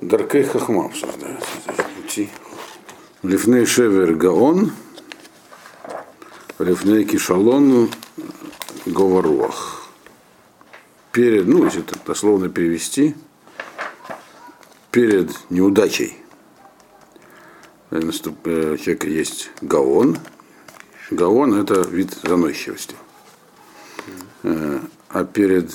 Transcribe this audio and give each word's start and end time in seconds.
Даркей 0.00 0.44
Хахма 0.44 0.86
обсуждается. 0.86 1.46
Лифней 3.22 3.66
Шевер 3.66 4.14
Гаон, 4.14 4.72
Лифней 6.58 7.04
Кишалон 7.04 7.90
Говоруах. 8.86 9.88
Перед, 11.12 11.46
ну, 11.46 11.64
если 11.64 11.82
это 11.82 11.98
дословно 12.06 12.48
перевести, 12.48 13.14
перед 14.90 15.30
неудачей 15.50 16.16
наступ, 17.90 18.46
у 18.46 18.76
человека 18.76 19.08
есть 19.08 19.50
гаон. 19.60 20.18
Гаон– 21.10 21.54
это 21.60 21.82
вид 21.82 22.16
заносчивости. 22.22 22.94
А 24.42 25.24
перед 25.24 25.72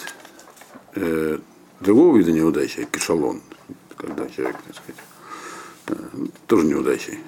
э, 0.95 1.39
другого 1.81 2.17
вида 2.17 2.31
неудачи, 2.31 2.87
кишалон, 2.89 3.41
когда 4.05 4.29
человек, 4.29 4.57
так 4.65 4.75
сказать, 4.75 6.21
тоже 6.47 6.65
неудачей, 6.65 7.19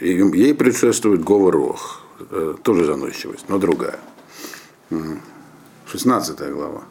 ей 0.00 0.54
предшествует 0.54 1.24
говор 1.24 1.54
рох, 1.54 2.02
тоже 2.62 2.84
заносчивость, 2.84 3.48
но 3.48 3.58
другая. 3.58 3.98
16 5.86 6.38
глава. 6.52 6.84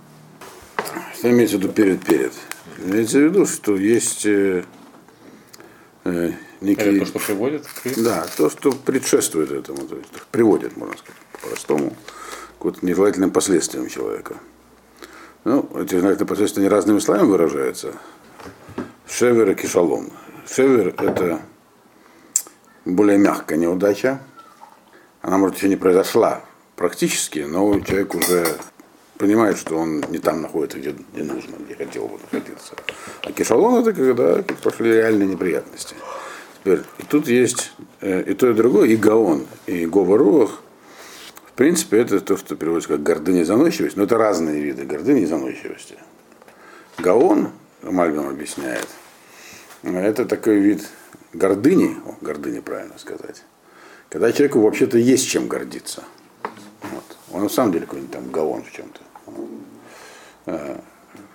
Что 1.17 1.29
имеется 1.29 1.57
в 1.57 1.61
виду 1.61 1.73
перед-перед? 1.73 2.33
Имеется 2.79 3.19
в 3.19 3.21
виду, 3.23 3.45
что 3.45 3.75
есть 3.75 4.25
э, 4.25 4.63
э, 6.03 6.31
некий... 6.61 6.81
Это 6.81 6.99
то, 6.99 7.05
что 7.05 7.19
приводит 7.19 7.65
к 7.67 8.01
Да, 8.03 8.25
то, 8.37 8.49
что 8.49 8.71
предшествует 8.71 9.51
этому, 9.51 9.87
то 9.87 9.95
есть 9.95 10.09
приводит, 10.31 10.75
можно 10.77 10.95
сказать, 10.97 11.21
по-простому, 11.31 11.95
к 12.59 12.81
нежелательным 12.83 13.31
последствиям 13.31 13.87
человека. 13.87 14.35
Ну, 15.45 15.69
эти 15.75 15.95
нежелательные 15.95 16.27
последствия 16.27 16.63
не 16.63 16.69
разными 16.69 16.99
словами 16.99 17.27
выражаются. 17.27 17.93
Шевер 19.07 19.51
и 19.51 19.55
кишалом. 19.55 20.11
Шевер– 20.47 20.93
это 20.97 21.41
более 22.85 23.17
мягкая 23.17 23.57
неудача. 23.57 24.19
Она, 25.21 25.37
может, 25.37 25.57
еще 25.57 25.69
не 25.69 25.75
произошла 25.75 26.41
практически, 26.75 27.39
но 27.39 27.79
человек 27.81 28.15
уже 28.15 28.45
понимает, 29.17 29.57
что 29.57 29.77
он 29.77 30.01
не 30.09 30.19
там 30.19 30.41
находится, 30.41 30.79
где, 30.79 30.95
где 31.13 31.23
нужно, 31.23 31.55
где 31.59 31.75
хотел 31.75 32.07
бы 32.07 32.19
находиться. 32.19 32.73
А 33.23 33.31
кишалон 33.31 33.81
это 33.81 33.93
когда 33.93 34.43
пошли 34.63 34.91
реальные 34.91 35.29
неприятности. 35.29 35.95
Теперь, 36.59 36.81
и 36.97 37.03
тут 37.03 37.27
есть 37.27 37.71
э, 38.01 38.23
и 38.23 38.33
то, 38.33 38.49
и 38.49 38.53
другое, 38.53 38.89
и 38.89 38.95
гаон, 38.95 39.45
и 39.67 39.85
говоруах. 39.85 40.61
В 41.47 41.51
принципе, 41.53 41.99
это 41.99 42.19
то, 42.19 42.35
что 42.37 42.55
переводится 42.55 42.89
как 42.89 43.03
гордыня 43.03 43.41
и 43.41 43.45
заносчивость, 43.45 43.95
но 43.95 44.03
это 44.03 44.17
разные 44.17 44.61
виды 44.61 44.83
гордыни 44.83 45.21
и 45.21 45.25
заносчивости. 45.25 45.95
Гаон, 46.97 47.51
Мальбим 47.81 48.27
объясняет, 48.27 48.87
это 49.83 50.25
такой 50.25 50.59
вид 50.59 50.87
гордыни, 51.33 51.97
о, 52.05 52.15
гордыни 52.21 52.59
правильно 52.59 52.97
сказать, 52.97 53.43
когда 54.09 54.31
человеку 54.31 54.61
вообще-то 54.61 54.97
есть 54.97 55.27
чем 55.27 55.47
гордиться. 55.47 56.03
Вот. 56.81 57.17
Он 57.31 57.43
на 57.43 57.49
самом 57.49 57.73
деле 57.73 57.85
какой-нибудь 57.85 58.13
там 58.13 58.31
гаон 58.31 58.63
в 58.63 58.71
чем-то. 58.71 59.01
А, 60.47 60.81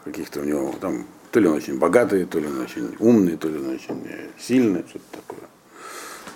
каких-то 0.05 0.41
у 0.41 0.45
него 0.45 0.75
там, 0.81 1.07
то 1.31 1.41
ли 1.41 1.49
он 1.49 1.57
очень 1.57 1.79
богатый, 1.79 2.25
то 2.25 2.39
ли 2.39 2.47
он 2.47 2.61
очень 2.61 2.97
умный, 2.99 3.37
то 3.37 3.49
ли 3.49 3.59
он 3.59 3.75
очень 3.75 4.03
сильный, 4.39 4.85
что-то 4.89 5.19
такое. 5.19 5.49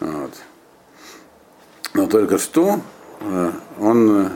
Вот. 0.01 0.33
Но 1.95 2.07
только 2.07 2.39
что 2.39 2.81
э, 3.21 3.53
он 3.79 4.31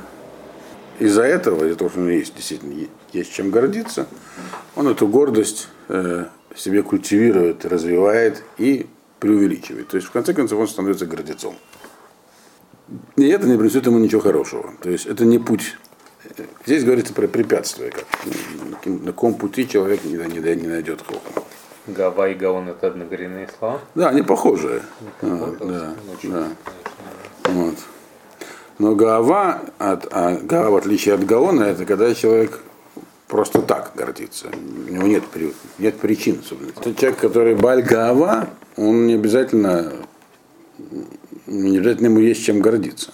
из-за 0.99 1.23
этого, 1.23 1.65
из-за 1.67 1.77
того, 1.77 1.91
что 1.91 1.99
у 2.01 2.03
него 2.03 2.13
есть 2.13 2.35
действительно 2.35 2.87
есть 3.13 3.33
чем 3.33 3.51
гордиться, 3.51 4.07
он 4.77 4.89
эту 4.89 5.09
гордость 5.09 5.69
э, 6.59 6.61
себе 6.61 6.83
культивирует, 6.83 7.65
развивает 7.65 8.43
и 8.59 8.87
преувеличивает. 9.21 9.89
То 9.89 9.97
есть, 9.97 10.09
в 10.09 10.11
конце 10.11 10.35
концов, 10.35 10.61
он 10.61 10.69
становится 10.69 11.07
гордецом. 11.07 11.55
И 13.17 13.29
это 13.29 13.47
не 13.47 13.57
принесет 13.57 13.87
ему 13.87 13.99
ничего 13.99 14.21
хорошего. 14.21 14.73
То 14.81 14.91
есть 14.91 15.07
это 15.07 15.25
не 15.25 15.39
путь. 15.39 15.77
Здесь 16.65 16.85
говорится 16.85 17.13
про 17.13 17.27
препятствия, 17.27 17.91
как, 17.91 18.87
на 18.87 19.13
каком 19.13 19.35
пути 19.35 19.69
человек 19.69 20.05
не, 20.05 20.15
не, 20.15 20.57
не 20.57 20.69
найдет 20.69 21.03
хохма. 21.03 21.45
Гава 21.87 22.29
и 22.29 22.35
Гаон 22.35 22.69
это 22.69 22.89
однокоренные 22.89 23.49
слова? 23.59 23.81
Да, 23.95 24.11
они 24.11 24.23
похожие. 24.23 24.83
А, 25.23 25.57
да, 25.61 25.95
да. 26.23 26.49
Вот. 27.45 27.77
Но 28.79 28.95
Гава, 28.95 29.63
от, 29.79 30.07
а 30.11 30.39
Гава, 30.43 30.71
в 30.71 30.77
отличие 30.77 31.15
от 31.15 31.25
Гаона, 31.25 31.65
это 31.65 31.87
когда 31.87 32.15
человек 32.15 32.61
просто 33.29 33.63
так 33.63 33.93
гордится. 33.95 34.49
У 34.89 34.93
него 34.93 35.07
нет, 35.07 35.23
нет 35.79 35.97
причин. 35.99 36.41
Особенно. 36.41 36.71
Это 36.71 36.95
человек, 36.95 37.21
который 37.21 37.55
Баль 37.55 37.83
Гава, 37.83 38.49
он 38.77 39.07
не 39.07 39.15
обязательно 39.15 39.93
не 41.47 41.79
обязательно 41.79 42.07
ему 42.07 42.21
есть 42.21 42.45
чем 42.45 42.61
гордиться. 42.61 43.13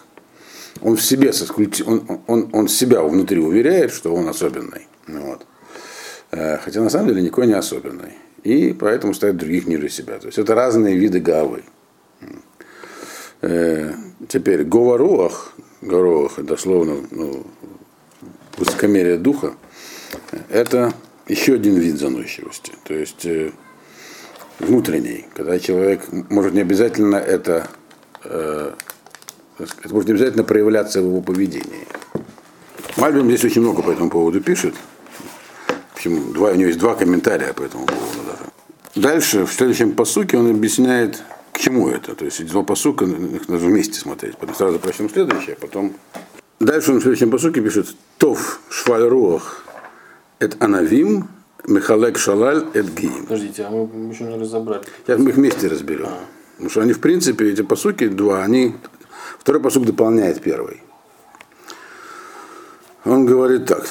Он 0.81 0.97
в 0.97 1.03
себе 1.03 1.33
он, 1.87 2.21
он, 2.27 2.51
он 2.53 2.69
себя 2.69 3.03
внутри 3.03 3.41
уверяет, 3.41 3.93
что 3.93 4.15
он 4.15 4.29
особенный. 4.29 4.87
Вот. 5.07 5.47
Хотя 6.31 6.81
на 6.81 6.91
самом 6.91 7.09
деле 7.09 7.23
никакой 7.23 7.47
не 7.47 7.53
особенный. 7.53 8.13
И 8.43 8.73
поэтому 8.79 9.15
ставит 9.15 9.37
других 9.37 9.67
ниже 9.67 9.89
себя. 9.89 10.19
То 10.19 10.27
есть 10.27 10.39
это 10.39 10.55
разные 10.55 10.97
виды 10.97 11.21
гавы. 11.21 11.63
Теперь 14.29 14.65
говоруах, 14.65 15.55
говоруах, 15.81 16.43
дословно 16.43 16.97
ну, 17.11 17.47
высокомерие 18.57 19.17
духа, 19.17 19.55
это 20.49 20.93
еще 21.27 21.55
один 21.55 21.77
вид 21.77 21.99
заносчивости. 21.99 22.73
То 22.85 22.95
есть 22.95 23.27
внутренний, 24.59 25.27
когда 25.35 25.59
человек, 25.59 26.03
может 26.31 26.55
не 26.55 26.61
обязательно 26.61 27.17
это 27.17 27.69
это 28.25 28.75
может 29.91 30.09
не 30.09 30.15
обязательно 30.15 30.45
проявляться 30.45 31.01
в 31.01 31.05
его 31.05 31.21
поведении. 31.21 31.87
Мальбим 32.97 33.29
здесь 33.29 33.45
очень 33.45 33.61
много 33.61 33.83
по 33.83 33.91
этому 33.91 34.11
поводу 34.11 34.41
пишет. 34.41 34.75
Почему? 35.95 36.33
Два, 36.33 36.51
у 36.51 36.55
него 36.55 36.69
есть 36.69 36.79
два 36.79 36.95
комментария 36.95 37.53
по 37.53 37.63
этому 37.63 37.87
поводу 37.87 38.19
даже. 38.27 38.51
Дальше, 38.95 39.47
в 39.47 39.53
следующем 39.53 39.93
посуке 39.93 40.37
он 40.39 40.51
объясняет, 40.51 41.23
к 41.53 41.59
чему 41.59 41.89
это. 41.89 42.15
То 42.15 42.25
есть 42.25 42.47
два 42.47 42.63
посука, 42.63 43.05
их 43.05 43.49
надо 43.49 43.65
вместе 43.65 43.99
смотреть. 43.99 44.37
Потом 44.37 44.55
сразу 44.55 44.79
прочтем 44.79 45.11
следующее, 45.11 45.57
потом... 45.61 45.95
Дальше 46.61 46.93
он 46.93 46.99
в 46.99 47.03
следующем 47.03 47.31
посуке 47.31 47.61
пишет 47.61 47.89
Тов 48.19 48.61
швальруах 48.71 49.64
это 50.45 50.57
анавим 50.61 51.29
Михалек 51.67 52.19
Шалаль 52.19 52.67
эт 52.75 52.87
Гиим. 52.91 53.25
Подождите, 53.25 53.65
а 53.65 53.71
мы 53.71 54.13
еще 54.13 54.25
не 54.25 54.39
разобрали. 54.39 54.85
Сейчас 55.05 55.19
мы 55.19 55.31
их 55.31 55.37
вместе 55.37 55.69
разберем. 55.69 56.07
А. 56.07 56.21
Потому 56.53 56.71
что 56.71 56.81
они, 56.83 56.93
в 56.93 57.01
принципе, 57.01 57.51
эти 57.51 57.63
посуки 57.63 58.07
два, 58.09 58.43
они, 58.43 58.77
второй 59.39 59.61
посук 59.61 59.87
дополняет 59.87 60.43
первый. 60.43 60.83
Он 63.05 63.27
говорит 63.27 63.67
так, 63.67 63.87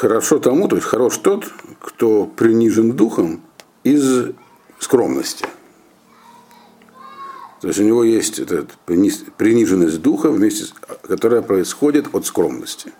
хорошо 0.00 0.38
тому, 0.38 0.68
то 0.68 0.76
есть 0.76 0.88
хорош 0.88 1.18
тот, 1.18 1.46
кто 1.80 2.26
принижен 2.26 2.92
духом 2.92 3.42
из 3.82 4.30
скромности. 4.78 5.46
То 7.60 7.68
есть 7.68 7.80
у 7.80 7.82
него 7.82 8.04
есть 8.04 8.38
эта 8.38 8.66
приниженность 8.84 10.00
духа, 10.02 10.30
вместе, 10.30 10.66
которая 11.02 11.42
происходит 11.42 12.14
от 12.14 12.26
скромности. 12.26 12.92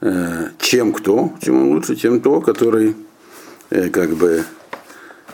Э, 0.00 0.48
чем 0.58 0.92
кто? 0.92 1.32
Чем 1.42 1.62
он 1.62 1.68
лучше? 1.74 1.94
Чем 1.94 2.20
то, 2.20 2.40
который 2.40 2.96
э, 3.68 3.90
как 3.90 4.10
бы 4.10 4.44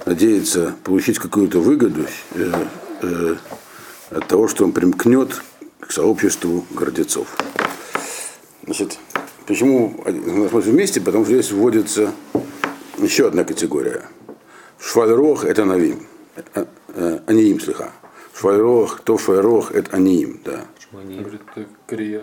надеется 0.04 0.74
получить 0.82 1.18
какую-то 1.18 1.60
выгоду 1.60 2.06
э, 2.32 3.36
от 4.10 4.26
того, 4.26 4.48
что 4.48 4.64
он 4.64 4.72
примкнет 4.72 5.40
к 5.78 5.92
сообществу 5.92 6.64
гордецов. 6.72 7.28
Значит, 8.64 8.98
почему 9.46 10.02
мы 10.04 10.48
вместе? 10.48 11.00
Потому 11.00 11.24
что 11.24 11.34
здесь 11.34 11.52
вводится 11.52 12.12
еще 12.98 13.28
одна 13.28 13.44
категория. 13.44 14.02
Швальрох– 14.80 15.44
это 15.46 15.64
навим. 15.64 16.06
Аниим 17.26 17.60
слегка. 17.60 17.92
Швальрох, 18.34 19.00
то 19.00 19.16
швальрох– 19.16 19.70
это 19.72 19.96
аниим. 19.96 20.40
Да. 20.44 20.64
Почему 20.74 21.00
аниим? 21.00 21.26
Это 21.26 21.68
крия 21.86 22.22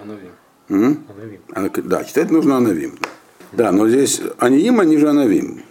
анавим. 0.74 1.42
Анавим. 1.54 1.90
Да, 1.90 2.04
читать 2.04 2.32
нужно 2.32 2.58
анавим. 2.58 2.98
Да, 3.52 3.72
но 3.72 3.88
здесь 3.88 4.22
аниим, 4.40 4.80
они 4.80 4.98
же 4.98 5.10
анавим 5.10 5.64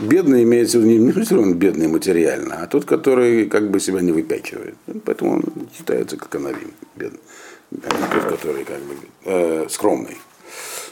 бедный 0.00 0.42
имеется 0.44 0.78
в 0.78 0.82
виду 0.82 1.04
не 1.04 1.12
смысле 1.12 1.38
он 1.38 1.54
бедный 1.54 1.88
материально, 1.88 2.62
а 2.62 2.66
тот, 2.66 2.84
который 2.84 3.46
как 3.46 3.70
бы 3.70 3.80
себя 3.80 4.00
не 4.00 4.12
выпячивает. 4.12 4.76
Поэтому 5.04 5.34
он 5.34 5.44
считается 5.76 6.16
как 6.16 6.34
анавим, 6.34 6.72
бедный. 6.96 7.20
А 7.84 8.14
тот, 8.14 8.24
который 8.24 8.64
как 8.64 8.80
бы 8.80 8.94
э, 9.24 9.66
скромный. 9.68 10.16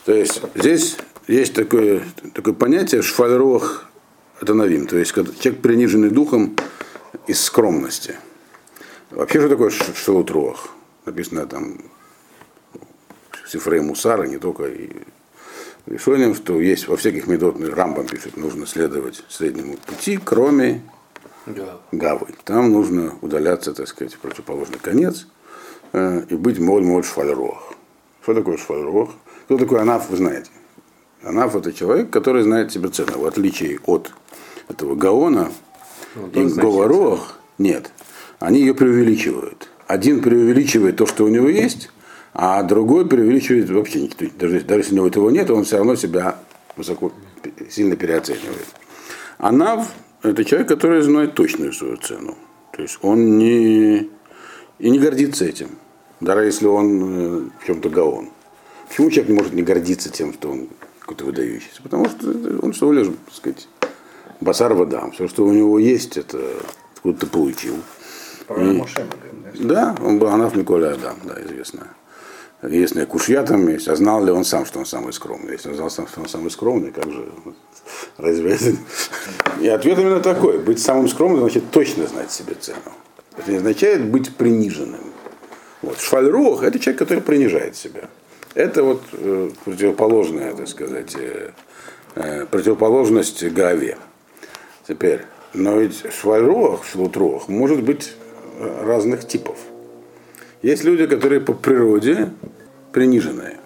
То 0.05 0.12
есть 0.12 0.41
здесь 0.55 0.97
есть 1.27 1.55
такое, 1.55 2.03
такое 2.35 2.55
понятие 2.55 3.03
шфальрох 3.03 3.87
это 4.41 4.53
навим, 4.53 4.87
то 4.87 4.99
есть 4.99 5.15
человек 5.15 5.62
приниженный 5.62 6.11
духом 6.11 6.57
из 7.27 7.41
скромности. 7.41 8.17
Вообще 9.11 9.41
что 9.41 9.49
такое 9.49 9.71
шелутрох? 9.71 10.69
Написано 11.07 11.47
там 11.47 11.79
Сифрей 13.47 13.81
Мусара, 13.81 14.25
не 14.25 14.39
только 14.39 14.65
и 14.65 14.91
решением, 15.87 16.35
что 16.35 16.61
есть 16.61 16.89
во 16.89 16.97
всяких 16.97 17.27
медот, 17.27 17.57
Рамбам 17.61 18.07
пишет, 18.07 18.37
нужно 18.37 18.67
следовать 18.67 19.23
среднему 19.29 19.77
пути, 19.77 20.19
кроме 20.23 20.83
Да. 21.47 21.79
гавы. 21.93 22.29
Там 22.45 22.73
нужно 22.73 23.15
удаляться, 23.21 23.73
так 23.73 23.87
сказать, 23.89 24.15
в 24.15 24.19
противоположный 24.19 24.79
конец 24.79 25.27
э, 25.93 26.23
и 26.29 26.35
быть 26.35 26.59
моль-моль 26.59 27.05
швальрох. 27.05 27.73
Что 28.23 28.35
такое 28.35 28.57
швальрох? 28.57 29.11
Кто 29.45 29.57
такой 29.59 29.81
анаф, 29.81 30.11
вы 30.11 30.17
знаете. 30.17 30.51
Анаф 31.23 31.55
это 31.55 31.73
человек, 31.73 32.11
который 32.11 32.43
знает 32.43 32.73
себе 32.73 32.89
цену. 32.89 33.19
В 33.19 33.27
отличие 33.27 33.79
от 33.87 34.13
этого 34.69 34.97
гаона 34.97 35.53
Ну, 36.17 36.27
и 36.29 36.45
говорох, 36.49 37.39
нет. 37.59 37.93
Они 38.41 38.61
ее 38.61 38.75
преувеличивают. 38.75 39.69
Один 39.87 40.21
преувеличивает 40.21 40.97
то, 40.97 41.07
что 41.07 41.25
у 41.25 41.29
него 41.29 41.49
есть, 41.49 41.91
а 42.38 42.62
другой 42.62 43.09
преувеличивает 43.09 43.71
вообще 43.71 44.03
никто. 44.03 44.27
Даже, 44.38 44.61
даже 44.61 44.81
если 44.81 44.93
у 44.93 44.97
него 44.97 45.06
этого 45.06 45.31
нет, 45.31 45.50
он 45.50 45.65
все 45.65 45.79
равно 45.79 45.97
себя 45.97 46.37
высоко, 46.77 47.11
сильно 47.71 47.97
переоценивает. 47.97 48.67
Анав– 49.38 49.91
это 50.23 50.44
человек, 50.44 50.69
который 50.69 51.00
знает 51.00 51.33
точную 51.33 51.73
свою 51.73 51.97
цену. 51.97 52.37
То 52.73 52.83
есть 52.83 52.99
он 53.00 53.38
не, 53.38 54.11
и 54.79 54.91
не 54.91 54.99
гордится 54.99 55.47
этим, 55.47 55.71
даже 56.21 56.44
если 56.44 56.67
он 56.67 57.03
э, 57.05 57.41
в 57.59 57.67
чем-то 57.67 57.88
гаон. 57.88 58.29
Почему 58.87 59.11
человек 59.11 59.31
не 59.31 59.37
может 59.38 59.55
не 59.55 59.62
гордиться 59.62 60.11
тем, 60.11 60.35
что 60.35 60.50
он 60.50 60.69
какой-то 61.00 61.25
выдающийся? 61.25 61.83
Потому 61.83 62.05
что 62.05 62.29
он 62.61 62.73
всего 62.73 62.93
лишь, 62.93 63.06
так 63.06 63.35
сказать, 63.35 63.69
басар 64.43 64.75
водам. 64.75 65.12
Все, 65.12 65.27
что 65.27 65.47
у 65.47 65.53
него 65.53 65.79
есть, 65.79 66.19
это 66.19 66.38
откуда-то 66.97 67.29
получил. 67.29 67.77
Говорим, 68.47 68.85
да? 69.55 69.94
Да, 69.94 70.05
он 70.05 70.19
был 70.19 70.29
Анаф 70.29 70.55
Николя 70.55 70.93
Адам, 70.93 71.17
да, 71.25 71.43
известная. 71.43 71.88
Известная 72.62 73.06
кушья 73.06 73.43
там 73.43 73.69
есть. 73.69 73.88
А 73.88 73.97
знал 73.97 74.25
ли 74.25 74.32
он 74.32 74.44
сам, 74.44 74.64
что 74.64 74.79
он 74.79 74.87
самый 74.87 75.12
скромный? 75.12 75.53
Если 75.53 75.69
он 75.69 75.75
знал 75.75 75.91
сам, 75.91 76.08
что 76.08 76.20
он 76.20 76.29
самый 76.29 76.50
скромный, 76.50 76.91
как 76.91 77.11
же 77.11 77.29
разве. 78.17 78.58
И 79.61 79.69
ответ 79.69 79.99
именно 79.99 80.20
такой. 80.20 80.58
Быть 80.58 80.81
самым 80.81 81.08
скромным 81.08 81.41
значит 81.41 81.70
точно 81.70 82.06
знать 82.06 82.32
себе 82.32 82.55
цену. 82.55 82.79
Это 83.37 83.50
не 83.50 83.58
означает 83.58 84.05
быть 84.05 84.35
приниженным. 84.35 85.00
Вот. 85.82 86.00
Швальрох– 86.00 86.62
это 86.64 86.79
человек, 86.79 86.99
который 86.99 87.23
принижает 87.23 87.76
себя. 87.76 88.08
Это 88.55 88.82
вот 88.82 89.02
э, 89.12 89.50
противоположная, 89.64 90.55
так 90.55 90.67
сказать, 90.67 91.14
э, 91.14 91.50
э, 92.14 92.47
противоположность 92.47 93.44
Гаве. 93.44 93.99
Теперь, 94.88 95.20
но 95.52 95.79
ведь 95.79 96.02
швальрох, 96.11 96.85
шлутрох 96.87 97.49
может 97.49 97.82
быть 97.82 98.14
разных 98.59 99.29
типов. 99.29 99.59
Есть 100.62 100.85
люди, 100.85 101.06
которые 101.06 101.41
по 101.41 101.53
природе 101.53 102.31
приниженные. 102.93 103.58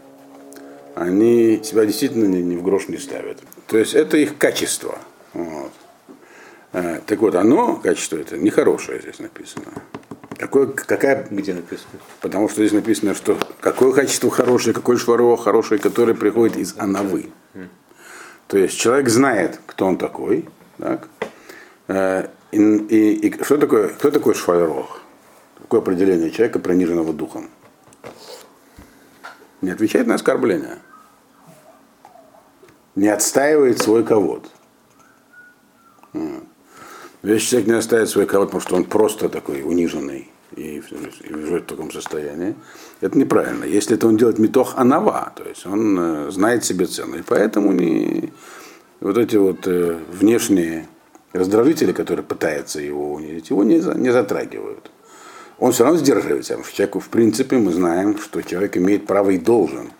Они 0.95 1.61
себя 1.63 1.87
действительно 1.87 2.25
ни, 2.27 2.39
ни 2.39 2.57
в 2.57 2.63
грош 2.63 2.89
не 2.89 2.99
ставят. 2.99 3.39
То 3.69 3.79
есть 3.79 3.95
это 3.95 4.17
их 4.17 4.37
качество. 4.39 4.99
Вот. 5.33 5.73
Э, 6.73 7.01
Так 7.07 7.21
вот, 7.21 7.35
оно, 7.37 7.77
качество 7.77 8.17
это, 8.17 8.37
нехорошее 8.37 9.01
здесь 9.01 9.19
написано. 9.21 9.67
Какое, 10.37 10.67
какая, 10.67 11.27
Где 11.31 11.55
написано? 11.55 12.01
потому 12.21 12.49
что 12.49 12.57
здесь 12.63 12.73
написано, 12.73 13.15
что 13.15 13.39
какое 13.61 13.93
качество 13.93 14.31
хорошее, 14.31 14.75
какой 14.75 14.97
шварох 14.97 15.45
хороший, 15.45 15.79
который 15.79 16.15
приходит 16.15 16.57
из 16.57 16.75
анавы. 16.79 17.31
То 18.49 18.59
есть 18.59 18.77
человек 18.79 19.09
знает, 19.09 19.61
кто 19.67 19.87
он 19.87 19.97
такой. 19.97 20.49
Так? 20.79 21.09
Э, 21.89 22.27
И, 22.53 22.59
и- 22.59 23.29
и 23.29 23.45
что 23.45 23.59
такое, 23.59 23.89
кто 23.91 24.11
такой 24.11 24.35
шварох? 24.35 25.01
Какое 25.71 25.83
определение 25.83 26.33
человека, 26.33 26.59
приниженного 26.59 27.13
духом? 27.13 27.49
Не 29.61 29.71
отвечает 29.71 30.09
на 30.09 30.17
оскорбление. 30.17 30.79
Не 32.97 33.07
отстаивает 33.07 33.79
свой 33.79 34.03
ковод. 34.03 34.51
Вот. 36.13 36.43
Если 37.23 37.51
человек 37.51 37.69
не 37.69 37.75
отстаивает 37.75 38.11
свой 38.11 38.27
ковод, 38.27 38.49
потому 38.49 38.63
что 38.63 38.75
он 38.75 38.85
просто 38.85 39.29
такой 39.29 39.63
униженный 39.63 40.29
и, 40.57 40.83
живет 41.29 41.63
в 41.63 41.67
таком 41.67 41.93
состоянии, 41.93 42.57
это 43.01 43.17
неправильно. 43.17 43.63
Если 43.63 43.95
это 43.95 44.09
он 44.09 44.17
делает 44.17 44.41
метох 44.41 44.77
анава, 44.77 45.33
то 45.37 45.45
есть 45.45 45.65
он 45.67 45.97
э, 46.01 46.31
знает 46.33 46.65
себе 46.65 46.87
цену, 46.87 47.17
и 47.17 47.23
поэтому 47.23 47.71
не, 47.71 48.33
вот 48.99 49.17
эти 49.17 49.37
вот 49.37 49.69
э, 49.69 50.01
внешние 50.11 50.89
раздражители, 51.33 51.93
которые 51.93 52.25
пытаются 52.25 52.81
его 52.81 53.13
унизить, 53.13 53.51
его 53.51 53.63
не, 53.63 53.77
не 53.77 54.11
затрагивают. 54.11 54.91
Он 55.61 55.73
все 55.73 55.85
равно 55.85 55.99
сдерживает 55.99 56.47
себя, 56.47 56.57
потому 56.57 56.65
что 56.65 56.77
человеку, 56.77 57.01
в 57.01 57.09
принципе, 57.11 57.59
мы 57.59 57.71
знаем, 57.73 58.19
что 58.19 58.41
человек 58.41 58.79
имеет 58.79 59.07
право 59.07 59.31
и 59.31 59.39
должен 59.39 59.93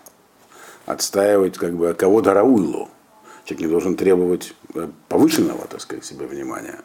отстаивать 0.87 1.57
как 1.57 1.75
бы 1.75 1.93
кого-то 1.93 2.33
рауилу. 2.33 2.89
Человек 3.45 3.61
не 3.61 3.71
должен 3.71 3.95
требовать 3.95 4.55
э, 4.73 4.87
повышенного, 5.07 5.67
так 5.67 5.79
сказать, 5.81 6.03
себе 6.03 6.25
внимания. 6.25 6.79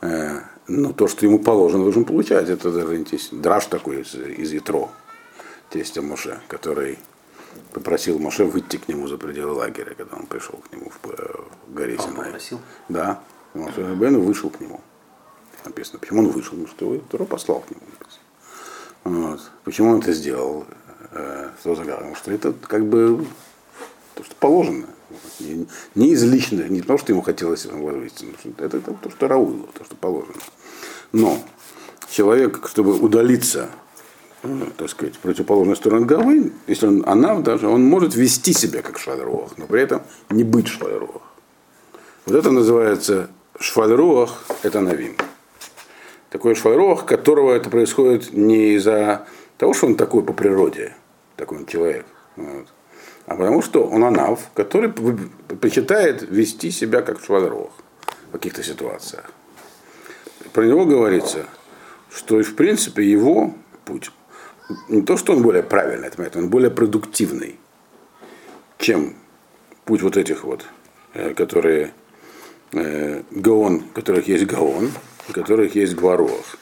Э, 0.00 0.38
Но 0.68 0.92
то, 0.92 1.08
что 1.08 1.26
ему 1.26 1.40
положено, 1.40 1.82
должен 1.82 2.04
получать. 2.04 2.48
Это 2.48 2.70
даже 2.70 3.04
драж 3.32 3.66
такой 3.66 4.02
из, 4.02 4.14
из 4.14 4.52
Ятро, 4.52 4.88
тестя 5.70 6.00
Моше, 6.00 6.40
который 6.46 6.98
попросил 7.72 8.20
Моше 8.20 8.44
выйти 8.44 8.76
к 8.76 8.86
нему 8.88 9.08
за 9.08 9.18
пределы 9.18 9.52
лагеря, 9.52 9.94
когда 9.96 10.16
он 10.16 10.26
пришел 10.26 10.58
к 10.58 10.72
нему 10.72 10.90
в, 10.90 11.10
э, 11.10 11.34
в 11.66 11.74
горе 11.74 11.96
Он 11.98 12.38
Синай. 12.38 12.60
Да. 12.88 13.20
Моше 13.54 13.84
Рабейну 13.84 14.20
вышел 14.20 14.50
к 14.50 14.60
нему. 14.60 14.80
Написано. 15.66 15.98
Почему 15.98 16.20
он 16.20 16.28
вышел? 16.28 16.52
Потому 16.52 16.68
что 16.68 16.84
его 16.84 16.94
Ятро 16.94 17.24
послал 17.24 17.60
к 17.60 17.70
нему. 17.70 17.82
Вот. 19.04 19.40
Почему 19.64 19.90
он 19.90 19.98
это 19.98 20.12
сделал? 20.12 20.64
Э, 21.10 21.50
Потому 21.62 22.14
что 22.14 22.32
это 22.32 22.52
как 22.52 22.86
бы 22.86 23.26
то, 24.14 24.24
что 24.24 24.34
положено. 24.36 24.86
Не, 25.40 25.66
не 25.94 26.12
из 26.12 26.24
личных, 26.24 26.68
не 26.70 26.80
потому, 26.80 26.98
что 26.98 27.12
ему 27.12 27.22
хотелось 27.22 27.60
что 27.60 27.74
это, 28.58 28.76
это 28.78 28.92
то, 28.94 29.10
что 29.10 29.28
Раулу, 29.28 29.68
то, 29.74 29.84
что 29.84 29.94
положено. 29.96 30.40
Но 31.12 31.38
человек, 32.10 32.68
чтобы 32.68 32.98
удалиться, 32.98 33.68
э, 34.42 34.66
так 34.76 34.90
сказать, 34.90 35.16
в 35.16 35.18
противоположную 35.18 35.76
сторону 35.76 36.06
головы, 36.06 36.52
если 36.66 36.86
он 36.86 37.04
анав 37.06 37.42
даже, 37.42 37.68
он 37.68 37.84
может 37.84 38.14
вести 38.14 38.52
себя 38.52 38.82
как 38.82 38.98
швальруах, 38.98 39.58
но 39.58 39.66
при 39.66 39.82
этом 39.82 40.02
не 40.30 40.44
быть 40.44 40.68
швальруах. 40.68 41.22
Вот 42.24 42.34
это 42.34 42.50
называется 42.50 43.30
швальруах, 43.60 44.44
это 44.62 44.80
навин. 44.80 45.16
Такой 46.30 46.54
швальруах, 46.54 47.06
которого 47.06 47.54
это 47.54 47.70
происходит 47.70 48.32
не 48.32 48.74
из-за 48.74 49.26
того, 49.58 49.74
что 49.74 49.86
он 49.86 49.96
такой 49.96 50.22
по 50.22 50.32
природе, 50.32 50.94
такой 51.36 51.58
он 51.58 51.66
человек, 51.66 52.04
вот, 52.36 52.66
а 53.26 53.34
потому 53.34 53.62
что 53.62 53.86
он 53.86 54.04
анав, 54.04 54.40
который 54.54 54.92
предпочитает 54.92 56.22
вести 56.22 56.70
себя 56.70 57.02
как 57.02 57.20
швальруах 57.20 57.72
в 58.28 58.32
каких-то 58.32 58.62
ситуациях. 58.62 59.30
Про 60.52 60.64
него 60.64 60.84
говорится, 60.84 61.46
что 62.10 62.42
в 62.42 62.54
принципе 62.54 63.04
его 63.04 63.54
путь, 63.84 64.10
не 64.88 65.02
то, 65.02 65.16
что 65.16 65.32
он 65.32 65.42
более 65.42 65.62
правильный, 65.62 66.08
это 66.08 66.38
он 66.38 66.48
более 66.48 66.70
продуктивный, 66.70 67.58
чем 68.78 69.14
путь 69.84 70.02
вот 70.02 70.16
этих 70.16 70.44
вот, 70.44 70.64
э, 71.14 71.34
которые 71.34 71.92
э, 72.72 73.22
гаон, 73.30 73.80
которых 73.94 74.28
есть 74.28 74.46
гаон, 74.46 74.90
у 75.28 75.32
которых 75.32 75.74
есть 75.74 75.94
гварох. 75.94 76.56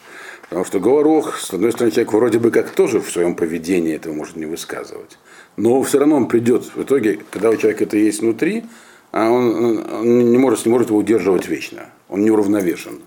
Потому 0.48 0.64
что 0.64 0.78
гварох, 0.78 1.38
с 1.38 1.52
одной 1.52 1.72
стороны, 1.72 1.90
человек 1.90 2.12
вроде 2.12 2.38
бы 2.38 2.50
как 2.50 2.70
тоже 2.70 3.00
в 3.00 3.10
своем 3.10 3.34
поведении 3.34 3.94
этого 3.94 4.12
может 4.12 4.36
не 4.36 4.46
высказывать. 4.46 5.18
Но 5.56 5.82
все 5.82 5.98
равно 5.98 6.16
он 6.16 6.28
придет 6.28 6.64
в 6.74 6.82
итоге, 6.82 7.20
когда 7.30 7.50
у 7.50 7.56
человека 7.56 7.84
это 7.84 7.96
есть 7.96 8.20
внутри, 8.20 8.64
а 9.12 9.30
он, 9.30 9.86
он- 9.92 10.30
не, 10.30 10.38
может, 10.38 10.66
не 10.66 10.72
может 10.72 10.88
его 10.88 10.98
удерживать 10.98 11.46
вечно. 11.48 11.86
Он 12.08 12.22
не 12.22 12.30
уравновешен. 12.30 13.00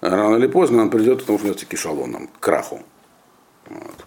Рано 0.00 0.36
или 0.36 0.46
поздно 0.46 0.82
он 0.82 0.90
придет, 0.90 1.20
потому 1.20 1.38
что 1.38 1.48
он 1.48 1.54
к 1.54 1.74
эшелонам, 1.74 2.28
к 2.28 2.40
краху. 2.40 2.82
Вот. 3.68 4.04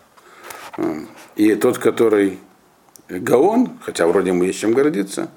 М. 0.77 1.07
И 1.35 1.53
тот, 1.55 1.77
который 1.77 2.39
Гаон, 3.09 3.77
хотя 3.81 4.07
вроде 4.07 4.29
ему 4.29 4.43
есть 4.43 4.59
чем 4.59 4.73
гордиться, 4.73 5.29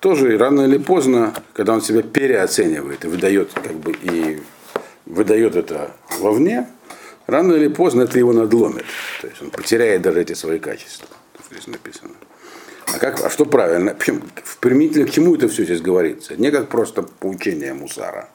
тоже 0.00 0.36
рано 0.36 0.62
или 0.62 0.78
поздно, 0.78 1.32
когда 1.54 1.72
он 1.72 1.80
себя 1.80 2.02
переоценивает 2.02 3.04
и 3.04 3.08
выдает, 3.08 3.52
как 3.54 3.74
бы, 3.74 3.92
и 3.92 4.42
выдает 5.06 5.56
это 5.56 5.92
вовне, 6.20 6.68
рано 7.26 7.54
или 7.54 7.68
поздно 7.68 8.02
это 8.02 8.18
его 8.18 8.32
надломит. 8.32 8.86
То 9.20 9.28
есть 9.28 9.40
он 9.40 9.50
потеряет 9.50 10.02
даже 10.02 10.20
эти 10.20 10.34
свои 10.34 10.58
качества. 10.58 11.08
Здесь 11.50 11.66
написано. 11.66 12.12
А, 12.94 12.98
как, 12.98 13.24
а 13.24 13.30
что 13.30 13.46
правильно? 13.46 13.94
Причем, 13.94 14.22
в 14.44 14.58
применительно 14.58 15.06
к 15.06 15.10
чему 15.10 15.34
это 15.34 15.48
все 15.48 15.64
здесь 15.64 15.80
говорится? 15.80 16.36
Не 16.36 16.50
как 16.50 16.68
просто 16.68 17.02
поучение 17.02 17.72
мусара. 17.72 18.28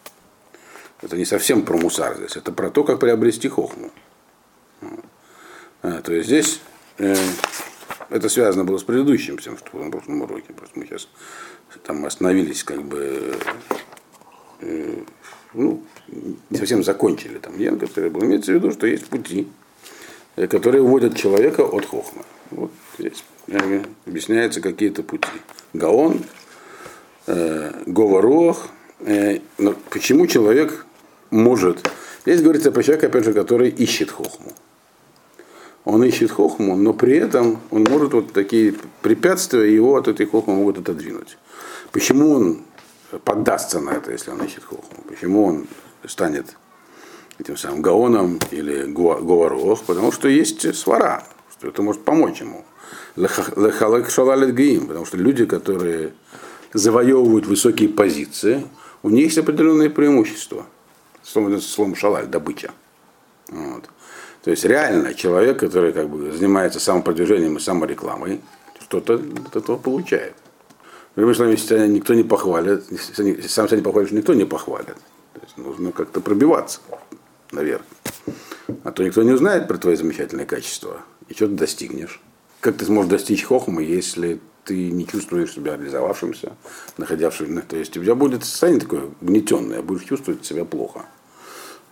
Это 1.01 1.17
не 1.17 1.25
совсем 1.25 1.63
про 1.63 1.77
мусар 1.77 2.15
здесь, 2.17 2.37
это 2.37 2.51
про 2.51 2.69
то, 2.69 2.83
как 2.83 2.99
приобрести 2.99 3.47
хохму. 3.49 3.91
А, 5.81 6.01
то 6.01 6.13
есть 6.13 6.27
здесь 6.27 6.61
э, 6.99 7.15
это 8.09 8.29
связано 8.29 8.65
было 8.65 8.77
с 8.77 8.83
предыдущим, 8.83 9.37
всем, 9.37 9.57
что 9.57 9.77
на 9.79 9.89
прошлом 9.89 10.21
уроке. 10.21 10.53
Просто 10.53 10.77
мы 10.77 10.85
сейчас 10.85 11.07
там 11.83 12.05
остановились, 12.05 12.63
как 12.63 12.83
бы, 12.83 13.35
э, 14.59 15.03
ну, 15.53 15.83
не 16.49 16.57
совсем 16.57 16.83
закончили 16.83 17.37
там 17.37 17.57
Ян, 17.57 17.79
который 17.79 18.09
был. 18.09 18.23
Имеется 18.23 18.51
в 18.51 18.55
виду, 18.55 18.71
что 18.71 18.87
есть 18.87 19.05
пути, 19.05 19.47
э, 20.35 20.47
которые 20.47 20.81
уводят 20.81 21.15
человека 21.15 21.61
от 21.61 21.85
хохмы. 21.85 22.23
Вот 22.51 22.71
здесь 22.99 23.23
объясняются 24.05 24.61
какие-то 24.61 25.03
пути. 25.03 25.29
Гаон, 25.73 26.21
э, 27.27 27.71
Говорох. 27.85 28.67
Э, 28.99 29.39
почему 29.89 30.27
человек 30.27 30.85
может... 31.31 31.89
Здесь 32.25 32.41
говорится 32.41 32.71
про 32.71 32.83
человека, 32.83 33.07
опять 33.07 33.25
же, 33.25 33.33
который 33.33 33.69
ищет 33.69 34.11
хохму. 34.11 34.51
Он 35.85 36.03
ищет 36.03 36.29
хохму, 36.29 36.75
но 36.75 36.93
при 36.93 37.17
этом 37.17 37.59
он 37.71 37.85
может 37.89 38.13
вот 38.13 38.33
такие 38.33 38.75
препятствия 39.01 39.73
его 39.73 39.95
от 39.95 40.07
этой 40.07 40.27
хохмы 40.27 40.53
могут 40.53 40.77
отодвинуть. 40.77 41.37
Почему 41.91 42.33
он 42.33 42.61
поддастся 43.25 43.79
на 43.79 43.91
это, 43.91 44.11
если 44.11 44.29
он 44.29 44.43
ищет 44.43 44.63
хохму? 44.63 45.03
Почему 45.07 45.45
он 45.45 45.67
станет 46.07 46.55
этим 47.39 47.57
самым 47.57 47.81
гаоном 47.81 48.39
или 48.51 48.85
говорох? 48.85 49.83
Потому 49.83 50.11
что 50.11 50.27
есть 50.27 50.75
свара, 50.75 51.23
что 51.57 51.67
это 51.67 51.81
может 51.81 52.03
помочь 52.03 52.41
ему. 52.41 52.65
Лехалек 53.15 54.09
шалалет 54.09 54.53
гаим, 54.53 54.87
потому 54.87 55.05
что 55.05 55.17
люди, 55.17 55.45
которые 55.45 56.13
завоевывают 56.73 57.45
высокие 57.45 57.89
позиции, 57.89 58.65
у 59.03 59.09
них 59.09 59.25
есть 59.25 59.37
определенные 59.37 59.89
преимущества. 59.89 60.65
Словом, 61.23 61.61
словом 61.61 61.95
шалаль, 61.95 62.27
добыча. 62.27 62.71
Вот. 63.49 63.89
То 64.43 64.51
есть 64.51 64.65
реально 64.65 65.13
человек, 65.13 65.59
который 65.59 65.93
как 65.93 66.09
бы 66.09 66.31
занимается 66.31 66.79
самопродвижением 66.79 67.57
и 67.57 67.59
саморекламой, 67.59 68.41
что-то 68.79 69.13
от 69.15 69.55
этого 69.55 69.77
получает. 69.77 70.33
Другими 71.15 71.35
словами, 71.35 71.55
если 71.55 71.67
тебя 71.67 71.87
никто 71.87 72.13
не 72.13 72.23
похвалит, 72.23 72.83
если 72.89 73.41
сам 73.47 73.67
себя 73.67 73.77
не 73.77 73.83
похвалишь, 73.83 74.11
никто 74.11 74.33
не 74.33 74.45
похвалит. 74.45 74.95
Нужно 75.57 75.91
как-то 75.91 76.21
пробиваться 76.21 76.81
наверх. 77.51 77.83
А 78.83 78.91
то 78.91 79.03
никто 79.03 79.23
не 79.23 79.31
узнает 79.31 79.67
про 79.67 79.77
твои 79.77 79.95
замечательные 79.95 80.45
качества. 80.45 81.01
И 81.27 81.33
что 81.33 81.47
ты 81.47 81.53
достигнешь? 81.53 82.21
Как 82.59 82.77
ты 82.77 82.85
сможешь 82.85 83.09
достичь 83.09 83.43
хохмы, 83.43 83.83
если 83.83 84.39
ты 84.63 84.91
не 84.91 85.07
чувствуешь 85.07 85.53
себя 85.53 85.75
реализовавшимся, 85.75 86.55
находящимся, 86.97 87.63
то 87.67 87.75
есть 87.75 87.97
у 87.97 88.03
тебя 88.03 88.15
будет 88.15 88.43
состояние 88.43 88.81
такое 88.81 89.09
гнетенное, 89.19 89.81
будешь 89.81 90.03
чувствовать 90.03 90.45
себя 90.45 90.65
плохо. 90.65 91.05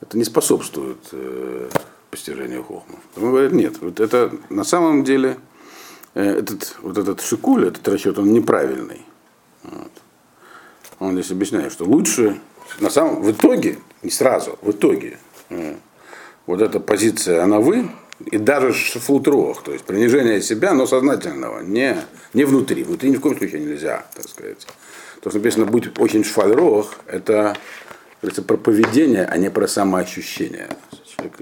Это 0.01 0.18
не 0.18 0.24
способствует 0.24 1.00
э, 1.12 1.70
постижению 2.12 2.63
хохмы. 2.63 2.96
Он 3.18 3.32
говорит, 3.32 3.51
нет, 3.51 3.82
вот 3.82 4.00
это 4.00 4.32
на 4.50 4.63
самом 4.63 5.04
деле 5.04 5.38
э, 6.13 6.24
этот, 6.24 6.78
вот 6.82 6.98
этот 6.98 7.22
шикуль, 7.22 7.68
этот 7.68 7.88
расчет, 7.88 8.18
он 8.18 8.32
неправильный. 8.32 9.06
Вот. 9.63 9.92
Он 11.00 11.13
здесь 11.13 11.32
объясняет, 11.32 11.72
что 11.72 11.86
лучше 11.86 12.39
на 12.80 12.90
самом, 12.90 13.22
в 13.22 13.32
итоге, 13.32 13.78
не 14.04 14.12
сразу, 14.12 14.58
в 14.62 14.72
итоге, 14.72 15.18
вот 16.46 16.62
эта 16.62 16.80
позиция 16.80 17.44
она 17.44 17.60
вы, 17.60 17.90
и 18.26 18.38
даже 18.38 18.74
шафлутрух, 18.74 19.64
то 19.64 19.72
есть 19.72 19.86
принижение 19.86 20.42
себя, 20.42 20.74
но 20.74 20.86
сознательного, 20.86 21.62
не, 21.62 21.96
не 22.34 22.44
внутри. 22.44 22.84
Внутри 22.84 23.12
ни 23.12 23.16
в 23.16 23.22
коем 23.22 23.38
случае 23.38 23.62
нельзя, 23.62 24.06
так 24.14 24.28
сказать. 24.28 24.68
То, 25.22 25.30
что 25.30 25.40
написано 25.40 25.66
«будь 25.66 25.98
очень 26.00 26.24
шфальрох», 26.24 26.96
это, 27.08 27.56
это 28.22 28.42
про 28.42 28.58
поведение, 28.58 29.26
а 29.26 29.38
не 29.38 29.50
про 29.50 29.68
самоощущение. 29.68 30.70
Человек, 31.16 31.38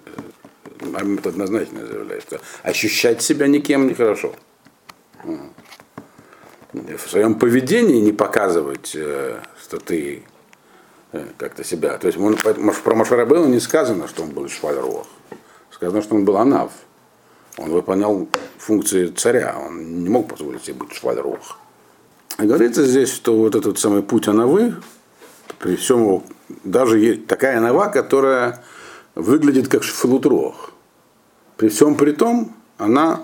Мамед 0.81 1.25
однозначно 1.25 1.85
заявляет, 1.85 2.23
что 2.23 2.39
ощущать 2.63 3.21
себя 3.21 3.47
никем 3.47 3.87
нехорошо. 3.87 4.35
В 6.73 7.09
своем 7.09 7.35
поведении 7.35 7.99
не 7.99 8.11
показывать, 8.11 8.91
э, 8.93 9.39
что 9.63 9.77
ты 9.79 10.23
как-то 11.37 11.63
себя. 11.63 11.97
То 11.97 12.07
есть 12.07 12.19
он, 12.19 12.35
про 12.35 12.95
Машарабелла 12.95 13.47
не 13.47 13.59
сказано, 13.59 14.07
что 14.07 14.23
он 14.23 14.29
был 14.29 14.47
швальрох. 14.49 15.07
Сказано, 15.71 16.01
что 16.01 16.15
он 16.15 16.25
был 16.25 16.37
анав. 16.37 16.71
Он 17.57 17.71
выполнял 17.71 18.27
функции 18.57 19.07
царя. 19.07 19.55
Он 19.65 20.03
не 20.03 20.09
мог 20.09 20.27
позволить 20.27 20.63
себе 20.63 20.75
быть 20.75 20.93
швальрох. 20.93 21.57
И 22.39 22.43
говорится 22.43 22.85
здесь, 22.85 23.11
что 23.11 23.35
вот 23.37 23.55
этот 23.55 23.79
самый 23.79 24.03
путь 24.03 24.27
анавы, 24.27 24.75
при 25.59 25.75
всем 25.75 26.23
даже 26.63 27.17
такая 27.17 27.57
анава, 27.57 27.87
которая 27.87 28.63
выглядит 29.15 29.67
как 29.67 29.83
шфалутрох. 29.83 30.71
При 31.55 31.69
всем 31.69 31.95
при 31.95 32.11
том, 32.11 32.55
она 32.77 33.21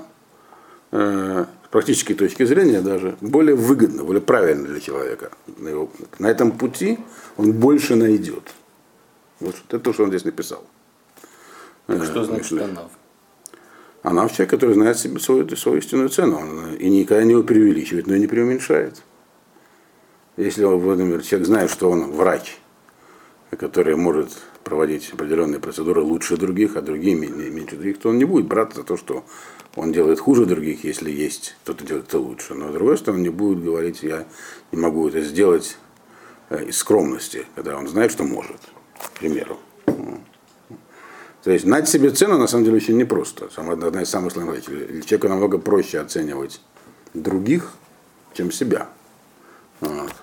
э, 0.92 1.46
практической 1.74 2.14
точки 2.14 2.46
зрения 2.46 2.82
даже 2.82 3.18
более 3.20 3.56
выгодна, 3.56 4.04
более 4.04 4.22
правильна 4.22 4.68
для 4.68 4.80
человека. 4.80 5.32
На, 5.58 5.70
его, 5.70 5.90
на 6.20 6.28
этом 6.28 6.52
пути 6.52 7.00
он 7.36 7.52
больше 7.52 7.96
найдет. 7.96 8.44
Вот 9.40 9.56
это 9.68 9.80
то, 9.80 9.92
что 9.92 10.04
он 10.04 10.10
здесь 10.10 10.24
написал. 10.24 10.64
Так 11.88 12.04
э, 12.04 12.06
что 12.06 12.26
значит 12.26 12.62
анав? 12.62 12.92
Анав 14.04 14.32
человек, 14.32 14.52
который 14.52 14.76
знает 14.76 15.00
себе 15.00 15.20
свою, 15.20 15.50
свою 15.56 15.80
истинную 15.80 16.10
цену. 16.10 16.38
Он 16.38 16.76
и 16.76 16.90
никогда 16.92 17.24
не 17.24 17.32
его 17.32 17.42
преувеличивает, 17.42 18.06
но 18.06 18.14
и 18.14 18.20
не 18.20 18.28
преуменьшает. 18.28 19.02
Если, 20.38 20.64
например, 20.64 21.24
человек 21.24 21.48
знает, 21.48 21.72
что 21.72 21.90
он 21.90 22.12
врач, 22.12 22.60
который 23.50 23.96
может 23.96 24.30
проводить 24.64 25.12
определенные 25.12 25.60
процедуры 25.60 26.02
лучше 26.02 26.38
других, 26.38 26.76
а 26.76 26.82
другие 26.82 27.16
меньше 27.16 27.78
других, 27.78 27.98
то 27.98 28.10
он 28.10 28.20
не 28.20 28.26
будет 28.26 28.46
браться 28.46 28.82
за 28.82 28.84
то, 28.84 28.96
что 28.96 29.26
он 29.76 29.92
делает 29.92 30.20
хуже 30.20 30.46
других, 30.46 30.84
если 30.84 31.10
есть 31.12 31.56
кто-то 31.64 31.86
делает 31.86 32.08
это 32.08 32.20
лучше. 32.20 32.54
Но 32.54 32.70
с 32.70 32.74
другой 32.74 32.98
стороны, 32.98 33.22
не 33.22 33.30
будет 33.30 33.64
говорить, 33.64 34.04
я 34.04 34.26
не 34.72 34.80
могу 34.80 35.08
это 35.08 35.22
сделать 35.22 35.78
э, 36.50 36.66
из 36.66 36.78
скромности, 36.78 37.46
когда 37.56 37.78
он 37.78 37.88
знает, 37.88 38.12
что 38.12 38.24
может, 38.24 38.60
к 39.02 39.12
примеру. 39.20 39.60
То 41.44 41.52
есть 41.52 41.66
знать 41.66 41.90
себе 41.90 42.10
цену 42.12 42.38
на 42.38 42.48
самом 42.48 42.64
деле 42.64 42.78
очень 42.78 42.96
непросто. 42.96 43.50
Одна 43.58 44.02
из 44.02 44.10
самых 44.10 44.32
сложных 44.32 44.68
вещей. 44.68 45.02
Человеку 45.02 45.28
намного 45.28 45.58
проще 45.58 46.00
оценивать 46.00 46.62
других, 47.14 47.74
чем 48.34 48.52
себя. 48.52 48.88
Вот. 49.82 50.14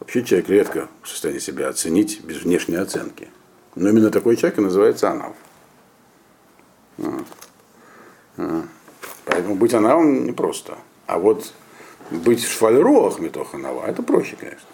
Вообще 0.00 0.24
человек 0.24 0.48
редко 0.48 0.88
в 1.02 1.08
состоянии 1.08 1.40
себя 1.40 1.68
оценить 1.68 2.24
без 2.24 2.42
внешней 2.42 2.76
оценки. 2.76 3.28
Но 3.74 3.90
именно 3.90 4.10
такой 4.10 4.36
человек 4.36 4.58
и 4.58 4.62
называется 4.62 5.10
анав. 5.10 5.36
Поэтому 9.24 9.54
быть 9.56 9.74
анавом 9.74 10.26
непросто. 10.26 10.78
А 11.06 11.18
вот 11.18 11.52
быть 12.10 12.44
швальруах 12.44 13.18
метоханава, 13.18 13.84
это 13.86 14.02
проще, 14.02 14.36
конечно. 14.36 14.66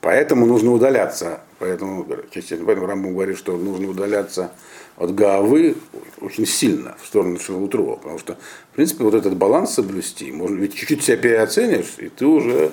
Поэтому 0.00 0.46
нужно 0.46 0.72
удаляться. 0.72 1.40
Поэтому, 1.58 2.04
поэтому 2.04 2.86
Рамбам 2.86 3.12
говорит, 3.14 3.38
что 3.38 3.56
нужно 3.56 3.88
удаляться 3.88 4.52
от 4.96 5.14
Гаавы 5.14 5.76
очень 6.20 6.46
сильно 6.46 6.96
в 7.00 7.06
сторону 7.06 7.38
Шавутрова. 7.38 7.96
Потому 7.96 8.18
что, 8.18 8.36
в 8.72 8.74
принципе, 8.74 9.04
вот 9.04 9.14
этот 9.14 9.36
баланс 9.36 9.74
соблюсти, 9.74 10.32
можно 10.32 10.56
ведь 10.56 10.74
чуть-чуть 10.74 11.04
себя 11.04 11.16
переоценишь, 11.16 11.94
и 11.98 12.08
ты 12.08 12.26
уже 12.26 12.72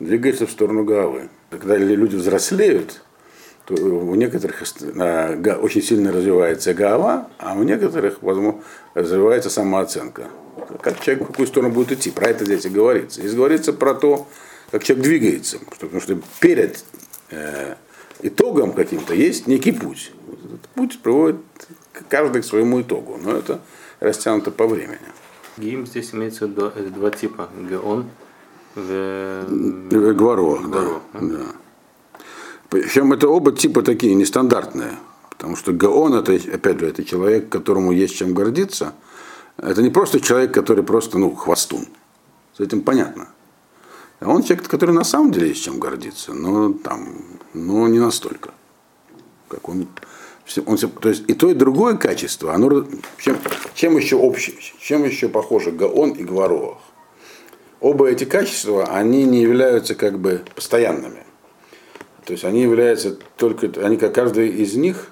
двигаешься 0.00 0.46
в 0.46 0.50
сторону 0.50 0.84
Гаавы. 0.84 1.28
Когда 1.50 1.76
люди 1.76 2.16
взрослеют, 2.16 3.03
то 3.64 3.74
у 3.74 4.14
некоторых 4.14 4.62
очень 4.62 5.82
сильно 5.82 6.12
развивается 6.12 6.74
Гаава, 6.74 7.28
а 7.38 7.54
у 7.54 7.62
некоторых, 7.62 8.22
возможно, 8.22 8.60
развивается 8.94 9.48
самооценка. 9.48 10.28
Как 10.82 11.00
человек 11.00 11.24
в 11.24 11.26
какую 11.28 11.46
сторону 11.46 11.72
будет 11.72 11.92
идти, 11.92 12.10
про 12.10 12.28
это 12.28 12.44
здесь 12.44 12.64
и 12.66 12.68
говорится. 12.68 13.20
Здесь 13.20 13.34
говорится 13.34 13.72
про 13.72 13.94
то, 13.94 14.26
как 14.70 14.84
человек 14.84 15.04
двигается. 15.04 15.58
Потому 15.58 16.00
что 16.00 16.20
перед 16.40 16.84
э, 17.30 17.74
итогом 18.20 18.72
каким-то 18.72 19.14
есть 19.14 19.46
некий 19.46 19.72
путь. 19.72 20.12
Этот 20.44 20.68
путь 20.74 21.00
приводит 21.00 21.40
каждый 22.08 22.42
к 22.42 22.44
своему 22.44 22.82
итогу, 22.82 23.18
но 23.22 23.36
это 23.36 23.60
растянуто 24.00 24.50
по 24.50 24.66
времени. 24.66 24.98
Гим 25.56 25.86
здесь 25.86 26.12
имеется 26.12 26.46
виду 26.46 26.70
два 26.70 27.10
типа. 27.10 27.48
Геон 27.70 28.10
в... 28.74 29.44
Гварох, 30.14 30.70
да. 30.70 31.00
да. 31.14 31.46
Причем 32.74 33.12
это 33.12 33.28
оба 33.28 33.52
типа 33.52 33.82
такие 33.82 34.16
нестандартные. 34.16 34.98
Потому 35.30 35.54
что 35.54 35.72
Гаон, 35.72 36.14
это, 36.14 36.32
опять 36.52 36.80
же, 36.80 36.88
это 36.88 37.04
человек, 37.04 37.48
которому 37.48 37.92
есть 37.92 38.16
чем 38.16 38.34
гордиться. 38.34 38.94
Это 39.58 39.80
не 39.80 39.90
просто 39.90 40.18
человек, 40.20 40.52
который 40.52 40.82
просто, 40.82 41.18
ну, 41.18 41.32
хвостун. 41.36 41.86
С 42.56 42.58
этим 42.58 42.80
понятно. 42.80 43.28
А 44.18 44.28
он 44.28 44.42
человек, 44.42 44.66
который 44.66 44.92
на 44.92 45.04
самом 45.04 45.30
деле 45.30 45.50
есть 45.50 45.62
чем 45.62 45.78
гордиться, 45.78 46.34
но 46.34 46.72
там, 46.72 47.22
но 47.52 47.86
не 47.86 48.00
настолько. 48.00 48.50
Как 49.46 49.68
он, 49.68 49.86
он, 50.66 50.76
то 50.76 51.08
есть 51.08 51.22
и 51.28 51.34
то, 51.34 51.48
и 51.48 51.54
другое 51.54 51.96
качество, 51.96 52.54
оно, 52.54 52.88
чем, 53.18 53.38
чем 53.74 53.96
еще 53.96 54.16
общее, 54.16 54.56
чем 54.80 55.04
еще 55.04 55.28
похоже 55.28 55.70
Гаон 55.70 56.10
и 56.10 56.24
Гварох. 56.24 56.80
Оба 57.78 58.08
эти 58.08 58.24
качества, 58.24 58.86
они 58.86 59.22
не 59.22 59.42
являются 59.42 59.94
как 59.94 60.18
бы 60.18 60.42
постоянными. 60.56 61.24
То 62.24 62.32
есть 62.32 62.44
они 62.44 62.62
являются 62.62 63.16
только, 63.36 63.70
они 63.82 63.96
как 63.96 64.14
каждый 64.14 64.48
из 64.48 64.74
них 64.74 65.08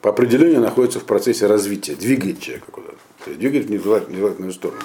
по 0.00 0.10
определению 0.10 0.60
находится 0.60 1.00
в 1.00 1.04
процессе 1.04 1.46
развития, 1.46 1.94
двигает 1.94 2.40
человека 2.40 2.70
куда-то. 2.70 2.96
То 3.24 3.30
есть 3.30 3.40
двигает 3.40 3.66
в 3.66 3.70
нежелательную 3.70 4.52
сторону. 4.52 4.80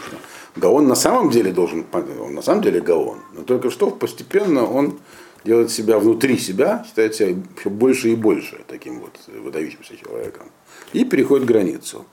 Гаон 0.55 0.88
на 0.88 0.95
самом 0.95 1.29
деле 1.29 1.51
должен, 1.51 1.85
он 1.93 2.33
на 2.33 2.41
самом 2.41 2.61
деле 2.61 2.81
Гаон, 2.81 3.19
но 3.33 3.43
только 3.43 3.69
что 3.69 3.89
постепенно 3.89 4.65
он 4.65 5.00
делает 5.43 5.71
себя 5.71 5.97
внутри 5.97 6.38
себя, 6.38 6.83
считает 6.88 7.15
себя 7.15 7.41
все 7.59 7.69
больше 7.69 8.09
и 8.09 8.15
больше 8.15 8.61
таким 8.67 9.00
вот 9.00 9.19
выдающимся 9.27 9.95
человеком. 9.97 10.51
И 10.93 11.05
переходит 11.05 11.45
границу. 11.45 12.05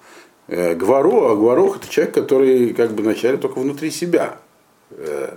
Э, 0.46 0.74
Гваро, 0.74 1.32
а 1.32 1.36
Гварох 1.36 1.76
это 1.76 1.88
человек, 1.88 2.14
который 2.14 2.72
как 2.72 2.92
бы 2.92 3.02
вначале 3.02 3.36
только 3.36 3.58
внутри 3.58 3.90
себя. 3.90 4.38
Э, 4.90 5.36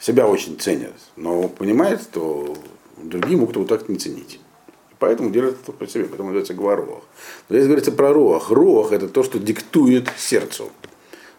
себя 0.00 0.26
очень 0.26 0.58
ценят, 0.58 0.94
но 1.16 1.46
понимает, 1.46 2.00
что 2.02 2.56
другие 3.04 3.36
могут 3.36 3.56
его 3.56 3.64
так 3.64 3.88
не 3.88 3.96
ценить. 3.96 4.40
Поэтому 4.98 5.30
держит 5.30 5.56
это 5.62 5.72
по 5.72 5.86
себе, 5.86 6.04
поэтому 6.04 6.28
называется 6.28 6.54
Гварох. 6.54 7.04
Но 7.48 7.56
здесь 7.56 7.66
говорится 7.66 7.90
про 7.90 8.12
Рох. 8.12 8.50
Рох 8.50 8.92
это 8.92 9.08
то, 9.08 9.22
что 9.22 9.38
диктует 9.38 10.08
сердцу. 10.18 10.70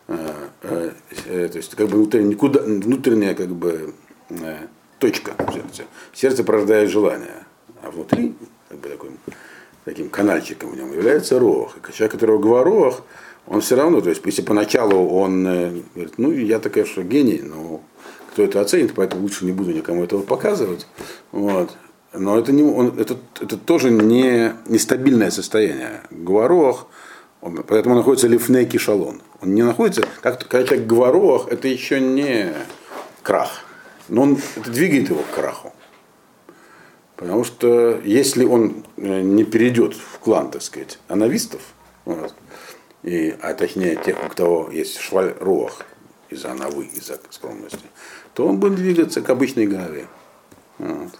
Э, 0.08 0.92
то 1.24 1.58
есть 1.58 1.76
как 1.76 1.88
бы 1.88 1.98
внутренняя, 1.98 2.30
никуда, 2.30 2.62
внутренняя 2.62 3.36
как 3.36 3.50
бы 3.50 3.94
точка 5.00 5.36
в 5.38 6.18
сердце. 6.18 6.44
Порождает 6.44 6.90
желание, 6.90 7.46
а 7.84 7.92
внутри 7.92 8.34
как 8.70 8.80
бы 8.80 8.90
такой 8.90 9.12
таким 9.86 10.10
канальчиком 10.10 10.72
в 10.72 10.76
нем 10.76 10.92
является 10.92 11.40
рох. 11.40 11.78
И 11.78 11.94
человек, 11.94 12.14
которого 12.14 12.40
говорох, 12.40 13.04
он 13.48 13.62
все 13.62 13.76
равно, 13.76 14.02
то 14.02 14.10
есть 14.10 14.22
если 14.26 14.42
поначалу 14.42 15.08
он 15.10 15.48
э, 15.48 15.82
говорит, 15.94 16.14
ну 16.18 16.32
я 16.32 16.60
такая, 16.60 16.86
что 16.86 17.04
гений, 17.04 17.42
но 17.44 17.82
кто 18.32 18.44
это 18.44 18.62
оценит, 18.62 18.94
поэтому 18.96 19.24
лучше 19.24 19.46
не 19.46 19.52
буду 19.52 19.72
никому 19.72 20.04
этого 20.04 20.22
показывать. 20.22 20.88
Вот. 21.32 21.72
Но 22.14 22.38
это, 22.38 22.52
не, 22.52 22.64
он, 22.64 23.00
это, 23.00 23.18
это 23.40 23.58
тоже 23.58 23.90
не 23.90 24.54
нестабильное 24.68 25.32
состояние. 25.32 26.02
Говорох, 26.10 26.88
он, 27.42 27.64
поэтому 27.64 27.96
находится 27.96 28.28
лифней 28.28 28.66
кишалон. 28.66 29.22
Он 29.42 29.54
не 29.54 29.64
находится, 29.64 30.04
как, 30.22 30.48
когда 30.48 30.68
человек 30.68 30.88
говорох, 30.88 31.48
это 31.50 31.68
еще 31.68 32.00
не 32.00 32.54
крах. 33.22 33.64
Но 34.10 34.24
он, 34.24 34.38
это 34.56 34.70
двигает 34.70 35.10
его 35.10 35.22
к 35.24 35.36
краху. 35.36 35.74
Потому 37.16 37.44
что 37.44 38.00
если 38.04 38.46
он 38.46 38.84
э, 38.98 39.22
не 39.22 39.44
перейдет 39.44 39.94
в 39.94 40.20
клан, 40.20 40.52
так 40.52 40.62
сказать, 40.62 41.00
анавистов, 41.08 41.62
вот, 42.04 42.34
и, 43.04 43.36
а 43.42 43.54
точнее 43.54 43.96
тех, 43.96 44.18
у 44.26 44.36
кого 44.36 44.70
есть 44.72 44.98
шваль 45.00 45.36
руах 45.40 45.86
из-за 46.30 46.52
анавы, 46.52 46.86
из-за 46.86 47.20
скромности, 47.30 47.86
то 48.34 48.48
он 48.48 48.58
будет 48.60 48.76
двигаться 48.76 49.22
к 49.22 49.30
обычной 49.30 49.68
голове. 49.68 50.08
Вот. 50.78 51.12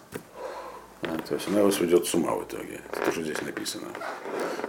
А, 1.04 1.18
то 1.28 1.36
есть 1.36 1.48
она 1.48 1.60
его 1.60 1.72
сведет 1.72 2.06
с 2.06 2.14
ума 2.14 2.32
в 2.36 2.44
итоге. 2.44 2.82
Это 2.92 3.06
тоже 3.06 3.24
здесь 3.24 3.42
написано. 3.42 3.88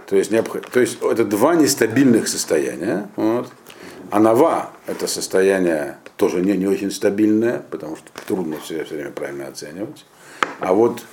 То 0.07 0.15
есть, 0.15 0.31
необх... 0.31 0.61
то 0.61 0.79
есть 0.79 1.01
это 1.01 1.25
два 1.25 1.55
нестабильных 1.55 2.27
состояния. 2.27 3.09
Вот. 3.15 3.49
Анава– 4.11 4.71
это 4.87 5.07
состояние 5.07 5.97
тоже 6.17 6.41
не, 6.41 6.55
не 6.57 6.67
очень 6.67 6.91
стабильное, 6.91 7.63
потому 7.71 7.95
что 7.95 8.05
трудно 8.27 8.57
все, 8.63 8.83
все 8.83 8.95
время 8.95 9.11
правильно 9.11 9.47
оценивать. 9.47 10.05
А 10.59 10.73
вот 10.73 11.03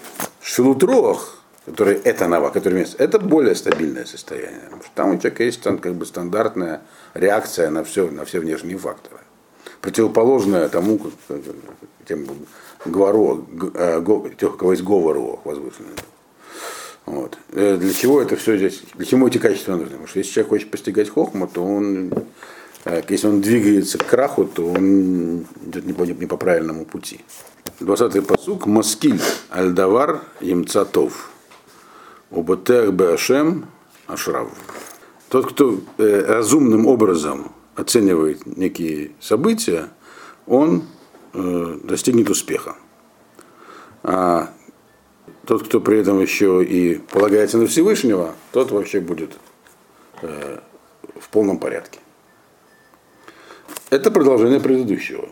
шелутрох, 0.43 1.39
который 1.65 1.95
это 1.95 2.27
нава, 2.29 2.51
который 2.51 2.75
место, 2.75 3.03
это 3.03 3.19
более 3.19 3.55
стабильное 3.55 4.05
состояние. 4.05 4.61
Потому 4.65 4.83
что 4.83 4.93
там 4.95 5.11
у 5.11 5.17
человека 5.19 5.45
есть 5.45 5.63
там, 5.63 5.79
как 5.79 5.95
бы 5.95 6.05
стандартная 6.05 6.83
реакция 7.15 7.71
на 7.71 7.85
все, 7.85 8.11
на 8.11 8.25
все 8.25 8.41
внешние 8.41 8.77
факторы. 8.77 9.21
Противоположная 9.81 10.69
тому, 10.69 11.01
тем 12.07 12.27
говору, 12.85 13.47
э, 13.75 14.03
тех, 14.39 14.55
у 14.55 14.57
кого 14.57 14.73
есть 14.73 14.85
говор 14.85 15.19
возвышенный. 15.45 15.97
Вот. 17.07 17.39
Э, 17.53 17.77
для 17.77 17.93
чего 17.93 18.21
это 18.21 18.37
все 18.37 18.57
здесь, 18.57 18.83
для 18.95 19.07
чего 19.07 19.27
эти 19.27 19.39
качества 19.39 19.73
нужны? 19.73 19.87
Потому 19.87 20.07
что 20.07 20.19
если 20.19 20.33
человек 20.33 20.51
хочет 20.51 20.71
постигать 20.71 21.09
хохму, 21.09 21.49
то 21.49 21.65
он, 21.65 22.13
э, 22.85 23.03
если 23.09 23.27
он 23.27 23.41
двигается 23.41 23.99
к 23.99 24.07
краху, 24.07 24.45
то 24.45 24.67
он 24.67 25.47
идет 25.67 25.87
не 25.87 25.93
по, 25.93 26.03
не 26.03 26.27
по 26.27 26.37
правильному 26.37 26.85
пути. 26.85 27.21
20-й 27.81 28.23
посук. 28.23 28.67
Маскиль 28.67 29.21
альдавар 29.49 30.21
емцатов. 30.41 31.31
Убатех 32.31 32.93
беашем 32.93 33.67
ашрав. 34.07 34.49
Тот, 35.29 35.51
кто 35.51 35.81
э, 35.99 36.25
разумным 36.27 36.87
образом 36.87 37.53
оценивает 37.77 38.47
некие 38.47 39.13
события, 39.21 39.89
он 40.47 40.85
э, 41.33 41.79
достигнет 41.85 42.31
успеха. 42.31 42.77
А 44.03 44.53
тот, 45.47 45.65
кто 45.65 45.81
при 45.81 45.99
этом 45.99 46.21
еще 46.21 46.65
и 46.65 46.97
полагается 46.97 47.59
на 47.59 47.67
Всевышнего, 47.67 48.35
тот 48.53 48.71
вообще 48.71 49.01
будет 49.01 49.33
э, 50.23 50.59
в 51.19 51.29
полном 51.29 51.59
порядке. 51.59 52.01
Это 53.91 54.11
продолжение 54.11 54.61
предыдущего. 54.61 55.29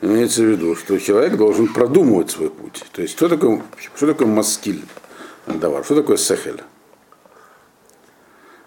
Имеется 0.00 0.42
в 0.42 0.46
виду, 0.46 0.74
что 0.74 0.98
человек 0.98 1.36
должен 1.36 1.72
продумывать 1.72 2.30
свой 2.30 2.50
путь. 2.50 2.82
То 2.92 3.02
есть, 3.02 3.14
что 3.14 3.28
такое, 3.28 3.62
что 3.94 4.06
такое 4.06 4.26
маскиль? 4.26 4.84
Давар, 5.46 5.84
что 5.84 5.94
такое 5.94 6.16
сехель? 6.16 6.62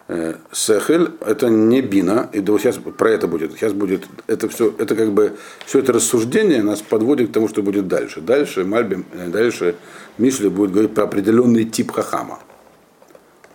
Э, 0.08 0.36
сехель 0.52 1.12
это 1.22 1.50
не 1.50 1.82
бина, 1.82 2.30
и 2.32 2.40
да, 2.40 2.58
сейчас 2.60 2.78
про 2.78 3.10
это 3.10 3.28
будет. 3.28 3.54
Сейчас 3.54 3.74
будет 3.74 4.06
это 4.28 4.48
все, 4.50 4.74
это 4.78 4.96
как 4.96 5.12
бы 5.12 5.36
все 5.66 5.80
это 5.80 5.94
рассуждение 5.94 6.62
нас 6.62 6.82
подводит 6.82 7.30
к 7.30 7.34
тому, 7.34 7.48
что 7.48 7.64
будет 7.64 7.88
дальше. 7.88 8.22
Дальше 8.22 8.66
Мальби, 8.66 9.04
э, 9.14 9.30
дальше 9.30 9.76
Мишли 10.20 10.50
будет 10.50 10.72
говорить 10.72 10.94
про 10.94 11.06
определенный 11.06 11.66
тип 11.66 11.92
хахама. 11.92 12.40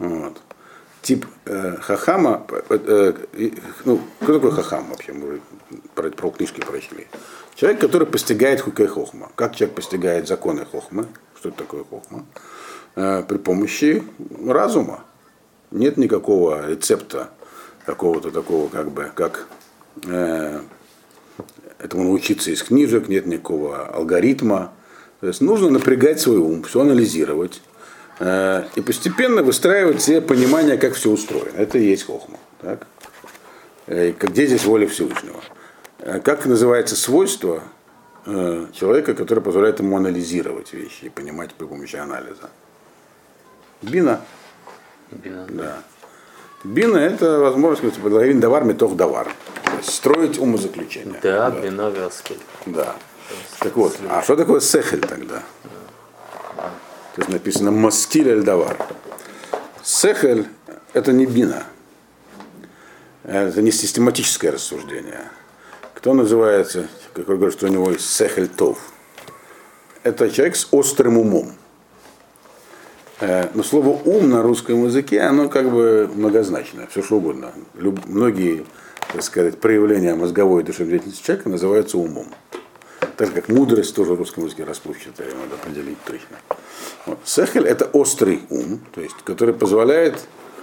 Вот. 0.01 0.41
Тип 1.03 1.25
э, 1.47 1.77
хахама, 1.81 2.45
э, 2.69 3.15
э, 3.33 3.51
ну, 3.85 4.01
кто 4.21 4.35
такой 4.35 4.51
хахам 4.51 4.89
вообще? 4.91 5.13
Мы 5.13 5.41
про, 5.95 6.11
про 6.11 6.31
книжки 6.31 6.61
прочли. 6.61 7.07
Человек, 7.55 7.81
который 7.81 8.09
постигает 8.09 8.61
хукей 8.61 8.89
хохма. 8.89 9.31
Как 9.37 9.55
человек 9.55 9.77
постигает 9.77 10.27
законы 10.27 10.65
хохмы? 10.65 11.07
Что 11.39 11.51
это 11.51 11.59
такое 11.59 11.85
хохма? 11.85 12.27
Э, 12.97 13.23
при 13.23 13.39
помощи 13.39 14.03
разума. 14.47 15.05
Нет 15.71 15.97
никакого 15.97 16.69
рецепта 16.69 17.31
какого-то 17.87 18.31
такого, 18.31 18.69
как 18.69 18.91
бы, 18.91 19.11
как 19.15 19.47
э, 20.05 20.61
этому 21.79 22.05
научиться 22.05 22.51
из 22.51 22.63
книжек, 22.63 23.09
нет 23.09 23.27
никакого 23.27 23.87
алгоритма. 23.87 24.73
То 25.21 25.29
есть 25.29 25.41
нужно 25.41 25.71
напрягать 25.71 26.21
свой 26.21 26.39
ум, 26.39 26.63
все 26.63 26.81
анализировать 26.81 27.63
э, 28.19 28.65
и 28.75 28.81
постепенно 28.81 29.43
выстраивать 29.43 30.03
себе 30.03 30.21
понимание, 30.21 30.77
как 30.77 30.95
все 30.95 31.11
устроено. 31.11 31.57
Это 31.57 31.79
и 31.79 31.85
есть 31.85 32.05
хохма. 32.05 32.39
Так? 32.61 32.87
Э, 33.87 34.13
где 34.13 34.47
здесь 34.47 34.65
воля 34.65 34.87
Всевышнего? 34.87 35.41
Э, 35.99 36.21
как 36.21 36.47
называется 36.47 36.97
свойство 36.97 37.63
э, 38.27 38.67
человека, 38.73 39.15
который 39.15 39.43
позволяет 39.43 39.81
ему 39.81 39.97
анализировать 39.97 40.73
вещи 40.73 41.05
и 41.05 41.09
понимать 41.09 41.55
при 41.55 41.67
помощи 41.67 41.97
анализа? 41.97 42.51
Бина. 43.83 44.21
Бина. 45.11 45.47
Да. 45.49 45.83
Бина 46.65 46.99
это 46.99 47.39
возможность 47.39 47.99
говорить 47.99 48.39
давар 48.39 48.65
метох 48.65 48.97
давар. 48.97 49.33
Строить 49.83 50.39
умозаключение. 50.39 51.19
Да, 51.23 51.51
да. 51.51 51.61
бина 51.61 51.91
вяскель. 51.91 52.39
Да. 52.67 52.97
Так 53.61 53.77
вот, 53.77 53.97
а 54.09 54.23
что 54.23 54.37
такое 54.37 54.61
сехель 54.61 55.01
тогда? 55.01 55.43
То 57.15 57.23
есть 57.23 57.29
написано 57.29 57.71
мастиль 57.71 58.29
эль 58.29 58.43
давар. 58.43 58.77
Сехель 59.83 60.49
это 60.93 61.13
не 61.13 61.27
бина. 61.27 61.65
Это 63.25 63.63
не 63.63 63.71
систематическое 63.71 64.53
рассуждение. 64.53 65.31
Кто 65.95 66.15
называется, 66.15 66.89
как 67.15 67.29
вы 67.29 67.37
говорите, 67.37 67.59
что 67.59 67.67
у 67.67 67.71
него 67.71 67.91
есть 67.91 68.09
сехельтов? 68.09 68.79
Это 70.03 70.31
человек 70.31 70.57
с 70.57 70.69
острым 70.71 71.19
умом. 71.19 71.53
Э, 73.21 73.49
но 73.55 73.63
слово 73.63 73.89
ум 74.05 74.31
на 74.31 74.43
русском 74.43 74.85
языке, 74.87 75.21
оно 75.21 75.49
как 75.49 75.71
бы 75.71 76.11
многозначное, 76.15 76.87
все 76.87 77.03
что 77.03 77.17
угодно. 77.17 77.53
Люб, 77.75 78.01
многие, 78.07 78.65
так 79.13 79.23
сказать, 79.23 79.59
проявления 79.61 80.15
мозговой 80.15 80.63
душевной 80.63 80.93
деятельности 80.93 81.25
человека 81.25 81.49
называются 81.51 81.99
умом. 81.99 82.27
Так 83.17 83.35
как 83.35 83.49
мудрость 83.49 83.95
тоже 83.95 84.15
в 84.15 84.19
русском 84.19 84.47
языке 84.47 84.65
расплывчатая, 84.65 85.29
надо 85.29 85.57
определить 85.63 85.99
точно. 86.05 86.37
Вот. 87.05 87.19
Сехель 87.25 87.67
это 87.67 87.85
острый 87.93 88.41
ум, 88.49 88.81
то 88.95 89.03
есть, 89.03 89.17
который 89.25 89.55
позволяет 89.55 90.19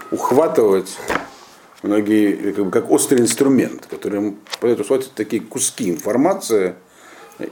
ухватывать 0.10 0.98
многие, 1.84 2.54
как, 2.54 2.66
бы, 2.66 2.72
как 2.72 2.90
острый 2.90 3.22
инструмент, 3.22 3.86
которым 3.86 4.40
позволяет 4.60 5.12
такие 5.14 5.44
куски 5.44 5.92
информации, 5.92 6.74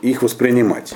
их 0.02 0.24
воспринимать. 0.24 0.94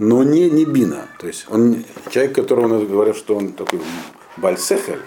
Но 0.00 0.22
не, 0.22 0.48
не 0.48 0.64
бина. 0.64 1.08
То 1.18 1.26
есть 1.26 1.46
он, 1.50 1.84
человек, 2.10 2.32
которого 2.32 2.84
говорят, 2.86 3.16
что 3.16 3.34
он 3.34 3.52
такой 3.52 3.80
бальсехель, 4.36 5.00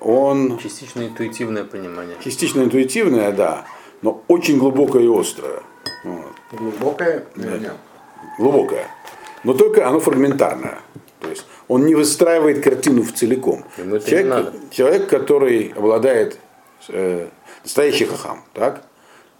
он... 0.00 0.58
Частично 0.58 1.06
интуитивное 1.06 1.62
понимание. 1.62 2.16
Частично 2.20 2.62
интуитивное, 2.62 3.30
да, 3.30 3.66
но 4.02 4.24
очень 4.26 4.58
глубокое 4.58 5.04
и 5.04 5.08
острое. 5.08 5.62
Вот. 6.02 6.32
Глубокое? 6.50 7.24
Да. 7.36 7.58
Нет. 7.58 7.72
Глубокое. 8.38 8.88
Но 9.44 9.54
только 9.54 9.86
оно 9.86 10.00
фрагментарное. 10.00 10.80
То 11.20 11.28
есть 11.28 11.46
он 11.68 11.86
не 11.86 11.94
выстраивает 11.94 12.64
картину 12.64 13.04
в 13.04 13.12
целиком. 13.12 13.64
Человек, 13.76 14.52
человек, 14.72 15.08
который 15.08 15.72
обладает 15.76 16.40
э, 16.88 17.28
настоящий 17.62 18.06
хахам, 18.06 18.42
так? 18.52 18.84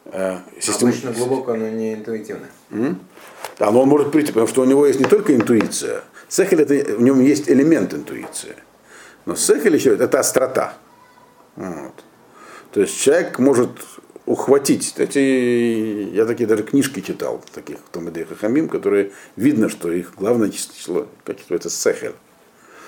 Э, 0.05 0.39
систем... 0.61 0.91
Обычно 0.91 1.11
глубоко, 1.11 1.55
но 1.55 1.69
не 1.69 1.95
интуитивно. 1.95 2.47
Mm? 2.71 2.97
Да, 3.61 3.71
но 3.71 3.83
он 3.83 3.89
может 3.91 4.11
прийти, 4.11 4.29
потому 4.29 4.49
что 4.49 4.63
у 4.63 4.65
него 4.65 4.87
есть 4.87 4.99
не 4.99 5.05
только 5.05 5.37
интуиция. 5.37 6.03
Сехель 6.29 6.63
это 6.63 6.97
в 6.97 7.03
нем 7.03 7.21
есть 7.21 7.51
элемент 7.51 7.93
интуиции. 7.93 8.57
Но 9.27 9.37
сехель 9.37 9.75
еще 9.75 9.95
это 9.95 10.19
острота. 10.19 10.73
Вот. 11.57 11.93
То 12.73 12.81
есть 12.81 12.99
человек 12.99 13.39
может 13.39 13.71
ухватить. 14.25 14.95
Эти, 14.97 15.19
я 16.15 16.25
такие 16.25 16.47
даже 16.47 16.63
книжки 16.63 17.01
читал, 17.01 17.45
таких 17.53 17.77
Томедей 17.93 18.25
Хахамим, 18.25 18.67
которые 18.67 19.13
видно, 19.37 19.69
что 19.69 19.93
их 19.93 20.15
главное 20.17 20.49
число, 20.49 21.07
качество 21.25 21.55
это 21.55 21.69
сехер. 21.69 22.15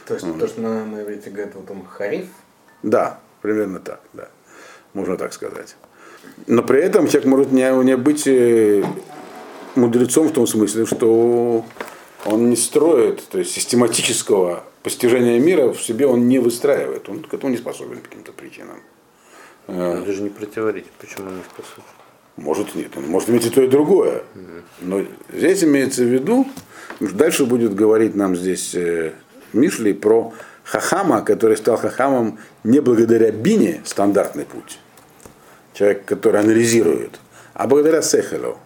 То 0.06 0.14
есть 0.14 0.26
то, 0.38 0.48
что 0.48 0.62
на, 0.62 0.86
на 0.86 1.02
иврите 1.02 1.28
говорят 1.28 1.54
вот 1.54 1.70
он 1.70 1.84
хариф? 1.84 2.28
Да, 2.82 3.20
примерно 3.42 3.78
так, 3.78 4.00
да. 4.14 4.30
Можно 4.94 5.18
так 5.18 5.34
сказать. 5.34 5.76
Но 6.46 6.62
при 6.62 6.80
этом 6.80 7.08
человек 7.08 7.26
может 7.26 7.52
не, 7.52 7.70
не 7.84 7.96
быть 7.96 8.26
э, 8.26 8.84
мудрецом 9.76 10.28
в 10.28 10.32
том 10.32 10.46
смысле, 10.46 10.86
что 10.86 11.64
он 12.24 12.50
не 12.50 12.56
строит, 12.56 13.22
то 13.28 13.38
есть 13.38 13.52
систематического 13.52 14.64
постижения 14.82 15.38
мира 15.38 15.72
в 15.72 15.82
себе 15.82 16.06
он 16.06 16.28
не 16.28 16.38
выстраивает. 16.38 17.08
Он 17.08 17.22
к 17.22 17.32
этому 17.32 17.52
не 17.52 17.58
способен 17.58 17.98
по 17.98 18.08
каким-то 18.08 18.32
причинам. 18.32 18.80
Это 19.66 20.12
же 20.12 20.22
не 20.22 20.30
противоречит, 20.30 20.90
почему 20.98 21.28
он 21.28 21.36
не 21.36 21.42
способен. 21.42 21.84
Может 22.36 22.74
нет, 22.74 22.96
он 22.96 23.06
может 23.08 23.28
иметь 23.28 23.46
и 23.46 23.50
то, 23.50 23.62
и 23.62 23.68
другое. 23.68 24.22
Но 24.80 25.04
здесь 25.32 25.62
имеется 25.64 26.02
в 26.02 26.06
виду, 26.06 26.46
дальше 27.00 27.44
будет 27.44 27.74
говорить 27.74 28.14
нам 28.14 28.34
здесь 28.34 28.74
э, 28.74 29.12
Мишли 29.52 29.92
про 29.92 30.32
Хахама, 30.64 31.22
который 31.22 31.56
стал 31.56 31.76
Хахамом 31.76 32.38
не 32.64 32.80
благодаря 32.80 33.30
Бине, 33.30 33.82
стандартный 33.84 34.44
путь, 34.44 34.78
человек, 35.74 36.04
который 36.06 36.40
анализирует, 36.40 37.20
а 37.52 37.66
благодаря 37.66 38.00
Сехелю. 38.00 38.56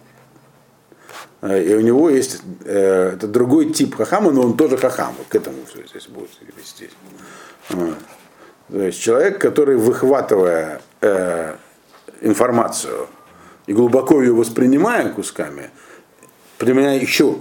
Э, 1.41 1.63
и 1.63 1.73
у 1.75 1.81
него 1.81 2.09
есть 2.09 2.41
э, 2.65 3.13
это 3.15 3.27
другой 3.27 3.71
тип 3.71 3.95
хахама, 3.95 4.31
но 4.31 4.41
он 4.41 4.57
тоже 4.57 4.77
хахам. 4.77 5.15
Вот 5.17 5.27
к 5.27 5.35
этому 5.35 5.57
все 5.69 5.85
здесь 5.87 6.07
будет 6.07 6.29
вести. 6.57 6.89
То 8.69 8.81
есть 8.81 8.99
человек, 8.99 9.39
который, 9.39 9.77
выхватывая 9.77 10.81
э, 11.01 11.55
информацию 12.21 13.07
и 13.65 13.73
глубоко 13.73 14.21
ее 14.21 14.33
воспринимая 14.33 15.09
кусками, 15.09 15.69
применяя 16.57 16.99
еще, 16.99 17.37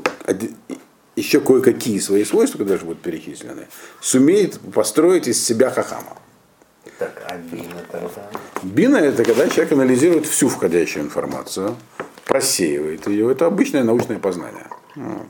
еще 1.17 1.41
кое-какие 1.41 1.99
свои 1.99 2.25
свойства, 2.25 2.59
которые 2.59 2.85
будут 2.85 3.03
перечислены, 3.03 3.67
сумеет 4.01 4.61
построить 4.73 5.27
из 5.27 5.45
себя 5.45 5.71
хахама. 5.71 6.17
Так, 6.99 7.23
а 7.29 7.37
бина 7.37 7.83
тогда? 7.91 8.31
Бина 8.63 8.97
это 8.97 9.25
когда 9.25 9.49
человек 9.49 9.73
анализирует 9.73 10.27
всю 10.27 10.49
входящую 10.49 11.05
информацию, 11.05 11.77
просеивает 12.27 13.07
ее. 13.07 13.33
Это 13.33 13.47
обычное 13.47 13.85
научное 13.85 14.19
познание. 14.19 14.67
Вот. 14.95 15.27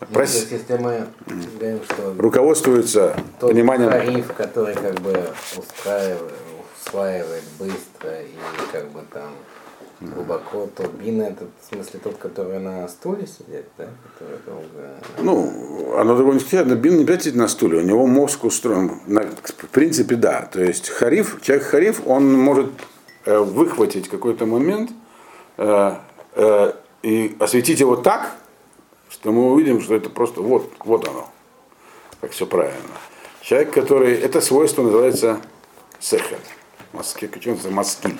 Ну, 0.00 0.06
Прос... 0.12 0.30
то 0.32 0.38
есть, 0.38 0.52
если 0.52 0.76
мы 0.76 1.06
говорим, 1.26 1.80
что 1.84 2.14
руководствуется 2.18 3.16
тот 3.40 3.52
пониманием... 3.52 3.90
тариф, 3.90 4.32
который 4.34 4.74
как 4.74 4.94
бы 5.00 5.24
устраивает, 5.56 6.34
усваивает 6.84 7.44
быстро 7.58 8.20
и 8.20 8.72
как 8.72 8.90
бы 8.90 9.00
там 9.12 9.30
глубоко, 10.00 10.68
то 10.74 10.86
бина 10.88 11.22
это 11.22 11.46
в 11.46 11.74
смысле 11.74 12.00
тот, 12.04 12.16
который 12.18 12.58
на 12.58 12.86
стуле 12.88 13.26
сидит, 13.26 13.64
да? 13.78 13.86
Который 14.12 14.38
долго... 14.44 15.00
Ну, 15.20 15.96
оно 15.96 16.16
довольно 16.16 16.40
интересно, 16.40 16.74
бин 16.74 16.98
не 16.98 17.04
обязательно 17.04 17.44
на 17.44 17.48
стуле, 17.48 17.78
у 17.78 17.82
него 17.82 18.06
мозг 18.06 18.44
устроен, 18.44 19.00
в 19.06 19.68
принципе, 19.68 20.16
да. 20.16 20.42
То 20.52 20.62
есть 20.62 20.90
хариф, 20.90 21.40
человек 21.40 21.66
хариф, 21.66 22.02
он 22.06 22.34
может 22.34 22.70
э, 23.24 23.38
выхватить 23.38 24.08
какой-то 24.10 24.44
момент 24.44 24.90
э, 25.56 25.94
э, 26.34 26.72
и 27.02 27.36
осветить 27.38 27.80
его 27.80 27.96
так, 27.96 28.36
что 29.10 29.32
мы 29.32 29.52
увидим, 29.52 29.80
что 29.80 29.94
это 29.94 30.10
просто 30.10 30.40
вот, 30.40 30.70
вот 30.84 31.08
оно, 31.08 31.28
как 32.20 32.32
все 32.32 32.46
правильно. 32.46 32.76
Человек, 33.40 33.72
который, 33.72 34.14
это 34.14 34.40
свойство 34.40 34.82
называется 34.82 35.40
сехер, 36.00 36.38
маски, 36.92 37.26
почему-то 37.26 37.70
маскиль. 37.70 38.18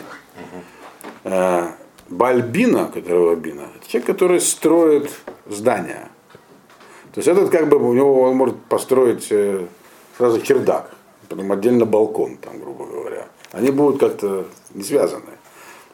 Uh-huh. 1.25 1.73
Бальбина, 2.09 2.87
которого 2.93 3.35
бина, 3.35 3.69
это 3.77 3.91
человек, 3.91 4.07
который 4.07 4.41
строит 4.41 5.11
здания. 5.47 6.09
То 7.13 7.19
есть 7.19 7.29
этот 7.29 7.51
как 7.51 7.69
бы 7.69 7.79
у 7.79 7.95
него 7.95 8.23
он 8.23 8.37
может 8.37 8.63
построить 8.67 9.27
э, 9.31 9.67
сразу 10.17 10.41
чердак, 10.41 10.95
потом 11.29 11.51
отдельно 11.51 11.85
балкон, 11.85 12.37
там, 12.37 12.61
грубо 12.61 12.87
говоря. 12.87 13.27
Они 13.53 13.71
будут 13.71 13.99
как-то 13.99 14.47
не 14.75 14.85
связаны. 14.85 15.33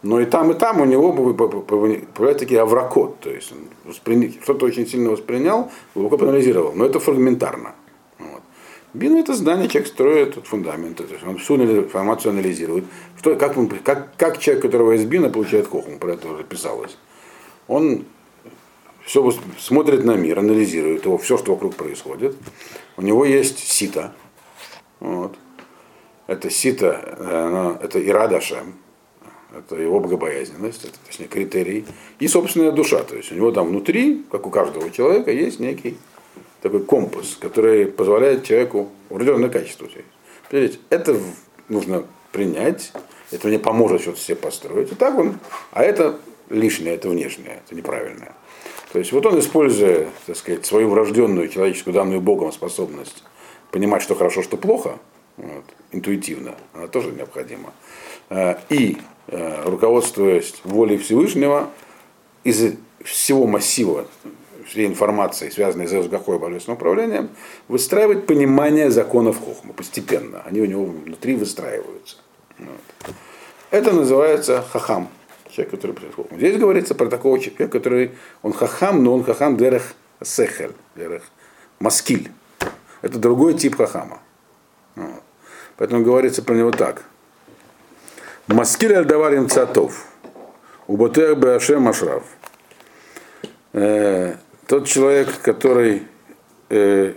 Но 0.03 0.21
и 0.21 0.25
там, 0.25 0.51
и 0.51 0.55
там 0.55 0.81
у 0.81 0.85
него 0.85 1.12
появляется 1.12 2.41
такие 2.41 2.61
авракот, 2.61 3.21
то 3.21 3.31
есть 3.31 3.53
он 3.53 4.33
что-то 4.43 4.67
очень 4.67 4.87
сильно 4.87 5.11
воспринял, 5.11 5.71
глубоко 5.95 6.19
проанализировал, 6.19 6.73
но 6.73 6.85
это 6.85 6.99
фрагментарно. 6.99 7.77
Вот. 8.19 8.43
Бин 8.95 9.17
это 9.17 9.35
здание 9.35 9.69
человек 9.69 9.88
строит 9.88 10.37
от 10.37 10.47
фундамента, 10.49 11.05
то 11.05 11.15
есть 11.15 11.25
он 11.25 11.38
всю 11.38 11.55
информацию 11.55 12.31
анализирует. 12.31 12.85
Что, 13.17 13.37
как, 13.37 13.55
как, 13.85 14.17
как 14.17 14.38
человек, 14.38 14.62
которого 14.62 14.93
из 14.93 15.05
бина 15.05 15.31
получает 15.31 15.69
хохм, 15.69 15.99
про 15.99 16.15
это 16.15 16.29
уже 16.29 16.43
писалось. 16.43 16.99
Он 17.69 18.05
все 19.05 19.33
смотрит 19.59 20.05
на 20.05 20.17
мир, 20.17 20.41
анализирует 20.41 21.05
его, 21.05 21.17
все, 21.17 21.38
что 21.38 21.53
вокруг 21.53 21.77
происходит. 21.77 22.37
У 22.97 23.03
него 23.03 23.25
есть 23.25 23.61
сита. 23.61 24.12
Вот. 24.99 25.37
Это 26.27 26.51
сита, 26.51 27.17
оно, 27.21 27.79
это 27.81 28.05
Ирадашем, 28.05 28.75
это 29.59 29.77
его 29.77 30.01
богобоязненность, 30.01 30.85
это, 30.85 30.95
точнее, 31.07 31.27
критерий, 31.27 31.85
и 32.19 32.29
собственная 32.29 32.73
душа. 32.73 33.03
То 33.03 33.17
есть 33.17 33.33
у 33.33 33.35
него 33.35 33.53
там 33.53 33.69
внутри, 33.69 34.25
как 34.31 34.47
у 34.47 34.51
каждого 34.51 34.91
человека, 34.91 35.31
есть 35.31 35.61
некий 35.61 35.97
такой 36.61 36.83
компас, 36.85 37.37
который 37.41 37.87
позволяет 37.87 38.45
человеку 38.45 38.88
определенное 39.11 39.51
качество. 39.51 39.88
Понимаете, 40.51 40.79
это 40.91 41.19
нужно 41.69 42.05
принять, 42.31 42.93
это 43.31 43.49
мне 43.49 43.59
поможет 43.59 44.03
что-то 44.03 44.21
себе 44.21 44.37
построить. 44.37 44.93
И 44.93 44.95
так 44.95 45.19
он, 45.19 45.38
а 45.73 45.83
это 45.83 46.19
лишнее, 46.49 46.95
это 46.95 47.09
внешнее, 47.09 47.62
это 47.65 47.75
неправильное. 47.75 48.33
То 48.93 48.99
есть 48.99 49.12
вот 49.12 49.25
он, 49.25 49.38
используя, 49.38 50.09
так 50.27 50.37
сказать, 50.37 50.67
свою 50.67 50.91
врожденную 50.91 51.49
человеческую 51.49 51.95
данную 51.95 52.21
Богом 52.21 52.53
способность 52.53 53.25
понимать, 53.71 54.03
что 54.03 54.15
хорошо, 54.15 54.43
что 54.43 54.57
плохо, 54.57 54.99
вот, 55.38 55.65
интуитивно, 55.93 56.55
она 56.75 56.88
тоже 56.88 57.11
необходима. 57.11 57.73
Э, 58.29 58.57
и 58.69 58.99
руководствуясь 59.33 60.55
волей 60.64 60.99
Всевышнего, 60.99 61.71
из 62.45 62.75
всего 63.03 63.47
массива 63.47 64.07
всей 64.66 64.87
информации, 64.87 65.51
связанной 65.51 65.87
с 65.88 65.92
Эсгахой 65.92 66.38
божественным 66.38 66.77
управлением, 66.77 67.31
выстраивать 67.68 68.27
понимание 68.27 68.90
законов 68.90 69.40
Хохма 69.45 69.73
постепенно. 69.73 70.42
Они 70.45 70.61
у 70.61 70.66
него 70.66 70.85
внутри 70.85 71.35
выстраиваются. 71.35 72.16
Вот. 72.59 73.14
Это 73.71 73.92
называется 73.92 74.64
хахам, 74.71 75.09
человек, 75.51 75.71
который 75.73 75.92
приходит 75.92 76.14
Хохму. 76.14 76.38
Здесь 76.38 76.59
говорится 76.59 76.95
про 76.95 77.07
такого 77.07 77.38
человека, 77.38 77.68
который, 77.68 78.12
он 78.42 78.53
хахам, 78.53 79.03
но 79.03 79.14
он 79.14 79.25
хахам 79.25 79.57
дерех 79.57 79.95
сехель, 80.23 80.73
дерех 80.95 81.23
маскиль. 81.79 82.31
Это 83.03 83.18
другой 83.18 83.55
тип 83.55 83.77
хахама. 83.77 84.21
Вот. 84.95 85.23
Поэтому 85.77 86.05
говорится 86.05 86.42
про 86.42 86.55
него 86.55 86.71
так. 86.71 87.05
Маскиль 88.48 88.94
аль-даварим 88.94 89.48
цатов. 89.48 90.07
Уботех 90.88 91.38
беашем 91.38 91.87
ашрав. 91.88 92.24
Э, 93.72 94.35
тот 94.66 94.87
человек, 94.88 95.40
который 95.42 96.02
э, 96.68 97.14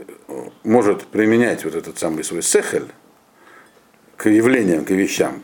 может 0.64 1.08
применять 1.08 1.66
вот 1.66 1.74
этот 1.74 1.98
самый 1.98 2.24
свой 2.24 2.44
сехель 2.44 2.88
к 4.18 4.30
явлениям, 4.30 4.86
к 4.86 4.92
вещам, 4.92 5.42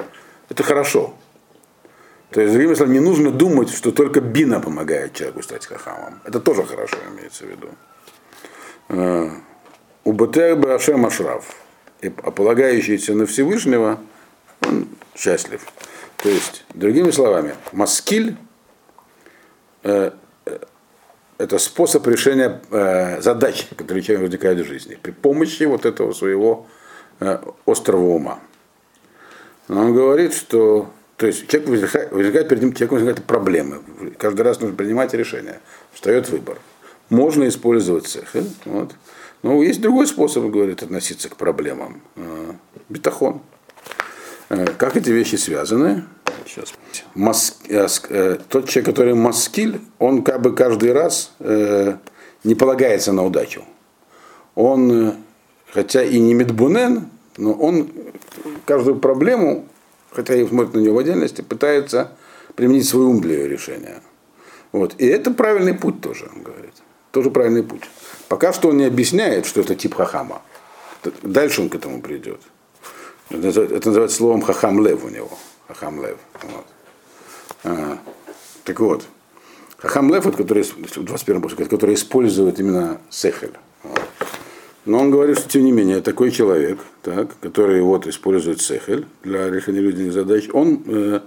это 0.49 0.63
хорошо. 0.63 1.15
То 2.29 2.41
есть, 2.41 2.53
другими 2.53 2.75
словами, 2.75 2.93
не 2.93 3.03
нужно 3.03 3.31
думать, 3.31 3.69
что 3.73 3.91
только 3.91 4.21
бина 4.21 4.59
помогает 4.59 5.13
человеку 5.13 5.41
стать 5.41 5.65
хахамом. 5.65 6.21
Это 6.23 6.39
тоже 6.39 6.63
хорошо 6.63 6.97
имеется 7.13 7.45
в 7.45 7.49
виду. 7.49 7.69
У 10.03 10.13
Башем 10.13 11.05
Ашраф, 11.05 11.55
а 12.01 12.31
полагающийся 12.31 13.13
на 13.13 13.25
Всевышнего, 13.25 13.99
он 14.61 14.87
счастлив. 15.15 15.61
То 16.17 16.29
есть, 16.29 16.65
другими 16.73 17.11
словами, 17.11 17.55
маскиль 17.71 18.35
э, 19.83 20.11
э, 20.45 20.59
это 21.37 21.57
способ 21.57 22.05
решения 22.07 22.61
э, 22.69 23.21
задач, 23.21 23.67
которые 23.75 24.03
человек 24.03 24.23
возникают 24.23 24.59
в 24.59 24.65
жизни, 24.65 24.97
при 25.01 25.11
помощи 25.11 25.63
вот 25.63 25.85
этого 25.85 26.13
своего 26.13 26.67
э, 27.19 27.39
острого 27.65 28.09
ума. 28.09 28.39
Но 29.67 29.81
он 29.81 29.95
говорит, 29.95 30.33
что 30.33 30.91
то 31.21 31.27
есть 31.27 31.47
человек 31.47 31.69
возникает, 31.69 32.11
возникает 32.11 32.49
перед 32.49 32.63
ним 32.63 32.73
человек 32.73 32.91
возникают 32.93 33.23
проблемы. 33.25 33.81
Каждый 34.17 34.41
раз 34.41 34.59
нужно 34.59 34.75
принимать 34.75 35.13
решение. 35.13 35.59
Встает 35.93 36.29
выбор. 36.29 36.57
Можно 37.09 37.47
использовать 37.47 38.07
цех. 38.07 38.35
Вот. 38.65 38.95
Но 39.43 39.61
есть 39.61 39.81
другой 39.81 40.07
способ, 40.07 40.45
говорит, 40.45 40.81
относиться 40.81 41.29
к 41.29 41.35
проблемам. 41.35 42.01
Э, 42.15 42.53
бетахон. 42.89 43.41
Э, 44.51 44.65
как 44.77 44.97
эти 44.97 45.09
вещи 45.09 45.35
связаны? 45.35 46.03
Сейчас. 46.45 46.73
Мас, 47.15 47.59
э, 47.69 47.87
э, 48.09 48.37
тот 48.49 48.67
человек, 48.67 48.93
который 48.93 49.13
маскиль, 49.13 49.79
он 49.97 50.23
как 50.23 50.41
бы 50.41 50.53
каждый 50.53 50.91
раз 50.91 51.31
не 52.43 52.55
полагается 52.55 53.13
на 53.13 53.23
удачу. 53.23 53.63
Он, 54.55 55.15
хотя 55.71 56.03
и 56.03 56.19
не 56.19 56.33
медбунен, 56.33 57.07
но 57.37 57.53
он 57.53 57.89
каждую 58.65 58.99
проблему 58.99 59.67
хотя 60.11 60.35
и 60.35 60.45
смотрит 60.45 60.73
на 60.73 60.79
нее 60.79 60.91
в 60.91 60.97
отдельности, 60.97 61.41
пытается 61.41 62.11
применить 62.55 62.85
свой 62.87 63.05
ум 63.05 63.21
для 63.21 63.35
ее 63.35 63.47
решения. 63.47 64.01
Вот. 64.73 64.95
И 64.97 65.05
это 65.05 65.31
правильный 65.31 65.73
путь 65.73 66.01
тоже, 66.01 66.29
он 66.35 66.43
говорит. 66.43 66.73
Тоже 67.11 67.31
правильный 67.31 67.63
путь. 67.63 67.83
Пока 68.27 68.51
что 68.51 68.67
он 68.69 68.77
не 68.77 68.85
объясняет, 68.85 69.45
что 69.45 69.61
это 69.61 69.75
тип 69.75 69.95
хахама. 69.95 70.41
Дальше 71.21 71.61
он 71.61 71.69
к 71.69 71.75
этому 71.75 72.01
придет. 72.01 72.41
Это 73.33 73.87
называется 73.89 74.17
словом 74.17 74.41
хахам 74.41 74.85
лев 74.85 75.03
у 75.03 75.09
него. 75.09 75.29
Хахам 75.67 76.03
лев. 76.03 76.17
Вот. 76.43 76.65
А, 77.63 77.97
так 78.63 78.79
вот, 78.79 79.05
хахам 79.77 80.13
лев, 80.13 80.25
вот, 80.25 80.35
который, 80.35 80.63
в 80.63 81.03
21 81.03 81.41
пуске, 81.41 81.65
который 81.65 81.95
использует 81.95 82.59
именно 82.59 82.99
сехель. 83.09 83.53
Вот. 83.83 84.01
Но 84.85 84.99
он 84.99 85.11
говорит, 85.11 85.37
что 85.37 85.49
тем 85.49 85.63
не 85.63 85.71
менее, 85.71 86.01
такой 86.01 86.31
человек, 86.31 86.79
так, 87.03 87.39
который 87.39 87.81
вот 87.81 88.07
использует 88.07 88.61
сехель 88.61 89.05
для 89.23 89.49
решения 89.49 89.81
жизненных 89.81 90.13
задач, 90.13 90.49
он 90.51 90.83
э, 90.87 91.21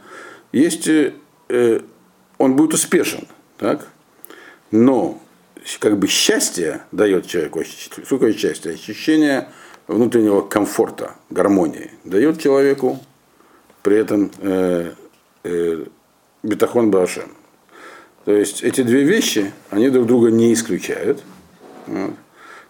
есть, 0.52 0.88
э, 0.88 1.80
он 2.38 2.56
будет 2.56 2.74
успешен, 2.74 3.26
так? 3.58 3.88
Но 4.70 5.20
как 5.78 5.98
бы 5.98 6.08
счастье 6.08 6.82
дает 6.90 7.26
человеку, 7.26 7.62
что 7.64 8.32
счастье? 8.32 8.72
Ощущение 8.72 9.48
внутреннего 9.86 10.40
комфорта, 10.40 11.14
гармонии 11.30 11.90
дает 12.04 12.40
человеку, 12.40 12.98
при 13.82 13.98
этом 13.98 14.30
э, 14.38 14.92
э, 15.44 15.84
бетахон 16.42 16.90
башем. 16.90 17.30
То 18.24 18.32
есть 18.32 18.62
эти 18.62 18.82
две 18.82 19.02
вещи, 19.02 19.52
они 19.70 19.90
друг 19.90 20.06
друга 20.06 20.30
не 20.30 20.52
исключают. 20.54 21.22
Вот. 21.86 22.12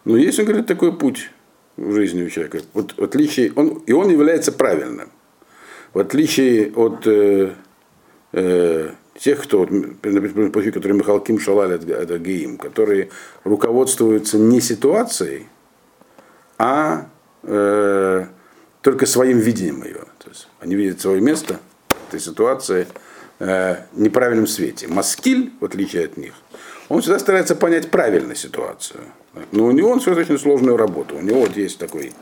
Но 0.04 0.16
есть, 0.16 0.38
он 0.38 0.46
говорит, 0.46 0.66
такой 0.66 0.96
путь 0.96 1.30
в 1.76 1.92
жизни 1.92 2.24
у 2.24 2.30
человека. 2.30 2.60
Вот 2.72 2.94
в 2.96 3.02
отличие, 3.02 3.52
он, 3.54 3.82
и 3.86 3.92
он 3.92 4.10
является 4.10 4.52
правильным. 4.52 5.10
В 5.92 6.00
отличие 6.00 6.72
от 6.72 7.06
э, 7.06 7.52
э, 8.32 8.90
тех, 9.18 9.42
кто, 9.42 9.60
например, 9.60 10.50
пути, 10.50 10.72
которые 10.72 10.98
Михаил 10.98 11.20
Ким 11.20 11.38
Шалаль, 11.38 11.72
это 11.72 12.18
Геим, 12.18 12.58
которые 12.58 13.10
руководствуются 13.44 14.38
не 14.38 14.60
ситуацией, 14.60 15.46
а 16.58 17.06
э, 17.42 18.26
только 18.82 19.06
своим 19.06 19.38
видением 19.38 19.84
ее. 19.84 20.04
То 20.18 20.28
есть 20.28 20.48
они 20.60 20.74
видят 20.74 21.00
свое 21.00 21.20
место 21.20 21.58
этой 22.08 22.20
ситуации 22.20 22.86
э, 23.38 23.76
неправильном 23.92 24.46
свете. 24.46 24.88
Маскиль, 24.88 25.52
в 25.60 25.64
отличие 25.64 26.04
от 26.04 26.16
них, 26.16 26.34
он 26.88 27.00
всегда 27.00 27.18
старается 27.18 27.56
понять 27.56 27.90
правильно 27.90 28.34
ситуацию. 28.34 29.00
Но 29.52 29.64
у 29.64 29.72
него 29.72 29.90
он 29.90 30.00
все 30.00 30.14
очень 30.14 30.38
сложную 30.38 30.76
работу. 30.76 31.16
У 31.16 31.20
него 31.20 31.40
вот 31.40 31.56
есть 31.56 31.78
такой 31.78 32.12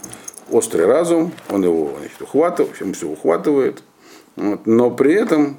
острый 0.51 0.87
разум, 0.87 1.33
он 1.49 1.65
его 1.65 1.95
значит, 1.99 2.21
ухватывает, 2.21 2.81
он 2.81 2.93
все 2.95 3.09
ухватывает, 3.09 3.83
вот, 4.37 4.67
но 4.67 4.91
при 4.91 5.15
этом 5.15 5.59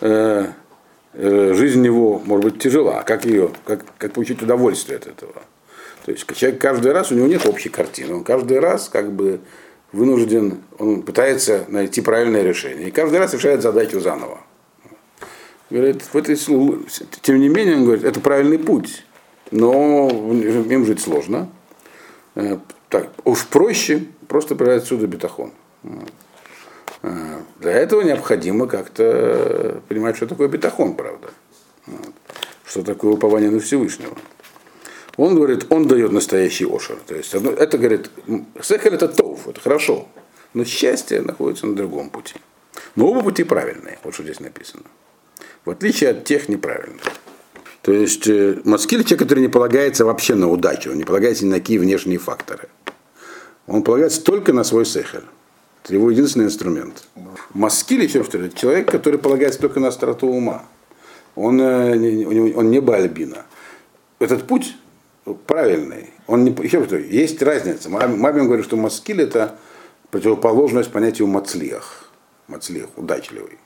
э, 0.00 0.46
э, 1.12 1.52
жизнь 1.54 1.84
его 1.84 2.20
может 2.24 2.44
быть 2.44 2.62
тяжела. 2.62 3.02
Как 3.02 3.24
ее, 3.24 3.50
как, 3.64 3.84
как 3.98 4.12
получить 4.12 4.42
удовольствие 4.42 4.98
от 4.98 5.06
этого? 5.06 5.42
То 6.06 6.12
есть 6.12 6.26
человек 6.34 6.60
каждый 6.60 6.92
раз, 6.92 7.12
у 7.12 7.14
него 7.14 7.26
нет 7.26 7.44
общей 7.46 7.68
картины, 7.68 8.14
он 8.14 8.24
каждый 8.24 8.58
раз 8.58 8.88
как 8.88 9.12
бы 9.12 9.40
вынужден, 9.92 10.62
он 10.78 11.02
пытается 11.02 11.66
найти 11.68 12.00
правильное 12.00 12.42
решение. 12.42 12.88
И 12.88 12.90
каждый 12.90 13.18
раз 13.18 13.34
решает 13.34 13.60
задачу 13.60 14.00
заново. 14.00 14.40
Говорит, 15.68 16.02
в 16.12 16.16
этой, 16.16 16.36
тем 16.36 17.40
не 17.40 17.48
менее, 17.48 17.76
он 17.76 17.84
говорит, 17.84 18.04
это 18.04 18.20
правильный 18.20 18.58
путь 18.58 19.02
но 19.50 20.08
им 20.08 20.84
жить 20.84 21.00
сложно. 21.00 21.48
Э, 22.34 22.58
так, 22.88 23.10
уж 23.24 23.46
проще 23.46 24.04
просто 24.28 24.54
брать 24.54 24.82
отсюда 24.82 25.06
бетахон. 25.06 25.52
Э, 27.02 27.40
для 27.60 27.72
этого 27.72 28.02
необходимо 28.02 28.66
как-то 28.66 29.80
понимать, 29.88 30.16
что 30.16 30.26
такое 30.26 30.48
бетахон, 30.48 30.94
правда. 30.94 31.28
Что 32.64 32.82
такое 32.82 33.12
упование 33.12 33.50
на 33.50 33.60
Всевышнего. 33.60 34.16
Он 35.16 35.34
говорит, 35.34 35.66
он 35.70 35.88
дает 35.88 36.12
настоящий 36.12 36.66
ошер. 36.66 36.98
То 37.06 37.14
есть 37.14 37.34
это 37.34 37.78
говорит, 37.78 38.10
сехер 38.60 38.94
это 38.94 39.08
тов, 39.08 39.48
это 39.48 39.60
хорошо. 39.60 40.08
Но 40.52 40.64
счастье 40.64 41.20
находится 41.22 41.66
на 41.66 41.74
другом 41.74 42.10
пути. 42.10 42.34
Но 42.94 43.08
оба 43.08 43.22
пути 43.22 43.44
правильные, 43.44 43.98
вот 44.02 44.14
что 44.14 44.22
здесь 44.22 44.40
написано. 44.40 44.84
В 45.64 45.70
отличие 45.70 46.10
от 46.10 46.24
тех 46.24 46.48
неправильных. 46.48 47.02
То 47.82 47.92
есть 47.92 48.26
э, 48.26 48.60
Маскиль 48.64 49.04
человек, 49.04 49.20
который 49.20 49.40
не 49.40 49.48
полагается 49.48 50.04
вообще 50.04 50.34
на 50.34 50.50
удачу, 50.50 50.90
он 50.90 50.98
не 50.98 51.04
полагается 51.04 51.44
ни 51.44 51.50
на 51.50 51.60
какие 51.60 51.78
внешние 51.78 52.18
факторы. 52.18 52.68
Он 53.66 53.82
полагается 53.82 54.22
только 54.22 54.52
на 54.52 54.64
свой 54.64 54.84
сехер. 54.84 55.24
Это 55.82 55.94
его 55.94 56.10
единственный 56.10 56.46
инструмент. 56.46 57.06
Маскиль 57.54 58.02
еще 58.02 58.24
что 58.24 58.38
ли, 58.38 58.52
человек, 58.52 58.90
который 58.90 59.18
полагается 59.18 59.60
только 59.60 59.78
на 59.78 59.88
остроту 59.88 60.26
ума. 60.26 60.64
Он, 61.36 61.60
э, 61.60 62.54
он 62.54 62.70
не 62.70 62.80
бальбина. 62.80 63.46
Этот 64.18 64.46
путь 64.46 64.76
правильный. 65.34 66.10
Он 66.26 66.44
не, 66.44 66.50
еще 66.62 66.84
что, 66.84 66.96
есть 66.96 67.42
разница. 67.42 67.88
Мамин 67.90 68.46
говорит, 68.46 68.64
что 68.64 68.76
маскиль 68.76 69.22
это 69.22 69.58
противоположность 70.10 70.92
понятию 70.92 71.28
мацлиях. 71.28 72.10
Мацлиях, 72.46 72.88
удачливый. 72.96 73.58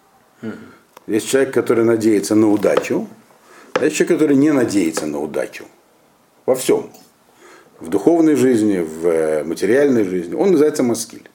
Есть 1.07 1.29
человек, 1.29 1.53
который 1.53 1.85
надеется 1.85 2.35
на 2.35 2.51
удачу, 2.51 3.09
а 3.75 3.85
есть 3.85 3.97
человек, 3.97 4.19
который 4.19 4.37
не 4.37 4.53
надеется 4.53 5.07
на 5.07 5.21
удачу. 5.21 5.65
Во 6.47 6.55
всем. 6.55 6.91
В 7.79 7.89
духовной 7.89 8.37
жизни, 8.37 8.79
в 8.79 9.07
э, 9.07 9.45
материальной 9.45 10.05
жизни. 10.05 10.35
Он 10.35 10.51
называется 10.51 10.83
маскиль. 10.83 11.29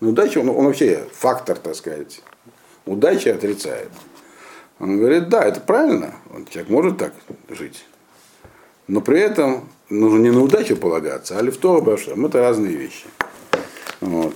Но 0.00 0.10
удача, 0.10 0.38
он, 0.38 0.48
он 0.48 0.66
вообще 0.66 1.04
фактор, 1.12 1.58
так 1.58 1.74
сказать. 1.74 2.22
Удача 2.86 3.34
отрицает. 3.34 3.90
Он 4.78 4.98
говорит, 4.98 5.28
да, 5.28 5.44
это 5.44 5.60
правильно. 5.60 6.14
Он, 6.34 6.46
человек 6.46 6.70
может 6.70 6.98
так 6.98 7.12
жить. 7.50 7.84
Но 8.88 9.00
при 9.00 9.20
этом 9.20 9.68
нужно 9.88 10.18
не 10.18 10.30
на 10.30 10.42
удачу 10.42 10.76
полагаться, 10.76 11.38
а 11.38 11.42
лифто 11.42 11.76
обашем. 11.76 12.26
Это 12.26 12.40
разные 12.40 12.74
вещи. 12.74 13.06
Вот 14.00 14.34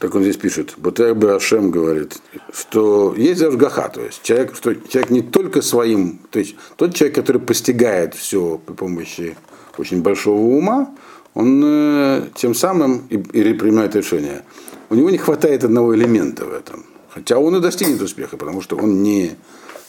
так 0.00 0.14
он 0.14 0.22
здесь 0.22 0.38
пишет, 0.38 0.74
Бутер 0.78 1.14
Ашем 1.30 1.70
говорит, 1.70 2.22
что 2.54 3.14
есть 3.14 3.42
Ашгаха, 3.42 3.90
то 3.90 4.00
есть 4.00 4.22
человек, 4.22 4.56
что 4.56 4.74
человек 4.74 5.10
не 5.10 5.20
только 5.20 5.60
своим, 5.60 6.20
то 6.30 6.38
есть 6.38 6.56
тот 6.76 6.94
человек, 6.94 7.16
который 7.16 7.38
постигает 7.38 8.14
все 8.14 8.58
при 8.64 8.72
помощи 8.72 9.36
очень 9.76 10.00
большого 10.00 10.40
ума, 10.40 10.94
он 11.34 11.62
э, 11.62 12.22
тем 12.34 12.54
самым 12.54 13.06
и, 13.10 13.16
и 13.16 13.52
принимает 13.52 13.94
решение. 13.94 14.42
У 14.88 14.94
него 14.94 15.10
не 15.10 15.18
хватает 15.18 15.64
одного 15.64 15.94
элемента 15.94 16.46
в 16.46 16.52
этом. 16.54 16.86
Хотя 17.10 17.38
он 17.38 17.56
и 17.56 17.60
достигнет 17.60 18.00
успеха, 18.00 18.38
потому 18.38 18.62
что 18.62 18.76
он 18.76 19.02
не 19.02 19.36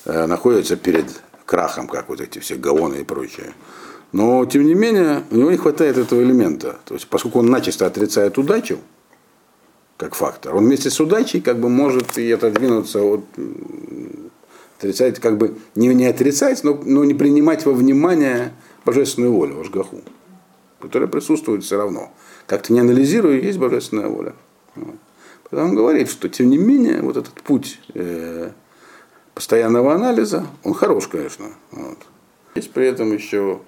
э, 0.04 0.26
находится 0.26 0.76
перед 0.76 1.06
крахом, 1.46 1.88
как 1.88 2.10
вот 2.10 2.22
эти 2.22 2.40
все 2.40 2.56
гаоны 2.56 3.02
и 3.02 3.04
прочее. 3.04 3.54
Но, 4.12 4.46
тем 4.46 4.66
не 4.66 4.74
менее, 4.74 5.24
у 5.32 5.36
него 5.36 5.52
не 5.52 5.58
хватает 5.58 5.98
этого 5.98 6.22
элемента. 6.22 6.80
То 6.86 6.96
есть, 6.96 7.08
поскольку 7.08 7.40
он 7.40 7.50
начисто 7.50 7.86
отрицает 7.86 8.38
удачу, 8.38 8.80
как 9.98 10.16
фактор. 10.16 10.56
Он 10.56 10.66
вместе 10.66 10.90
с 10.90 11.00
удачей 11.00 11.42
как 11.42 11.60
бы 11.60 11.70
может 11.70 12.18
и 12.18 12.32
отодвинуться 12.32 13.02
от 13.04 13.24
отрицать, 14.82 15.20
как 15.20 15.38
бы 15.38 15.56
не, 15.76 15.90
не 15.90 16.08
отрицать, 16.08 16.64
но, 16.64 16.74
но 16.74 17.04
не 17.06 17.14
принимать 17.14 17.66
во 17.66 17.72
внимание 17.72 18.52
божественную 18.84 19.32
волю, 19.32 19.58
Вашгаху, 19.58 20.02
которая 20.80 21.08
присутствует 21.08 21.64
все 21.64 21.78
равно. 21.78 22.12
Как-то 22.48 22.74
не 22.74 22.80
анализируя, 22.80 23.40
есть 23.40 23.60
божественная 23.60 24.08
воля. 24.08 24.34
Вот. 24.76 24.96
Поэтому 25.44 25.70
он 25.70 25.76
говорит, 25.76 26.10
что 26.10 26.30
тем 26.30 26.50
не 26.50 26.58
менее 26.58 27.02
вот 27.04 27.18
этот 27.18 27.36
путь 27.36 27.80
э, 27.94 28.50
постоянного 29.34 29.94
анализа, 29.94 30.46
он 30.64 30.74
хорош, 30.74 31.08
конечно. 31.08 31.48
Вот. 31.72 31.98
Есть 32.56 32.72
при 32.72 32.88
этом 32.88 33.14
еще 33.14 33.62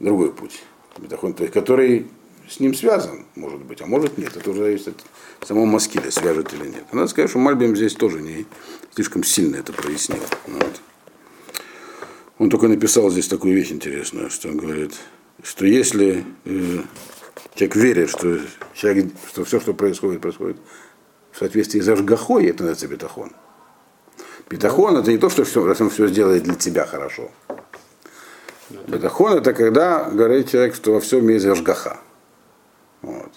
другой 0.00 0.32
путь, 0.32 0.62
то 0.94 1.42
есть, 1.42 1.52
который 1.52 2.08
с 2.48 2.60
ним 2.60 2.74
связан, 2.74 3.26
может 3.34 3.62
быть, 3.62 3.80
а 3.82 3.86
может 3.86 4.16
нет. 4.16 4.36
Это 4.36 4.50
уже 4.50 4.60
зависит 4.60 5.04
от 5.40 5.46
самого 5.46 5.66
Маскиля, 5.66 6.10
свяжет 6.10 6.52
или 6.54 6.68
нет. 6.68 6.84
Надо 6.92 7.08
сказать, 7.08 7.30
что 7.30 7.38
Мальбим 7.38 7.76
здесь 7.76 7.94
тоже 7.94 8.22
не 8.22 8.46
слишком 8.94 9.22
сильно 9.22 9.56
это 9.56 9.72
прояснил. 9.72 10.22
Вот. 10.46 10.80
Он 12.38 12.50
только 12.50 12.68
написал 12.68 13.10
здесь 13.10 13.28
такую 13.28 13.54
вещь 13.54 13.70
интересную, 13.70 14.30
что 14.30 14.48
он 14.48 14.56
говорит, 14.56 14.94
что 15.42 15.66
если 15.66 16.24
э, 16.44 16.78
человек 17.54 17.76
верит, 17.76 18.10
что, 18.10 18.38
человек, 18.74 19.12
что 19.30 19.44
все, 19.44 19.60
что 19.60 19.74
происходит, 19.74 20.20
происходит 20.20 20.56
в 21.32 21.38
соответствии 21.38 21.80
с 21.80 21.88
Ажгахой, 21.88 22.46
это 22.46 22.62
называется 22.62 22.88
бетахон. 22.88 23.32
Бетахон 24.48 24.96
это 24.96 25.10
не 25.10 25.18
то, 25.18 25.28
что 25.28 25.44
все, 25.44 25.64
раз 25.64 25.80
он 25.80 25.90
все 25.90 26.06
сделает 26.06 26.42
для 26.42 26.54
тебя 26.54 26.86
хорошо. 26.86 27.30
Бетахон 28.86 29.38
это 29.38 29.52
когда 29.52 30.04
говорит 30.04 30.50
человек, 30.50 30.74
что 30.74 30.94
во 30.94 31.00
всем 31.00 31.28
есть 31.28 31.46
Ажгаха. 31.46 31.98
Вот. 33.02 33.32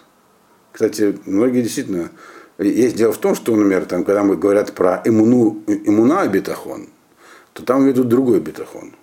Кстати, 0.71 1.19
многие 1.25 1.61
действительно... 1.61 2.09
Есть 2.57 2.95
дело 2.95 3.11
в 3.11 3.17
том, 3.17 3.33
что, 3.33 3.55
например, 3.55 3.85
там, 3.85 4.03
когда 4.03 4.23
мы 4.23 4.37
говорят 4.37 4.73
про 4.73 5.01
иммуну, 5.03 5.63
иммуна 5.65 6.27
бетахон, 6.27 6.89
то 7.53 7.63
там 7.63 7.85
ведут 7.85 8.07
другой 8.07 8.39
бетахон. 8.39 8.93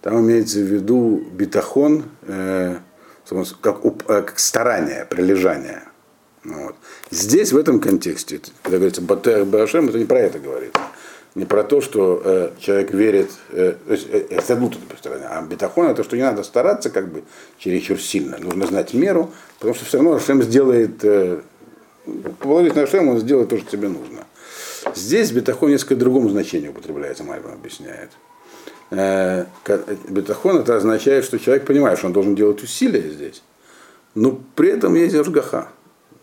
Там 0.00 0.20
имеется 0.20 0.58
в 0.58 0.62
виду 0.62 1.22
бетахон 1.32 2.04
э, 2.22 2.78
как, 3.60 4.06
как 4.06 4.38
старание, 4.40 5.06
прилежание. 5.08 5.84
Вот. 6.44 6.74
Здесь, 7.10 7.52
в 7.52 7.56
этом 7.56 7.80
контексте, 7.80 8.40
когда 8.62 8.78
говорится 8.78 9.00
Батер 9.00 9.44
Башем, 9.44 9.88
это 9.88 9.98
не 9.98 10.04
про 10.04 10.20
это 10.20 10.38
говорится. 10.38 10.80
Не 11.34 11.46
про 11.46 11.64
то, 11.64 11.80
что 11.80 12.20
э, 12.22 12.50
человек 12.58 12.92
верит, 12.92 13.30
э, 13.52 13.74
то 13.86 13.92
есть 13.92 14.06
э, 14.10 14.26
это 14.28 14.52
одну 14.52 14.70
стороны, 14.98 15.24
а 15.24 15.40
бетахон 15.40 15.86
это, 15.86 16.04
что 16.04 16.14
не 16.14 16.22
надо 16.22 16.42
стараться 16.42 16.90
как 16.90 17.08
бы 17.08 17.22
чересчур 17.56 17.98
сильно. 17.98 18.36
Нужно 18.38 18.66
знать 18.66 18.92
меру, 18.92 19.32
потому 19.58 19.74
что 19.74 19.86
все 19.86 19.96
равно 19.96 20.12
Ашем 20.12 20.42
сделает, 20.42 21.02
э, 21.02 21.40
положить 22.38 22.74
на 22.74 22.82
Ашем, 22.82 23.08
он 23.08 23.18
сделает 23.18 23.48
то, 23.48 23.56
что 23.56 23.70
тебе 23.70 23.88
нужно. 23.88 24.26
Здесь 24.94 25.30
бетахон 25.30 25.70
несколько 25.70 25.96
другому 25.96 26.28
значению 26.28 26.72
употребляется, 26.72 27.24
Мальбам 27.24 27.54
объясняет. 27.54 28.10
Э, 28.90 29.46
бетахон 30.08 30.58
это 30.58 30.76
означает, 30.76 31.24
что 31.24 31.38
человек 31.38 31.64
понимает, 31.64 31.96
что 31.96 32.08
он 32.08 32.12
должен 32.12 32.34
делать 32.34 32.62
усилия 32.62 33.08
здесь, 33.08 33.42
но 34.14 34.38
при 34.54 34.68
этом 34.68 34.96
есть 34.96 35.14
ажгаха. 35.14 35.68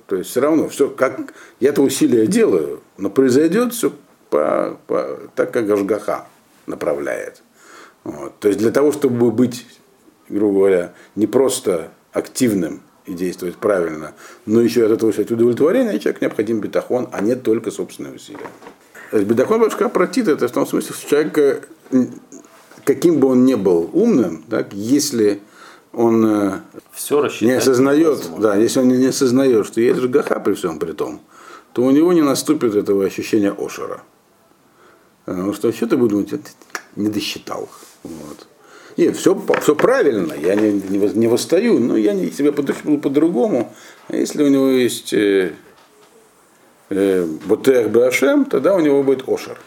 То 0.10 0.16
есть 0.16 0.32
все 0.32 0.42
равно, 0.42 0.68
все, 0.70 0.90
как 0.90 1.36
я 1.60 1.70
это 1.70 1.84
усилие 1.84 2.26
делаю, 2.26 2.82
но 2.98 3.12
произойдет 3.12 3.74
все 3.74 3.94
по, 4.32 4.80
по, 4.88 5.20
так, 5.36 5.52
как 5.54 5.70
Ажгаха 5.70 6.28
направляет. 6.66 7.44
Вот. 8.04 8.40
То 8.40 8.48
есть 8.48 8.60
для 8.60 8.72
того, 8.72 8.92
чтобы 8.92 9.30
быть, 9.30 9.68
грубо 10.28 10.58
говоря, 10.58 10.94
не 11.16 11.28
просто 11.28 11.92
активным 12.12 12.82
и 13.06 13.14
действовать 13.14 13.58
правильно, 13.58 14.16
но 14.48 14.62
еще 14.62 14.84
от 14.84 14.92
этого 14.94 15.12
получать 15.12 15.30
удовлетворение, 15.30 16.00
человек 16.00 16.22
необходим 16.22 16.60
бетахон, 16.60 17.08
а 17.12 17.22
не 17.22 17.36
только 17.36 17.70
собственные 17.70 18.16
усилия. 18.16 18.50
Бетахон 19.12 19.62
башка 19.62 19.90
протит, 19.90 20.28
это 20.28 20.48
в 20.48 20.52
том 20.52 20.66
смысле, 20.66 20.96
что 20.96 21.08
человек, 21.08 21.70
каким 22.84 23.20
бы 23.20 23.28
он 23.28 23.46
ни 23.46 23.54
был 23.54 23.92
умным, 23.94 24.44
так, 24.50 24.74
если 24.74 25.42
он 25.94 26.26
э, 26.26 26.60
Все 26.92 27.28
не 27.42 27.52
осознает, 27.52 28.20
да, 28.40 28.56
если 28.56 28.80
он 28.80 28.90
не 28.90 29.08
осознает, 29.08 29.66
что 29.66 29.82
есть 29.82 30.00
гаха 30.02 30.40
при 30.40 30.54
всем 30.54 30.80
при 30.80 30.92
том, 30.92 31.22
то 31.74 31.84
у 31.84 31.92
него 31.92 32.14
не 32.14 32.22
наступит 32.22 32.76
этого 32.76 33.06
ощущения 33.06 33.52
ошера. 33.52 34.02
Потому 35.26 35.54
что 35.54 35.72
что 35.72 35.88
ты 35.88 35.98
будешь 35.98 36.12
думать, 36.12 36.42
не 36.96 37.10
досчитал. 37.10 37.70
Вот. 38.04 38.48
Нет, 38.98 39.16
все, 39.16 39.40
все 39.62 39.76
правильно, 39.76 40.34
я 40.34 40.56
не, 40.56 40.74
не, 40.74 40.98
не 40.98 41.28
восстаю, 41.28 41.80
но 41.80 41.96
я 41.96 42.14
не, 42.14 42.32
себя 42.32 42.52
подошел 42.52 42.98
по-другому. 43.00 43.74
А 44.08 44.16
если 44.16 44.44
у 44.44 44.50
него 44.50 44.70
есть 44.70 45.14
э, 45.14 45.54
э, 46.90 47.26
Ботех 47.46 47.92
Башем, 47.92 48.46
тогда 48.46 48.76
у 48.76 48.80
него 48.80 49.04
будет 49.04 49.28
Ошер. 49.28 49.58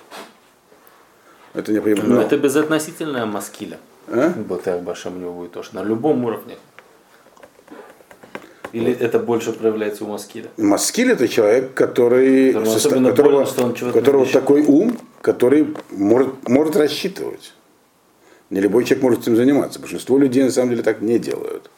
Это 1.55 1.73
необходимо. 1.73 2.07
Но 2.07 2.21
это 2.23 2.37
безотносительная 2.37 3.27
маскиля. 3.27 3.79
А? 4.09 4.31
Ботех 4.31 4.83
Башем 4.83 5.17
у 5.17 5.21
него 5.21 5.33
будет 5.33 5.57
Ошер. 5.57 5.75
На 5.75 5.83
любом 5.83 6.25
уровне. 6.25 6.57
Или 8.73 8.91
это 8.93 9.19
больше 9.19 9.53
проявляется 9.53 10.05
у 10.05 10.09
Маскиля? 10.09 10.49
Маскиль 10.57 11.13
это 11.13 11.29
человек, 11.29 11.75
который, 11.75 12.55
состав, 12.65 13.05
которого, 13.05 13.45
больно, 13.45 13.47
что 13.47 13.65
он 13.65 13.93
которого 13.93 14.27
такой 14.27 14.65
ум, 14.65 14.99
который 15.21 15.75
может, 15.91 16.49
может 16.49 16.77
рассчитывать. 16.77 17.53
Не 18.49 18.61
любой 18.61 18.85
человек 18.85 19.03
может 19.03 19.21
этим 19.23 19.37
заниматься. 19.37 19.79
Большинство 19.79 20.19
людей 20.19 20.45
на 20.45 20.51
самом 20.51 20.71
деле 20.71 20.83
так 20.83 21.03
не 21.03 21.19
делают. 21.19 21.71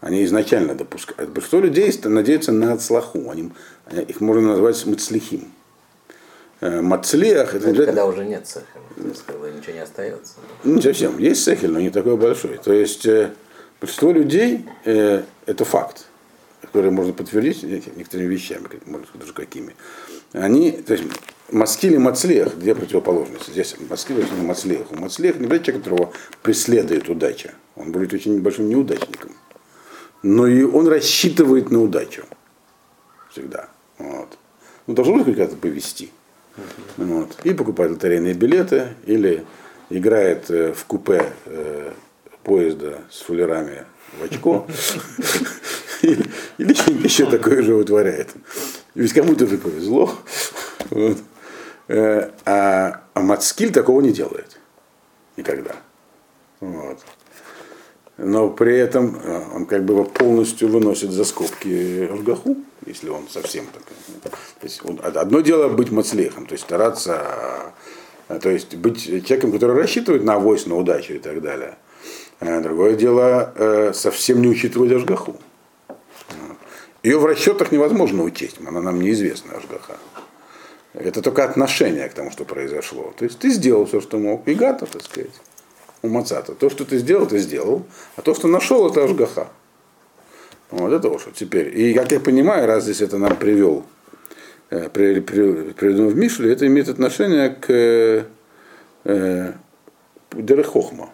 Они 0.00 0.24
изначально 0.24 0.74
допускают. 0.74 1.30
Большинство 1.30 1.60
людей 1.60 1.92
надеются 2.04 2.52
на 2.52 2.72
отслаху. 2.72 3.28
Они, 3.30 3.50
их 4.08 4.20
можно 4.20 4.48
назвать 4.50 4.86
мацлихим. 4.86 5.52
Э, 6.60 6.80
Мацлиах 6.80 7.54
это, 7.54 7.70
это 7.70 7.86
когда 7.86 8.06
уже 8.06 8.24
нет 8.24 8.46
сехеля, 8.46 9.14
когда 9.26 9.50
ничего 9.50 9.72
не 9.72 9.80
остается. 9.80 10.34
Не 10.64 10.82
совсем. 10.82 11.18
Есть 11.18 11.44
сехель, 11.44 11.70
но 11.70 11.80
не 11.80 11.90
такой 11.90 12.16
большой. 12.16 12.58
То 12.58 12.72
есть 12.72 13.06
э, 13.06 13.32
большинство 13.80 14.12
людей 14.12 14.66
э, 14.84 15.22
это 15.46 15.64
факт 15.64 16.06
которые 16.60 16.92
можно 16.92 17.12
подтвердить 17.12 17.64
некоторыми 17.64 18.32
вещами, 18.32 18.68
может 18.86 19.10
быть, 19.10 19.20
даже 19.20 19.32
какими, 19.32 19.74
они, 20.32 20.70
то 20.70 20.92
есть 20.92 21.04
Маскиль 21.50 21.94
и 21.94 21.98
Мацлех, 21.98 22.56
две 22.58 22.76
противоположности. 22.76 23.50
Здесь 23.50 23.74
Маскиль 23.88 24.20
и 24.20 24.42
Мацлех. 24.42 24.92
У 24.92 24.96
Мацлех 24.96 25.40
не 25.40 25.48
будет 25.48 25.64
человек, 25.64 25.84
которого 25.84 26.12
преследует 26.42 27.08
удача. 27.08 27.54
Он 27.74 27.90
будет 27.90 28.12
очень 28.12 28.40
большим 28.40 28.68
неудачником. 28.68 29.32
Но 30.22 30.46
и 30.46 30.62
он 30.62 30.86
рассчитывает 30.86 31.70
на 31.70 31.82
удачу. 31.82 32.24
Всегда. 33.32 33.68
Вот. 33.98 34.38
Ну, 34.86 34.94
должно 34.94 35.24
быть 35.24 35.36
как-то 35.36 35.56
повести. 35.56 36.10
Вот. 36.96 37.38
И 37.44 37.54
покупает 37.54 37.92
лотерейные 37.92 38.34
билеты, 38.34 38.88
или 39.06 39.44
играет 39.90 40.50
э, 40.50 40.72
в 40.72 40.84
купе 40.84 41.32
э, 41.46 41.92
поезда 42.42 43.00
с 43.10 43.20
фулерами 43.20 43.84
в 44.18 44.24
очко. 44.24 44.66
Или 46.02 47.02
еще 47.04 47.26
такое 47.26 47.62
же 47.62 47.74
вытворяет. 47.74 48.30
Ведь 48.94 49.12
кому-то 49.12 49.46
же 49.46 49.58
повезло. 49.58 50.14
Э, 51.88 52.30
а, 52.46 53.02
а 53.14 53.20
Мацкиль 53.20 53.72
такого 53.72 54.00
не 54.00 54.12
делает. 54.12 54.58
Никогда. 55.36 55.76
Вот. 56.60 56.98
Но 58.16 58.48
при 58.50 58.76
этом 58.76 59.20
он 59.54 59.66
как 59.66 59.84
бы 59.84 60.04
полностью 60.04 60.68
выносит 60.68 61.10
за 61.10 61.24
скобки 61.24 62.06
Ргаху, 62.06 62.56
если 62.86 63.08
он 63.08 63.28
совсем 63.28 63.66
так. 63.66 63.82
То 64.60 64.64
есть, 64.66 64.80
одно 65.02 65.40
дело 65.40 65.68
быть 65.68 65.90
мацлехом, 65.90 66.46
то 66.46 66.52
есть 66.52 66.64
стараться, 66.64 67.72
э, 68.28 68.38
то 68.38 68.50
есть 68.50 68.74
быть 68.76 69.04
человеком, 69.04 69.52
который 69.52 69.76
рассчитывает 69.76 70.24
на 70.24 70.34
авось, 70.34 70.66
на 70.66 70.76
удачу 70.76 71.14
и 71.14 71.18
так 71.18 71.40
далее. 71.42 71.76
Другое 72.40 72.94
дело 72.94 73.92
совсем 73.92 74.40
не 74.40 74.48
учитывать 74.48 74.90
Ашгаху. 74.92 75.36
Ее 77.02 77.18
в 77.18 77.24
расчетах 77.24 77.72
невозможно 77.72 78.22
учесть, 78.22 78.56
она 78.66 78.80
нам 78.80 79.00
неизвестна, 79.00 79.56
Ашгаха. 79.56 79.96
Это 80.92 81.22
только 81.22 81.44
отношение 81.44 82.08
к 82.08 82.14
тому, 82.14 82.30
что 82.30 82.44
произошло. 82.44 83.14
То 83.16 83.24
есть 83.24 83.38
ты 83.38 83.50
сделал 83.50 83.86
все, 83.86 84.00
что 84.00 84.18
мог, 84.18 84.46
и 84.46 84.54
гата, 84.54 84.86
так 84.86 85.02
сказать, 85.02 85.30
у 86.02 86.08
Мацата. 86.08 86.54
То, 86.54 86.68
что 86.68 86.84
ты 86.84 86.98
сделал, 86.98 87.26
ты 87.26 87.38
сделал, 87.38 87.86
а 88.16 88.22
то, 88.22 88.34
что 88.34 88.48
нашел, 88.48 88.88
это 88.88 89.04
Ашгаха. 89.04 89.48
Вот 90.70 90.92
это 90.92 91.08
уж 91.08 91.26
теперь. 91.34 91.76
И 91.76 91.94
как 91.94 92.12
я 92.12 92.20
понимаю, 92.20 92.66
раз 92.66 92.84
здесь 92.84 93.00
это 93.00 93.18
нам 93.18 93.36
привел, 93.36 93.84
э, 94.70 94.88
приведено 94.88 96.08
в 96.08 96.16
Мишле, 96.16 96.52
это 96.52 96.66
имеет 96.66 96.88
отношение 96.88 97.50
к 97.50 97.70
э, 97.70 98.24
э 99.04 99.52
Дерехохма. 100.32 101.10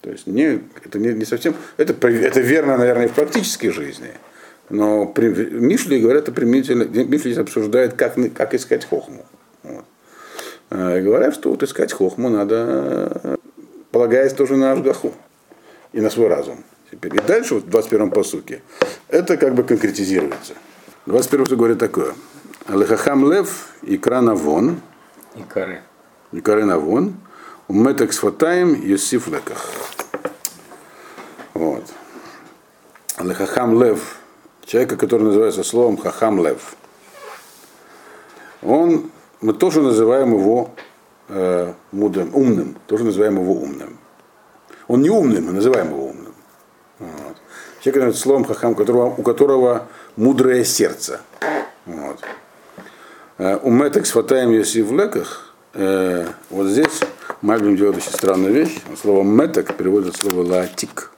То 0.00 0.10
есть 0.10 0.26
не, 0.26 0.60
это 0.84 0.98
не, 0.98 1.12
не 1.12 1.24
совсем, 1.24 1.54
это, 1.76 1.94
это 2.08 2.40
верно, 2.40 2.78
наверное, 2.78 3.08
в 3.08 3.12
практической 3.12 3.68
жизни. 3.68 4.10
Но 4.70 5.06
при, 5.06 5.28
Мишли 5.28 6.00
говорят, 6.00 6.24
это 6.24 6.32
применительно, 6.32 6.84
Мишли 6.84 7.34
обсуждает, 7.34 7.94
как, 7.94 8.14
как 8.34 8.54
искать 8.54 8.86
хохму. 8.86 9.26
Вот. 9.62 9.84
А, 10.70 10.98
и 10.98 11.02
говорят, 11.02 11.34
что 11.34 11.50
вот 11.50 11.62
искать 11.62 11.92
хохму 11.92 12.30
надо, 12.30 13.38
полагаясь 13.90 14.32
тоже 14.32 14.56
на 14.56 14.72
Ашгаху 14.72 15.12
и 15.92 16.00
на 16.00 16.10
свой 16.10 16.28
разум. 16.28 16.64
Теперь. 16.94 17.16
И 17.16 17.18
дальше, 17.18 17.54
вот 17.54 17.64
в 17.64 17.68
21-м 17.68 18.10
посуке, 18.10 18.62
это 19.08 19.36
как 19.36 19.54
бы 19.54 19.64
конкретизируется. 19.64 20.54
21 21.06 21.56
говорит 21.56 21.78
такое. 21.78 22.14
Алехахам 22.66 23.30
лев 23.32 23.68
и 23.82 23.96
крана 23.96 24.36
вон. 24.36 24.80
И 25.34 25.42
кары. 25.42 25.82
И 26.30 26.40
кары 26.40 26.64
на 26.64 26.78
вон. 26.78 27.16
Уметек 27.66 28.12
сфатаем 28.12 28.80
юсиф 28.80 29.26
леках. 29.26 29.72
Вот. 31.54 31.84
Алехахам 33.16 33.82
лев 33.82 34.18
человека, 34.64 34.96
который 34.96 35.24
называется 35.24 35.64
словом 35.64 35.96
Хахам 35.96 36.44
Лев. 36.44 36.76
Он, 38.62 39.10
мы 39.40 39.52
тоже 39.52 39.82
называем 39.82 40.32
его 40.32 40.70
э, 41.28 41.74
мудрым, 41.90 42.34
умным, 42.34 42.76
тоже 42.86 43.02
называем 43.02 43.40
его 43.40 43.52
умным. 43.52 43.98
Он 44.86 45.02
не 45.02 45.10
умный, 45.10 45.40
мы 45.40 45.52
называем 45.52 45.88
его. 45.88 46.03
Человек, 47.84 48.00
который 48.00 48.14
словом 48.14 48.44
Хахам, 48.44 48.72
у 48.72 48.74
которого, 48.74 49.14
у 49.14 49.22
которого 49.22 49.88
мудрое 50.16 50.64
сердце. 50.64 51.20
Вот. 51.84 52.18
Э, 53.36 53.58
у 53.62 53.70
Метекс 53.70 54.10
хватаем 54.10 54.52
если 54.52 54.80
в 54.80 54.98
леках, 54.98 55.52
э, 55.74 56.26
вот 56.48 56.68
здесь 56.68 57.00
Мальбим 57.42 57.76
делает 57.76 57.98
очень 57.98 58.12
странную 58.12 58.54
вещь. 58.54 58.78
Слово 58.98 59.22
меток 59.22 59.76
переводит 59.76 60.16
слово 60.16 60.46
латик, 60.46 61.10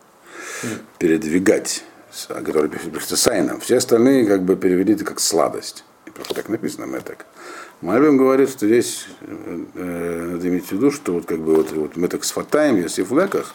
передвигать 0.99 1.84
который 2.28 2.68
пишется 2.68 3.16
сайном. 3.16 3.61
Все 3.61 3.76
остальные 3.76 4.26
как 4.26 4.43
бы 4.43 4.57
перевели 4.57 4.95
это 4.95 5.05
как 5.05 5.20
сладость. 5.20 5.84
И 6.07 6.11
просто 6.11 6.34
так 6.34 6.49
написано 6.49 6.86
меток. 6.86 7.26
Мальбим 7.80 8.16
говорит, 8.16 8.51
что 8.51 8.66
здесь 8.66 9.07
э, 9.20 10.30
надо 10.32 10.49
иметь 10.49 10.66
в 10.66 10.72
виду, 10.72 10.90
что 10.90 11.12
вот 11.12 11.26
как 11.26 11.38
бы 11.38 11.55
вот, 11.55 11.70
вот 11.70 11.95
меток 11.95 12.24
с 12.24 12.34
если 12.34 13.03
в 13.03 13.16
леках, 13.16 13.55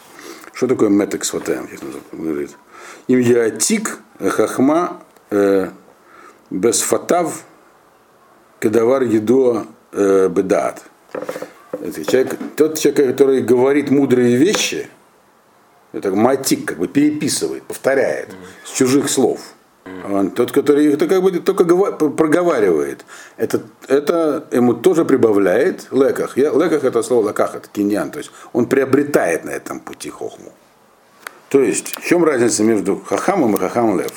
что 0.54 0.66
такое 0.66 0.88
меток 0.88 1.26
с 1.26 1.30
фатаем, 1.30 1.68
говорит. 2.10 2.52
Им 3.12 3.18
яатик 3.18 3.98
хахма 4.18 5.02
э, 5.30 5.68
без 6.48 6.80
фатав 6.80 7.44
кедавар 8.58 9.02
едо 9.02 9.66
э, 9.92 10.28
бедат. 10.30 10.82
Это 11.72 12.04
человек, 12.06 12.38
тот 12.56 12.78
человек, 12.78 13.10
который 13.10 13.42
говорит 13.42 13.90
мудрые 13.90 14.36
вещи, 14.36 14.88
это 15.92 16.10
матик, 16.12 16.64
как 16.64 16.78
бы 16.78 16.88
переписывает, 16.88 17.64
повторяет 17.64 18.30
с 18.64 18.72
чужих 18.72 19.10
слов. 19.10 19.40
Он 20.08 20.30
тот, 20.30 20.50
который 20.50 20.90
это 20.94 21.06
как 21.06 21.22
бы 21.22 21.32
только 21.32 21.64
проговаривает. 21.64 23.04
Это, 23.36 23.60
это 23.88 24.46
ему 24.52 24.72
тоже 24.72 25.04
прибавляет 25.04 25.88
леках. 25.92 26.38
Я, 26.38 26.50
леках 26.52 26.84
это 26.84 27.02
слово 27.02 27.28
леках, 27.28 27.56
это 27.56 27.68
киньян. 27.68 28.10
То 28.10 28.20
есть 28.20 28.30
он 28.54 28.64
приобретает 28.64 29.44
на 29.44 29.50
этом 29.50 29.80
пути 29.80 30.08
хохму. 30.08 30.52
То 31.52 31.60
есть, 31.60 31.98
в 32.00 32.06
чем 32.06 32.24
разница 32.24 32.64
между 32.64 32.96
хахамом 32.96 33.56
и 33.56 33.58
хахам 33.58 34.00
лев? 34.00 34.12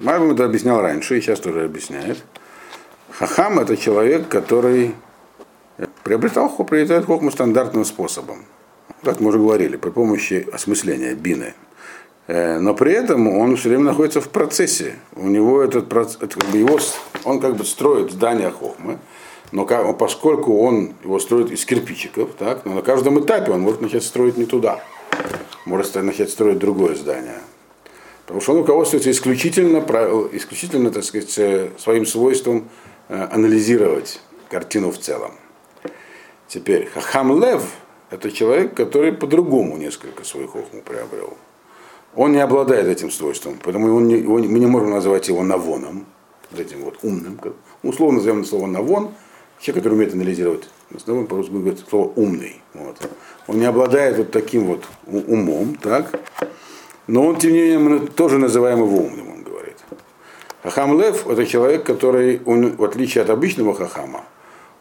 Марбам 0.00 0.32
это 0.32 0.44
объяснял 0.44 0.82
раньше, 0.82 1.16
и 1.16 1.22
сейчас 1.22 1.40
тоже 1.40 1.64
объясняет. 1.64 2.22
Хахам 3.10 3.58
это 3.58 3.74
человек, 3.74 4.28
который 4.28 4.94
приобретал 6.04 6.50
приобретает 6.50 7.06
хохму 7.06 7.30
стандартным 7.30 7.86
способом. 7.86 8.44
Как 9.02 9.18
мы 9.20 9.28
уже 9.28 9.38
говорили, 9.38 9.76
при 9.76 9.88
помощи 9.88 10.46
осмысления 10.52 11.14
бины. 11.14 11.54
Э, 12.26 12.58
но 12.58 12.74
при 12.74 12.92
этом 12.92 13.28
он 13.28 13.56
все 13.56 13.70
время 13.70 13.84
находится 13.84 14.20
в 14.20 14.28
процессе. 14.28 14.96
У 15.16 15.28
него 15.28 15.62
этот 15.62 15.88
процесс, 15.88 16.18
его, 16.52 16.78
он 17.24 17.40
как 17.40 17.56
бы 17.56 17.64
строит 17.64 18.12
здание 18.12 18.50
хохмы, 18.50 18.98
но 19.52 19.64
поскольку 19.94 20.58
он 20.58 20.92
его 21.02 21.18
строит 21.18 21.50
из 21.50 21.64
кирпичиков, 21.64 22.34
так, 22.38 22.66
но 22.66 22.74
на 22.74 22.82
каждом 22.82 23.18
этапе 23.20 23.52
он 23.52 23.62
может 23.62 23.80
начать 23.80 24.04
строить 24.04 24.36
не 24.36 24.44
туда. 24.44 24.82
Может 25.64 25.94
начать 25.94 26.30
строить 26.30 26.58
другое 26.58 26.94
здание. 26.94 27.40
Потому 28.22 28.40
что 28.40 28.52
он 28.52 28.58
руководствуется 28.58 29.10
исключительно, 29.10 29.78
исключительно 30.32 30.90
так 30.90 31.04
сказать, 31.04 31.38
э, 31.38 31.70
своим 31.78 32.06
свойством 32.06 32.68
э, 33.08 33.28
анализировать 33.30 34.20
картину 34.48 34.90
в 34.90 34.98
целом. 34.98 35.32
Теперь, 36.48 36.86
Хахам 36.86 37.40
Лев– 37.42 37.62
это 38.10 38.30
человек, 38.30 38.74
который 38.74 39.12
по-другому 39.12 39.76
несколько 39.76 40.24
свою 40.24 40.48
хохму 40.48 40.82
приобрел. 40.82 41.36
Он 42.14 42.32
не 42.32 42.40
обладает 42.40 42.86
этим 42.86 43.10
свойством, 43.10 43.58
поэтому 43.62 43.94
он 43.94 44.06
не, 44.06 44.16
его, 44.18 44.36
мы 44.38 44.58
не 44.58 44.66
можем 44.66 44.90
назвать 44.90 45.28
его 45.28 45.42
навоном, 45.42 46.06
этим 46.54 46.82
вот 46.82 46.98
умным. 47.02 47.40
Условно 47.82 48.18
назовем 48.18 48.44
слово 48.44 48.66
навон, 48.66 49.12
человек, 49.60 49.82
который 49.82 49.94
умеет 49.94 50.12
анализировать. 50.12 50.68
Основном 50.96 51.26
по-русски 51.26 51.52
говорит 51.52 51.84
слово 51.88 52.12
умный. 52.16 52.60
Вот. 52.74 52.96
Он 53.46 53.58
не 53.58 53.64
обладает 53.64 54.16
вот 54.18 54.30
таким 54.30 54.66
вот 54.66 54.84
умом, 55.06 55.76
так? 55.76 56.20
Но 57.06 57.26
он, 57.26 57.36
тем 57.36 57.52
не 57.52 57.60
менее, 57.60 57.78
мы 57.78 58.06
тоже 58.06 58.38
называем 58.38 58.78
его 58.84 58.98
умным, 58.98 59.32
он 59.32 59.42
говорит. 59.42 59.76
Хахам 60.62 61.00
Лев– 61.00 61.26
это 61.28 61.44
человек, 61.46 61.84
который, 61.84 62.40
он, 62.46 62.76
в 62.76 62.84
отличие 62.84 63.22
от 63.22 63.30
обычного 63.30 63.74
хахама, 63.74 64.24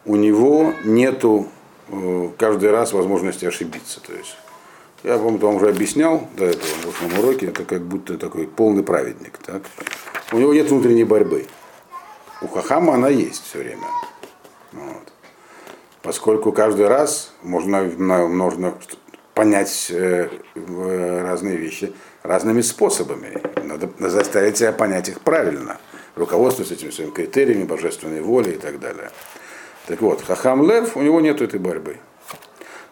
у 0.05 0.16
него 0.16 0.74
нету 0.84 1.47
э, 1.89 2.30
каждый 2.38 2.70
раз 2.72 2.93
возможности 2.93 3.45
ошибиться. 3.45 3.99
То 4.01 4.14
есть 4.14 4.36
я, 5.03 5.18
по-моему, 5.18 5.39
вам 5.39 5.55
уже 5.55 5.70
объяснял 5.70 6.28
до 6.38 6.45
этого 6.45 6.64
в 6.64 6.82
прошлом 6.82 7.20
уроке, 7.20 7.47
это 7.47 7.64
как 7.64 7.82
будто 7.82 8.18
такой 8.18 8.47
полный 8.47 8.84
праведник. 8.84 9.39
Так? 9.39 9.64
У 10.32 10.38
него 10.38 10.53
нет 10.53 10.70
внутренней 10.70 11.03
борьбы. 11.03 11.47
У 12.41 12.47
Хахама 12.47 12.93
она 12.93 13.09
есть 13.09 13.43
все 13.43 13.59
время. 13.59 13.88
Вот. 14.72 15.11
Поскольку 16.04 16.52
каждый 16.52 16.88
раз 16.88 17.34
можно, 17.43 17.84
можно 17.84 18.74
понять 19.34 19.88
э, 19.91 20.30
разные 20.56 21.58
вещи 21.58 21.93
разными 22.24 22.62
способами. 22.62 23.41
Надо 23.64 23.89
заставить 24.10 24.58
себя 24.58 24.72
понять 24.72 25.10
их 25.10 25.22
правильно, 25.22 25.78
руководствуясь 26.16 26.72
этими 26.72 26.91
своими 26.91 27.12
критериями, 27.12 27.64
божественной 27.64 28.22
воли 28.22 28.52
и 28.52 28.58
так 28.58 28.80
далее. 28.80 29.12
Так 29.88 30.02
вот, 30.02 30.22
Хахам 30.22 30.68
Лев, 30.70 30.95
у 30.95 31.02
него 31.02 31.22
нет 31.22 31.41
этой 31.41 31.60
борьбы. 31.60 31.97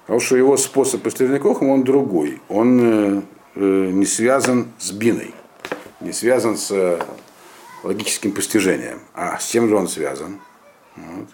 Потому 0.02 0.20
что 0.20 0.36
его 0.36 0.58
способ 0.58 1.04
пострельников, 1.04 1.62
он 1.62 1.84
другой. 1.84 2.42
Он 2.50 2.80
э, 2.82 3.22
э, 3.56 3.60
не 3.92 4.06
связан 4.06 4.72
с 4.80 4.92
биной, 4.92 5.36
не 6.02 6.12
связан 6.12 6.58
с 6.58 6.72
э, 6.72 7.00
логическим 7.84 8.32
постижением. 8.32 9.02
А 9.14 9.38
с 9.38 9.48
чем 9.48 9.70
же 9.70 9.76
он 9.76 9.88
связан? 9.88 10.40
Вот. 10.96 11.28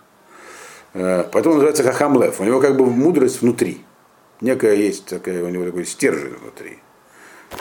Э, 0.96 1.26
поэтому 1.30 1.56
он 1.56 1.62
называется 1.62 1.84
Хахам 1.84 2.22
Лев. 2.22 2.40
У 2.40 2.44
него 2.44 2.60
как 2.60 2.78
бы 2.78 2.86
мудрость 2.86 3.42
внутри. 3.42 3.82
Некая 4.42 4.76
есть 4.76 5.06
такая, 5.06 5.44
у 5.44 5.50
него 5.50 5.66
такой 5.66 5.86
стержень 5.86 6.36
внутри. 6.42 6.80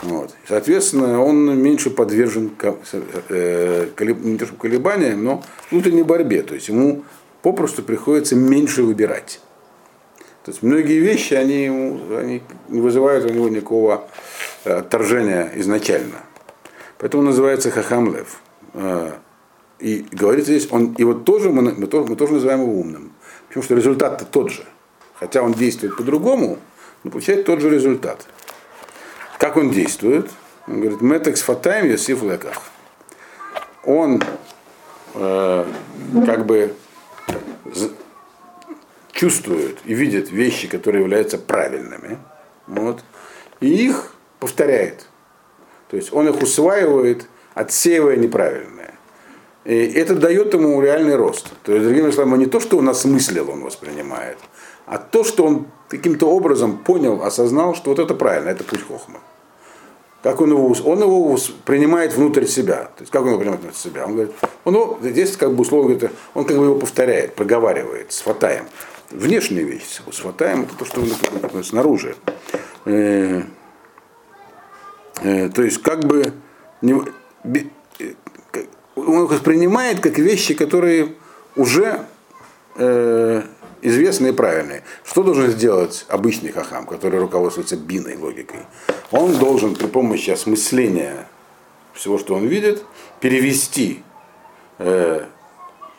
Вот. 0.01 0.33
Соответственно, 0.47 1.21
он 1.21 1.57
меньше 1.57 1.89
подвержен 1.89 2.51
э, 3.29 3.87
колебаниям, 3.95 5.23
но 5.23 5.43
внутренней 5.69 6.03
борьбе. 6.03 6.41
То 6.43 6.55
есть 6.55 6.69
ему 6.69 7.03
попросту 7.41 7.83
приходится 7.83 8.35
меньше 8.35 8.83
выбирать. 8.83 9.41
То 10.43 10.51
есть 10.51 10.63
многие 10.63 10.99
вещи, 10.99 11.33
они, 11.33 11.67
они 12.17 12.41
не 12.69 12.79
вызывают 12.79 13.25
у 13.25 13.33
него 13.33 13.49
никакого 13.49 14.07
э, 14.63 14.71
отторжения 14.71 15.51
изначально. 15.55 16.23
Поэтому 16.97 17.21
он 17.21 17.27
называется 17.27 17.69
Хахамлев. 17.69 18.39
И 19.79 20.05
говорится 20.11 20.51
здесь, 20.51 20.71
он, 20.71 20.95
его 20.97 21.13
тоже 21.13 21.49
мы, 21.49 21.73
мы, 21.73 21.87
тоже, 21.87 22.09
мы 22.09 22.15
тоже 22.15 22.33
называем 22.33 22.61
его 22.61 22.79
умным. 22.79 23.11
Потому 23.55 23.63
что 23.63 23.75
результат-то 23.75 24.25
тот 24.25 24.51
же. 24.51 24.65
Хотя 25.17 25.41
он 25.41 25.53
действует 25.53 25.95
по-другому, 25.95 26.59
но 27.05 27.11
получает 27.11 27.45
тот 27.45 27.61
же 27.61 27.69
результат. 27.69 28.27
Как 29.39 29.55
он 29.55 29.71
действует? 29.71 30.29
Он 30.67 30.81
говорит, 30.81 30.99
метекс 30.99 31.41
фатаем 31.41 31.85
Йосиф 31.85 32.21
леках. 32.21 32.61
Он 33.85 34.21
э, 35.13 35.65
как 36.25 36.45
бы 36.45 36.75
чувствует 39.13 39.77
и 39.85 39.93
видит 39.93 40.31
вещи, 40.31 40.67
которые 40.67 41.03
являются 41.03 41.37
правильными, 41.37 42.17
вот, 42.67 43.05
и 43.61 43.67
их 43.67 44.15
повторяет. 44.41 45.05
То 45.89 45.95
есть 45.95 46.11
он 46.11 46.27
их 46.27 46.41
усваивает, 46.41 47.25
отсеивая 47.53 48.17
неправильное. 48.17 48.74
И 49.65 49.73
это 49.73 50.15
дает 50.15 50.53
ему 50.53 50.79
реальный 50.81 51.15
рост. 51.15 51.47
То 51.63 51.73
есть, 51.73 51.85
другими 51.85 52.11
словами, 52.11 52.39
не 52.39 52.45
то, 52.45 52.59
что 52.59 52.77
он 52.77 52.87
осмыслил, 52.87 53.49
он 53.49 53.61
воспринимает, 53.61 54.37
а 54.85 54.99
то, 54.99 55.23
что 55.23 55.45
он 55.45 55.67
каким-то 55.89 56.29
образом 56.29 56.77
понял, 56.77 57.23
осознал, 57.23 57.75
что 57.75 57.89
вот 57.89 57.99
это 57.99 58.13
правильно, 58.13 58.49
это 58.49 58.63
путь 58.63 58.85
хохма. 58.87 59.19
Как 60.21 60.41
он 60.41 60.51
его, 60.51 60.75
он 60.85 61.01
его 61.01 61.37
принимает 61.65 62.13
внутрь 62.15 62.45
себя. 62.45 62.85
То 62.95 63.01
есть 63.01 63.11
как 63.11 63.23
он 63.23 63.29
его 63.29 63.37
принимает 63.37 63.61
внутрь 63.61 63.77
себя? 63.77 64.05
Он 64.05 64.13
говорит, 64.13 64.33
он 64.63 64.73
его, 64.73 64.99
здесь 65.01 65.37
как 65.37 65.53
бы 65.53 65.61
условно 65.61 65.95
говорит, 65.95 66.11
он 66.33 66.45
как 66.45 66.57
бы 66.57 66.63
его 66.65 66.75
повторяет, 66.75 67.35
проговаривает 67.35 68.11
с 68.11 68.21
фатаем 68.21 68.65
внешняя 69.11 69.63
вещь. 69.63 69.83
с 69.83 70.19
это 70.19 70.75
то, 70.77 70.85
что 70.85 71.63
снаружи. 71.63 72.15
Э, 72.85 73.43
э, 75.21 75.49
то 75.49 75.61
есть 75.61 75.81
как 75.81 76.05
бы 76.05 76.33
не, 76.81 77.01
он 78.95 79.25
их 79.25 79.31
воспринимает 79.31 79.99
как 79.99 80.17
вещи, 80.17 80.53
которые 80.53 81.13
уже 81.55 82.05
э, 82.75 83.41
известные 83.81 84.31
и 84.33 84.35
правильные. 84.35 84.83
Что 85.03 85.23
должен 85.23 85.49
сделать 85.51 86.05
обычный 86.09 86.51
хахам, 86.51 86.85
который 86.85 87.19
руководствуется 87.19 87.77
биной 87.77 88.17
логикой? 88.17 88.61
Он 89.11 89.37
должен 89.37 89.75
при 89.75 89.87
помощи 89.87 90.31
осмысления 90.31 91.27
всего, 91.93 92.17
что 92.17 92.35
он 92.35 92.47
видит, 92.47 92.83
перевести 93.19 94.03
э, 94.79 95.25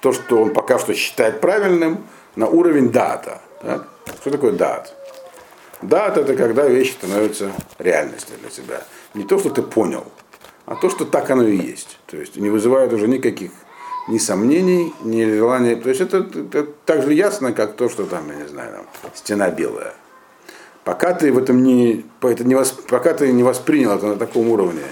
то, 0.01 0.13
что 0.13 0.43
он 0.43 0.53
пока 0.53 0.79
что 0.79 0.95
считает 0.95 1.41
правильным, 1.41 2.05
на 2.37 2.47
уровень 2.47 2.91
дата. 2.91 3.41
Так? 3.63 3.89
Что 4.21 4.31
такое 4.31 4.53
дат? 4.53 4.95
Дат 5.83 6.17
это 6.19 6.37
когда 6.37 6.69
вещи 6.69 6.93
становятся 6.93 7.51
реальностью 7.79 8.37
для 8.41 8.51
тебя. 8.51 8.83
Не 9.15 9.25
то, 9.25 9.39
что 9.39 9.51
ты 9.51 9.63
понял, 9.63 10.07
а 10.67 10.75
то, 10.75 10.91
что 10.91 11.05
так 11.05 11.31
оно 11.31 11.45
и 11.45 11.57
есть. 11.57 11.99
То 12.07 12.17
есть 12.17 12.37
не 12.37 12.51
вызывает 12.51 12.93
уже 12.93 13.09
никаких 13.09 13.53
ни 14.09 14.19
сомнений, 14.19 14.93
ни 15.03 15.25
желания. 15.25 15.77
То 15.77 15.89
есть 15.89 16.01
это, 16.01 16.19
это 16.19 16.67
так 16.85 17.03
же 17.03 17.15
ясно, 17.15 17.53
как 17.53 17.77
то, 17.77 17.89
что 17.89 18.05
там, 18.05 18.29
я 18.31 18.43
не 18.43 18.49
знаю, 18.49 18.85
там, 19.03 19.11
стена 19.15 19.51
белая. 19.51 19.95
Пока 20.85 21.15
ты 21.15 21.33
в 21.33 21.39
этом 21.39 21.63
не, 21.63 22.05
это 22.21 22.45
не 22.45 22.55
восп, 22.55 22.87
пока 22.89 23.15
ты 23.15 23.33
не 23.33 23.43
воспринял 23.43 23.93
это 23.93 24.07
на 24.07 24.17
таком 24.17 24.49
уровне, 24.49 24.83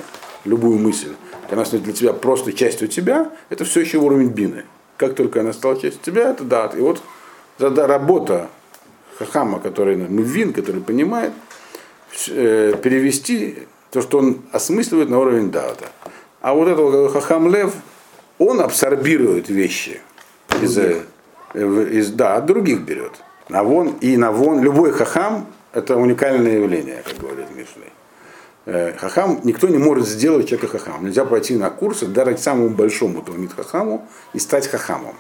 любую 0.45 0.79
мысль, 0.79 1.15
она 1.51 1.65
становится 1.65 1.79
для 1.79 1.93
тебя 1.93 2.13
просто 2.13 2.53
частью 2.53 2.89
тебя, 2.89 3.31
это 3.49 3.65
все 3.65 3.81
еще 3.81 3.99
уровень 3.99 4.29
бины. 4.29 4.65
Как 4.97 5.15
только 5.15 5.41
она 5.41 5.53
стала 5.53 5.75
частью 5.81 6.01
тебя, 6.03 6.31
это 6.31 6.45
дат. 6.45 6.77
И 6.77 6.81
вот 6.81 7.01
работа 7.59 8.49
Хахама, 9.19 9.61
который 9.61 9.97
Мвин, 9.97 10.53
который 10.53 10.81
понимает, 10.81 11.33
э, 12.29 12.75
перевести 12.83 13.69
то, 13.95 14.03
что 14.03 14.19
он 14.19 14.43
осмысливает 14.51 15.09
на 15.09 15.21
уровень 15.21 15.53
дата. 15.53 15.87
А 16.41 16.53
вот 16.53 16.67
этого 16.67 17.09
Хахам 17.09 17.49
Лев, 17.49 17.73
он 18.39 18.61
абсорбирует 18.61 19.49
вещи 19.49 20.01
из, 20.61 20.77
э, 20.77 21.05
из, 21.55 22.11
да, 22.11 22.35
от 22.35 22.47
других 22.47 22.81
берет. 22.81 23.13
Навон 23.49 23.95
и 24.01 24.17
навон, 24.17 24.61
любой 24.63 24.91
хахам 24.91 25.47
это 25.73 25.97
уникальное 25.97 26.59
явление, 26.59 27.03
как 27.05 27.19
говорит 27.19 27.47
Мишлей. 27.55 27.93
Э, 28.67 28.97
хахам, 28.99 29.41
никто 29.45 29.69
не 29.69 29.79
может 29.79 30.09
сделать 30.09 30.49
человека 30.49 30.77
хахамом. 30.77 31.05
Нельзя 31.05 31.25
пойти 31.25 31.57
на 31.57 31.71
курсы, 31.71 32.07
даже 32.07 32.37
самому 32.39 32.71
большому 32.71 33.23
Талмит 33.23 33.53
хахаму 33.53 34.09
и 34.33 34.41
стать 34.41 34.67
хахамом. 34.67 35.15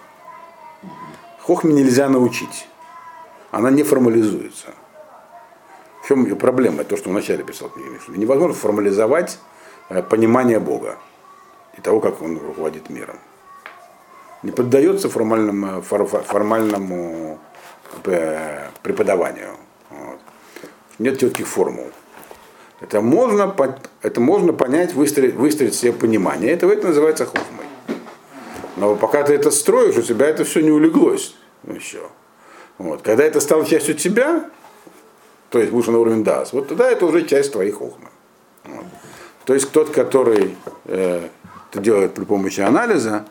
Хохме 1.38 1.74
нельзя 1.74 2.08
научить. 2.08 2.66
Она 3.52 3.70
не 3.70 3.84
формализуется. 3.84 4.74
В 6.04 6.08
чем 6.08 6.24
ее 6.24 6.36
проблема? 6.36 6.84
То, 6.84 6.98
что 6.98 7.08
вначале 7.08 7.44
писал 7.44 7.70
книга 7.70 7.98
Невозможно 8.08 8.54
формализовать 8.54 9.38
э, 9.88 10.02
понимание 10.02 10.60
Бога. 10.60 10.98
и 11.78 11.80
того, 11.80 11.98
как 12.00 12.20
он 12.20 12.38
руководит 12.38 12.90
миром. 12.90 13.16
Не 14.42 14.50
поддается 14.50 15.08
формальному, 15.08 15.80
формальному 15.80 17.38
э, 18.04 18.68
преподаванию. 18.82 19.56
Вот. 19.88 20.18
Нет 20.98 21.18
четких 21.18 21.48
формул. 21.48 21.90
Это 22.82 23.00
можно, 23.00 23.56
это 24.02 24.20
можно 24.20 24.52
понять, 24.52 24.92
выстроить, 24.92 25.34
выстроить 25.34 25.74
себе 25.74 25.94
понимание. 25.94 26.52
Это, 26.52 26.66
это 26.66 26.88
называется 26.88 27.24
хохмой. 27.24 27.64
Но 28.76 28.94
пока 28.94 29.22
ты 29.22 29.32
это 29.32 29.50
строишь, 29.50 29.96
у 29.96 30.02
тебя 30.02 30.26
это 30.26 30.44
все 30.44 30.60
не 30.60 30.70
улеглось 30.70 31.34
еще. 31.66 32.10
Вот. 32.76 33.00
Когда 33.00 33.24
это 33.24 33.40
стало 33.40 33.64
частью 33.64 33.94
тебя, 33.94 34.50
то 35.54 35.60
есть 35.60 35.70
выше 35.70 35.92
на 35.92 36.00
уровень 36.00 36.24
дас, 36.24 36.52
вот 36.52 36.66
тогда 36.66 36.90
это 36.90 37.06
уже 37.06 37.24
часть 37.28 37.52
твоих 37.52 37.76
хохмы. 37.76 38.08
Вот. 38.64 38.86
То 39.44 39.54
есть 39.54 39.70
тот, 39.70 39.90
который 39.90 40.56
э, 40.86 41.28
это 41.70 41.80
делает 41.80 42.12
при 42.12 42.24
помощи 42.24 42.58
анализа, 42.60 43.24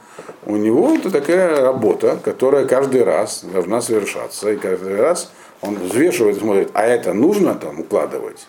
у 0.45 0.55
него 0.55 0.95
это 0.95 1.11
такая 1.11 1.59
работа, 1.59 2.17
которая 2.23 2.65
каждый 2.65 3.03
раз 3.03 3.43
должна 3.43 3.81
совершаться. 3.81 4.53
И 4.53 4.55
каждый 4.55 4.95
раз 4.95 5.33
он 5.59 5.75
взвешивает 5.75 6.37
и 6.37 6.39
смотрит, 6.39 6.69
а 6.73 6.83
это 6.83 7.13
нужно 7.13 7.55
там 7.55 7.81
укладывать? 7.81 8.47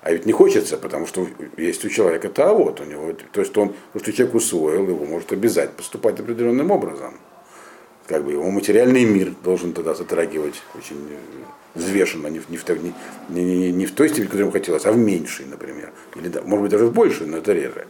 А 0.00 0.10
ведь 0.10 0.24
не 0.24 0.32
хочется, 0.32 0.78
потому 0.78 1.06
что 1.06 1.26
есть 1.58 1.84
у 1.84 1.90
человека 1.90 2.28
это 2.28 2.48
а 2.48 2.54
вот 2.54 2.80
у 2.80 2.84
него, 2.84 3.12
то 3.30 3.40
есть 3.42 3.54
он, 3.58 3.74
то, 3.92 3.98
что 3.98 4.10
человек 4.10 4.34
усвоил, 4.34 4.88
его 4.88 5.04
может 5.04 5.32
обязать 5.32 5.72
поступать 5.72 6.18
определенным 6.18 6.70
образом. 6.70 7.12
Как 8.06 8.24
бы 8.24 8.32
его 8.32 8.50
материальный 8.50 9.04
мир 9.04 9.34
должен 9.44 9.74
тогда 9.74 9.92
затрагивать 9.92 10.62
очень 10.74 10.96
взвешенно, 11.74 12.28
не 12.28 12.38
в, 12.38 12.48
не 12.50 12.56
в, 12.56 12.64
не, 13.28 13.44
не, 13.44 13.72
не 13.72 13.86
в 13.86 13.92
той 13.92 14.08
степени, 14.08 14.26
которой 14.26 14.42
ему 14.42 14.52
хотелось, 14.52 14.84
а 14.86 14.92
в 14.92 14.98
меньшей, 14.98 15.46
например. 15.46 15.90
Или, 16.16 16.30
может 16.44 16.62
быть, 16.62 16.70
даже 16.70 16.86
в 16.86 16.92
большей, 16.92 17.26
но 17.26 17.38
это 17.38 17.52
реже. 17.52 17.86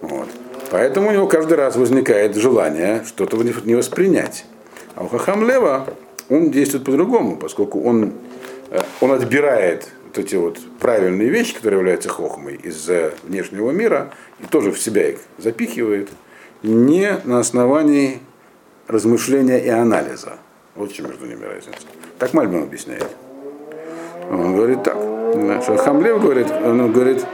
Вот. 0.00 0.28
Поэтому 0.70 1.08
у 1.08 1.12
него 1.12 1.26
каждый 1.26 1.54
раз 1.54 1.76
возникает 1.76 2.36
желание 2.36 3.04
что-то 3.06 3.36
не 3.36 3.74
воспринять. 3.74 4.46
А 4.94 5.04
у 5.04 5.08
Хахамлева 5.08 5.88
он 6.28 6.50
действует 6.50 6.84
по-другому, 6.84 7.36
поскольку 7.36 7.82
он, 7.82 8.12
э, 8.70 8.80
он 9.00 9.12
отбирает 9.12 9.88
вот 10.04 10.18
эти 10.18 10.36
вот 10.36 10.58
правильные 10.78 11.28
вещи, 11.28 11.54
которые 11.54 11.78
являются 11.80 12.08
хохмой 12.08 12.54
из 12.54 12.88
внешнего 13.24 13.70
мира, 13.72 14.12
и 14.40 14.46
тоже 14.46 14.70
в 14.70 14.78
себя 14.78 15.10
их 15.10 15.18
запихивает, 15.38 16.08
не 16.62 17.18
на 17.24 17.40
основании 17.40 18.20
размышления 18.86 19.58
и 19.58 19.68
анализа. 19.68 20.38
Вот 20.74 20.92
чем 20.92 21.08
между 21.08 21.26
ними 21.26 21.44
разница. 21.44 21.86
Так 22.18 22.32
Мальбин 22.32 22.62
объясняет. 22.62 23.08
Он 24.30 24.56
говорит 24.56 24.82
так. 24.82 24.96
Что 25.62 25.76
Хамлев 25.76 26.22
говорит, 26.22 26.50
он 26.50 26.92
говорит, 26.92 27.26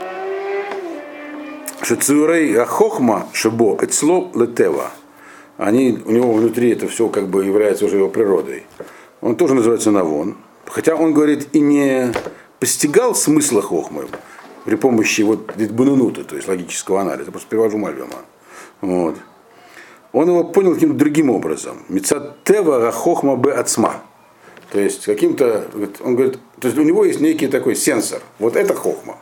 что 1.82 1.97
цурей 1.97 2.55
хохма 2.64 3.26
шибо 3.32 3.76
эцло 3.82 4.30
летева. 4.34 4.91
Они, 5.59 5.99
у 6.05 6.11
него 6.11 6.32
внутри 6.32 6.70
это 6.70 6.88
все 6.88 7.09
как 7.09 7.28
бы 7.28 7.45
является 7.45 7.84
уже 7.84 7.97
его 7.97 8.09
природой. 8.09 8.64
Он 9.20 9.36
тоже 9.36 9.55
называется 9.55 9.91
навон. 9.91 10.36
Хотя 10.66 10.95
он 10.95 11.12
говорит 11.12 11.49
и 11.53 11.61
не 11.61 12.12
постигал 12.59 13.14
смысла 13.14 13.61
хохмы 13.61 14.07
при 14.64 14.76
помощи 14.76 15.22
вот 15.22 15.55
бунунута, 15.57 16.24
то 16.24 16.36
есть 16.36 16.49
логического 16.49 17.03
анализа. 17.03 17.30
Просто 17.30 17.49
перевожу 17.49 17.76
Мальбима. 17.76 18.24
Вот. 18.80 19.16
Он 20.12 20.28
его 20.28 20.45
понял 20.45 20.74
каким-то 20.74 20.97
другим 20.97 21.30
образом. 21.30 21.82
Мецатева 21.88 22.91
хохма 22.93 23.36
б 23.36 23.53
ацма. 23.53 24.03
То 24.70 24.78
есть 24.78 25.04
каким-то, 25.04 25.66
он 26.00 26.14
говорит, 26.14 26.38
то 26.60 26.68
есть 26.68 26.78
у 26.78 26.82
него 26.82 27.04
есть 27.04 27.20
некий 27.20 27.48
такой 27.48 27.74
сенсор. 27.74 28.22
Вот 28.38 28.56
это 28.56 28.74
хохма. 28.74 29.18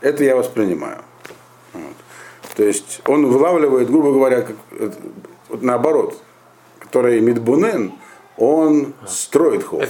Это 0.00 0.24
я 0.24 0.36
воспринимаю. 0.36 1.02
Вот. 1.74 1.94
То 2.56 2.64
есть 2.64 3.02
он 3.06 3.26
вылавливает, 3.26 3.90
грубо 3.90 4.12
говоря, 4.12 4.42
как, 4.42 4.56
вот 5.48 5.62
наоборот, 5.62 6.18
который 6.78 7.20
Мидбунен, 7.20 7.92
он 8.38 8.94
строит 9.06 9.62
хохму. 9.64 9.80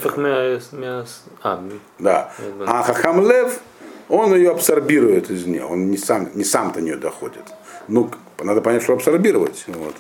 А, 1.42 1.62
да. 1.98 2.32
А 2.66 2.82
Хахамлев, 2.82 3.60
он 4.08 4.34
ее 4.34 4.50
абсорбирует 4.50 5.30
из 5.30 5.46
нее, 5.46 5.64
он 5.64 5.90
не 5.90 5.96
сам, 5.96 6.30
не 6.34 6.44
сам 6.44 6.72
до 6.72 6.80
нее 6.80 6.96
доходит. 6.96 7.44
Ну, 7.86 8.10
надо 8.40 8.60
понять, 8.60 8.82
что 8.82 8.94
абсорбировать. 8.94 9.64
Вот. 9.68 9.94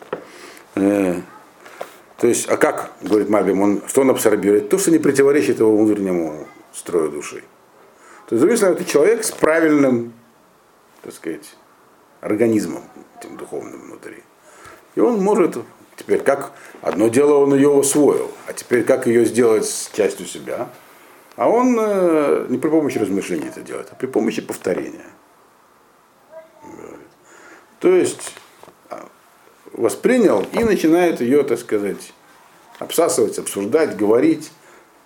То 2.18 2.26
есть, 2.26 2.48
а 2.48 2.56
как, 2.56 2.92
говорит 3.02 3.28
Мальбим, 3.28 3.60
он, 3.60 3.82
что 3.86 4.00
он 4.00 4.10
абсорбирует? 4.10 4.68
То, 4.68 4.78
что 4.78 4.90
не 4.90 4.98
противоречит 4.98 5.58
его 5.58 5.76
внутреннему 5.76 6.46
строю 6.72 7.10
души. 7.10 7.44
То 8.28 8.36
есть, 8.36 8.58
словами, 8.58 8.76
это 8.76 8.84
человек 8.84 9.24
с 9.24 9.30
правильным, 9.30 10.12
так 11.02 11.12
сказать, 11.12 11.54
организмом, 12.20 12.82
этим 13.18 13.36
духовным 13.36 13.80
внутри. 13.82 14.22
И 14.94 15.00
он 15.00 15.20
может 15.22 15.58
Теперь 15.96 16.20
как 16.20 16.52
одно 16.82 17.08
дело 17.08 17.38
он 17.38 17.54
ее 17.54 17.70
усвоил, 17.70 18.30
а 18.46 18.52
теперь 18.52 18.84
как 18.84 19.06
ее 19.06 19.24
сделать 19.24 19.64
с 19.64 19.90
частью 19.92 20.26
себя? 20.26 20.68
А 21.36 21.48
он 21.48 21.76
э, 21.78 22.46
не 22.48 22.58
при 22.58 22.68
помощи 22.68 22.98
размышлений 22.98 23.48
это 23.48 23.62
делает, 23.62 23.88
а 23.90 23.94
при 23.94 24.06
помощи 24.06 24.42
повторения. 24.42 25.06
То 27.80 27.88
есть 27.94 28.34
воспринял 29.76 30.44
и 30.52 30.64
начинает 30.64 31.20
ее, 31.20 31.42
так 31.42 31.58
сказать, 31.58 32.12
обсасывать, 32.78 33.38
обсуждать, 33.38 33.96
говорить. 33.96 34.50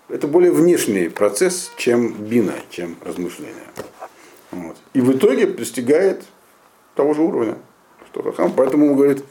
Это 0.09 0.27
более 0.27 0.51
внешний 0.51 1.09
процесс, 1.09 1.71
чем 1.77 2.13
бина, 2.13 2.55
чем 2.69 2.97
размышление. 3.01 3.55
Вот. 4.51 4.75
И 4.93 5.01
в 5.01 5.15
итоге 5.15 5.45
достигает 5.45 6.23
того 6.95 7.13
же 7.13 7.21
уровня, 7.21 7.57
что 8.11 8.21
Хахам. 8.21 8.53
Поэтому 8.53 8.91
он 8.91 8.95
говорит, 8.95 9.23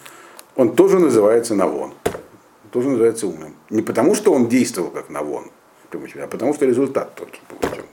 он 0.57 0.74
тоже 0.74 0.99
называется 0.99 1.55
Навон. 1.55 1.93
Тоже 2.70 2.88
называется 2.88 3.26
умным. 3.26 3.57
Не 3.68 3.82
потому, 3.82 4.14
что 4.14 4.32
он 4.32 4.49
действовал 4.49 4.91
как 4.91 5.11
Навон, 5.11 5.51
а 5.93 6.26
потому, 6.28 6.55
что 6.55 6.66
результат 6.66 7.14
тот 7.16 7.28
же 7.28 7.41
получил. 7.49 7.84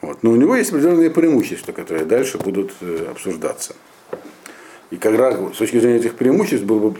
Вот. 0.00 0.22
Но 0.22 0.30
у 0.30 0.36
него 0.36 0.54
есть 0.54 0.70
определенные 0.70 1.10
преимущества, 1.10 1.72
которые 1.72 2.04
дальше 2.04 2.38
будут 2.38 2.72
э, 2.80 3.08
обсуждаться. 3.10 3.74
И 4.94 4.96
как 4.96 5.18
раз 5.18 5.34
с 5.54 5.56
точки 5.56 5.80
зрения 5.80 5.96
этих 5.96 6.14
преимуществ 6.14 6.64
было 6.64 6.90
бы 6.90 6.96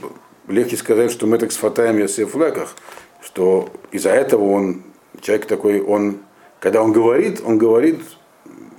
легче 0.48 0.76
сказать, 0.76 1.12
что 1.12 1.28
мы 1.28 1.38
так 1.38 1.52
с 1.52 1.56
Фатаем 1.56 1.96
Йосеф 1.96 2.34
Леках, 2.34 2.74
что 3.22 3.68
из-за 3.92 4.10
этого 4.10 4.50
он, 4.50 4.82
человек 5.20 5.46
такой, 5.46 5.80
он, 5.80 6.18
когда 6.58 6.82
он 6.82 6.90
говорит, 6.90 7.40
он 7.46 7.56
говорит 7.56 8.00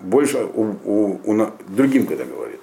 больше 0.01 0.45
у, 0.53 0.75
у, 0.83 1.21
у, 1.23 1.47
другим, 1.69 2.07
когда 2.07 2.25
говорит 2.25 2.59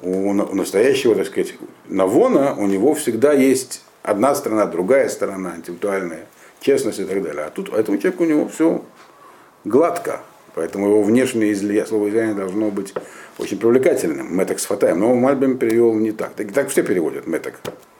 у 0.00 0.32
настоящего, 0.32 1.14
так 1.14 1.26
сказать, 1.26 1.56
Навона 1.88 2.54
у 2.56 2.66
него 2.66 2.94
всегда 2.94 3.34
есть 3.34 3.84
одна 4.02 4.34
сторона, 4.34 4.64
другая 4.64 5.10
сторона, 5.10 5.56
интеллектуальная 5.56 6.24
честность 6.60 7.00
и 7.00 7.04
так 7.04 7.22
далее. 7.22 7.44
А 7.44 7.50
тут 7.50 7.70
этому 7.70 7.98
человеку 7.98 8.24
у 8.24 8.26
него 8.26 8.48
все 8.48 8.82
гладко. 9.64 10.22
Поэтому 10.54 10.88
его 10.88 11.02
внешнее 11.02 11.52
излияние, 11.52 11.86
слово 11.86 12.08
излияние 12.08 12.34
должно 12.34 12.70
быть 12.70 12.92
очень 13.38 13.58
привлекательным. 13.58 14.36
Меток 14.36 14.60
с 14.60 14.66
фатаем. 14.66 15.00
Но 15.00 15.14
Мальбим 15.14 15.58
перевел 15.58 15.94
не 15.94 16.12
так. 16.12 16.34
Так, 16.34 16.52
так 16.52 16.68
все 16.68 16.82
переводят 16.82 17.26
меток 17.26 17.54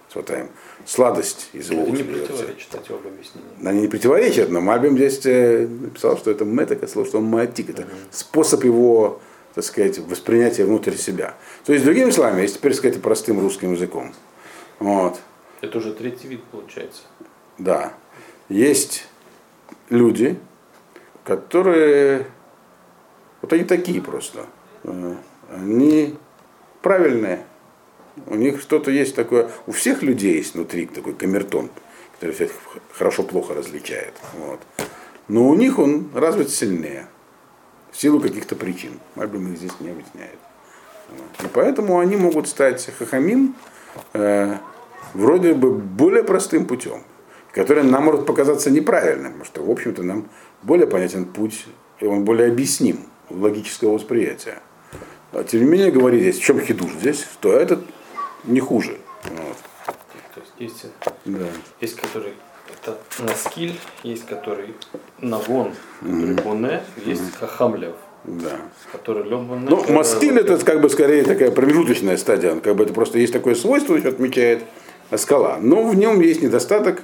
с 0.08 0.12
фатаем. 0.12 0.48
Сладость 0.84 1.48
из 1.52 1.70
его 1.70 1.82
уст. 1.82 1.92
Не 1.92 2.02
противоречит 2.02 2.74
эти 2.74 2.92
оба 2.92 3.08
объяснения. 3.08 3.48
Они 3.64 3.80
не 3.82 3.88
противоречат, 3.88 4.50
но 4.50 4.60
Мальбим 4.60 4.96
здесь 4.96 5.24
э, 5.24 5.66
написал, 5.66 6.18
что 6.18 6.30
это 6.30 6.44
меток, 6.44 6.82
это 6.82 6.92
слово, 6.92 7.08
что 7.08 7.18
он 7.18 7.24
маатик. 7.24 7.70
Это 7.70 7.82
угу. 7.82 7.90
способ 8.10 8.64
его 8.64 9.20
так 9.54 9.64
сказать, 9.64 9.98
воспринятие 9.98 10.66
внутрь 10.66 10.94
себя. 10.94 11.34
То 11.64 11.72
есть, 11.72 11.84
другими 11.84 12.10
словами, 12.10 12.42
если 12.42 12.56
теперь 12.56 12.74
сказать 12.74 13.02
простым 13.02 13.40
русским 13.40 13.72
языком, 13.72 14.14
вот. 14.78 15.20
Это 15.60 15.78
уже 15.78 15.92
третий 15.92 16.28
вид 16.28 16.42
получается. 16.44 17.02
Да. 17.58 17.92
Есть 18.48 19.06
люди, 19.90 20.38
которые, 21.24 22.26
вот 23.42 23.52
они 23.52 23.64
такие 23.64 24.00
просто, 24.00 24.46
э, 24.84 25.14
они 25.50 26.16
правильные, 26.80 27.44
у 28.26 28.36
них 28.36 28.60
что-то 28.60 28.90
есть 28.90 29.14
такое, 29.14 29.50
у 29.66 29.72
всех 29.72 30.02
людей 30.02 30.36
есть 30.36 30.54
внутри 30.54 30.86
такой 30.86 31.14
камертон, 31.14 31.70
который 32.14 32.34
всех 32.34 32.52
хорошо-плохо 32.92 33.54
различает. 33.54 34.14
Вот. 34.38 34.60
Но 35.28 35.48
у 35.48 35.54
них 35.54 35.78
он 35.78 36.10
развит 36.14 36.50
сильнее 36.50 37.06
в 37.90 38.00
силу 38.00 38.20
каких-то 38.20 38.54
причин. 38.54 39.00
Мальбим 39.16 39.52
их 39.52 39.58
здесь 39.58 39.72
не 39.80 39.90
объясняет. 39.90 40.38
И 41.42 41.46
поэтому 41.52 41.98
они 41.98 42.16
могут 42.16 42.48
стать 42.48 42.90
хахамим 42.98 43.54
э, 44.12 44.56
вроде 45.14 45.54
бы 45.54 45.72
более 45.72 46.22
простым 46.22 46.66
путем, 46.66 47.02
который 47.52 47.82
нам 47.82 48.04
может 48.04 48.24
показаться 48.24 48.70
неправильным, 48.70 49.32
потому 49.32 49.44
что, 49.44 49.64
в 49.64 49.70
общем-то, 49.70 50.02
нам 50.02 50.28
более 50.62 50.86
понятен 50.86 51.24
путь, 51.24 51.66
и 52.00 52.06
он 52.06 52.24
более 52.24 52.48
объясним 52.48 53.11
логического 53.30 53.94
восприятия. 53.94 54.62
А 55.32 55.44
тем 55.44 55.60
не 55.60 55.66
менее, 55.66 55.90
говорит 55.90 56.20
здесь, 56.20 56.38
в 56.38 56.42
чем 56.42 56.60
хидуш 56.60 56.92
здесь, 56.92 57.24
что 57.32 57.52
этот 57.52 57.84
не 58.44 58.60
хуже. 58.60 58.98
Вот. 59.24 59.56
То 60.34 60.40
есть 60.40 60.82
есть, 60.82 60.86
да. 61.24 61.46
есть 61.80 61.96
который 61.96 62.34
это 62.70 62.98
наскиль, 63.18 63.78
есть 64.02 64.26
который 64.26 64.74
навон, 65.18 65.72
который 66.00 66.34
боне, 66.34 66.82
есть 67.04 67.34
хахамлев. 67.34 67.94
Да. 68.24 68.60
который 68.92 69.24
любой. 69.24 69.58
Ну, 69.58 69.92
маскиль 69.92 70.38
это 70.38 70.56
как 70.64 70.80
бы 70.80 70.88
скорее 70.88 71.24
такая 71.24 71.50
промежуточная 71.50 72.16
стадия. 72.16 72.54
Как 72.60 72.76
бы 72.76 72.84
это 72.84 72.92
просто 72.92 73.18
есть 73.18 73.32
такое 73.32 73.56
свойство, 73.56 73.98
что 73.98 74.10
отмечает 74.10 74.62
скала. 75.16 75.58
Но 75.60 75.88
в 75.88 75.96
нем 75.96 76.20
есть 76.20 76.40
недостаток, 76.40 77.02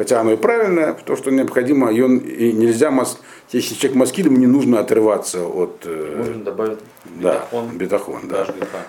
хотя 0.00 0.18
оно 0.18 0.32
и 0.32 0.36
правильное, 0.36 0.94
то, 0.94 1.14
что 1.14 1.30
необходимо, 1.30 1.92
и, 1.92 2.00
он, 2.00 2.16
и 2.16 2.52
нельзя, 2.52 2.90
мас, 2.90 3.18
если 3.50 3.74
человек 3.74 3.98
маскилем, 3.98 4.34
не 4.40 4.46
нужно 4.46 4.80
отрываться 4.80 5.44
от... 5.44 5.82
Э, 5.84 6.14
Можно 6.16 6.42
добавить 6.42 6.78
бетахон. 7.04 7.68
Да, 7.68 7.74
бетахон, 7.74 8.20
да. 8.30 8.46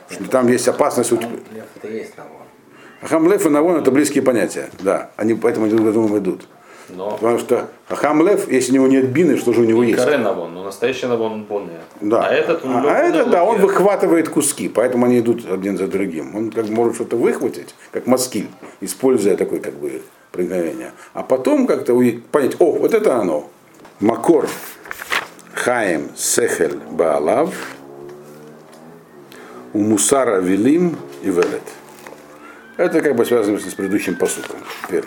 Что 0.10 0.30
там 0.30 0.48
есть 0.48 0.70
опасность... 0.70 1.12
Это 1.12 1.88
есть 1.90 2.14
Хамлев 3.02 3.46
и 3.46 3.50
Навон 3.50 3.76
это 3.76 3.92
близкие 3.92 4.24
понятия, 4.24 4.70
да. 4.80 5.10
Они 5.18 5.34
поэтому 5.34 5.68
друг 5.68 5.82
за 5.82 5.92
другом 5.92 6.18
идут. 6.18 6.48
Но... 6.88 7.12
Потому 7.12 7.40
что 7.40 7.68
Хамлев, 7.90 8.50
если 8.50 8.72
у 8.72 8.76
него 8.76 8.88
нет 8.88 9.10
бины, 9.10 9.36
что 9.36 9.52
же 9.52 9.62
у 9.62 9.66
него 9.66 9.84
и 9.84 9.88
есть? 9.88 10.02
Каре 10.02 10.18
Навон, 10.18 10.54
но 10.54 10.64
настоящий 10.64 11.08
Навон 11.08 11.44
бонный. 11.44 11.74
Да. 12.00 12.26
А 12.26 12.32
этот, 12.32 12.64
он, 12.64 12.72
а, 12.72 12.84
а 12.86 12.98
это, 13.00 13.26
да, 13.26 13.44
он 13.44 13.60
выхватывает 13.60 14.30
куски, 14.30 14.70
поэтому 14.70 15.08
они 15.08 15.20
идут 15.20 15.44
один 15.52 15.78
за 15.78 15.88
другим. 15.88 16.38
Он 16.38 16.52
как 16.52 16.68
бы 16.68 16.72
может 16.72 16.96
что-то 16.96 17.18
выхватить, 17.18 17.76
как 17.92 18.08
маскиль, 18.08 18.48
используя 18.80 19.36
такой 19.36 19.60
как 19.60 19.74
бы 19.74 20.02
проникновение. 20.32 20.92
А 21.14 21.24
потом 21.24 21.68
как-то 21.68 21.94
понять, 22.32 22.56
о, 22.60 22.74
вот 22.74 22.94
это 22.94 23.18
оно. 23.18 23.50
Макор 24.00 24.50
Хаим 25.54 26.10
Сехель 26.16 26.78
Баалав 26.90 27.54
у 29.74 29.80
Мусара 29.80 30.40
Велим 30.40 30.98
и 31.22 31.30
Велет. 31.30 31.62
Это 32.78 33.02
как 33.02 33.16
бы 33.16 33.26
связано 33.26 33.60
с 33.60 33.74
предыдущим 33.74 34.16
посуком. 34.16 34.60
Теперь. 34.84 35.06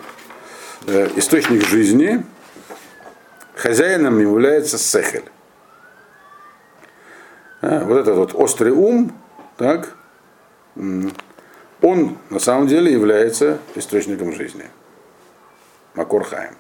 Э, 0.87 1.09
источник 1.17 1.67
жизни, 1.67 2.23
хозяином 3.55 4.21
является 4.21 4.79
Сехель. 4.79 5.25
А, 7.63 7.85
вот 7.85 7.99
этот 7.99 8.17
вот 8.17 8.35
острый 8.35 8.73
ум, 8.73 9.13
так, 9.57 9.97
он 10.77 12.19
на 12.31 12.39
самом 12.39 12.67
деле 12.67 12.93
является 12.93 13.59
источником 13.75 14.35
жизни. 14.35 14.67
Макорхаем. 15.95 16.57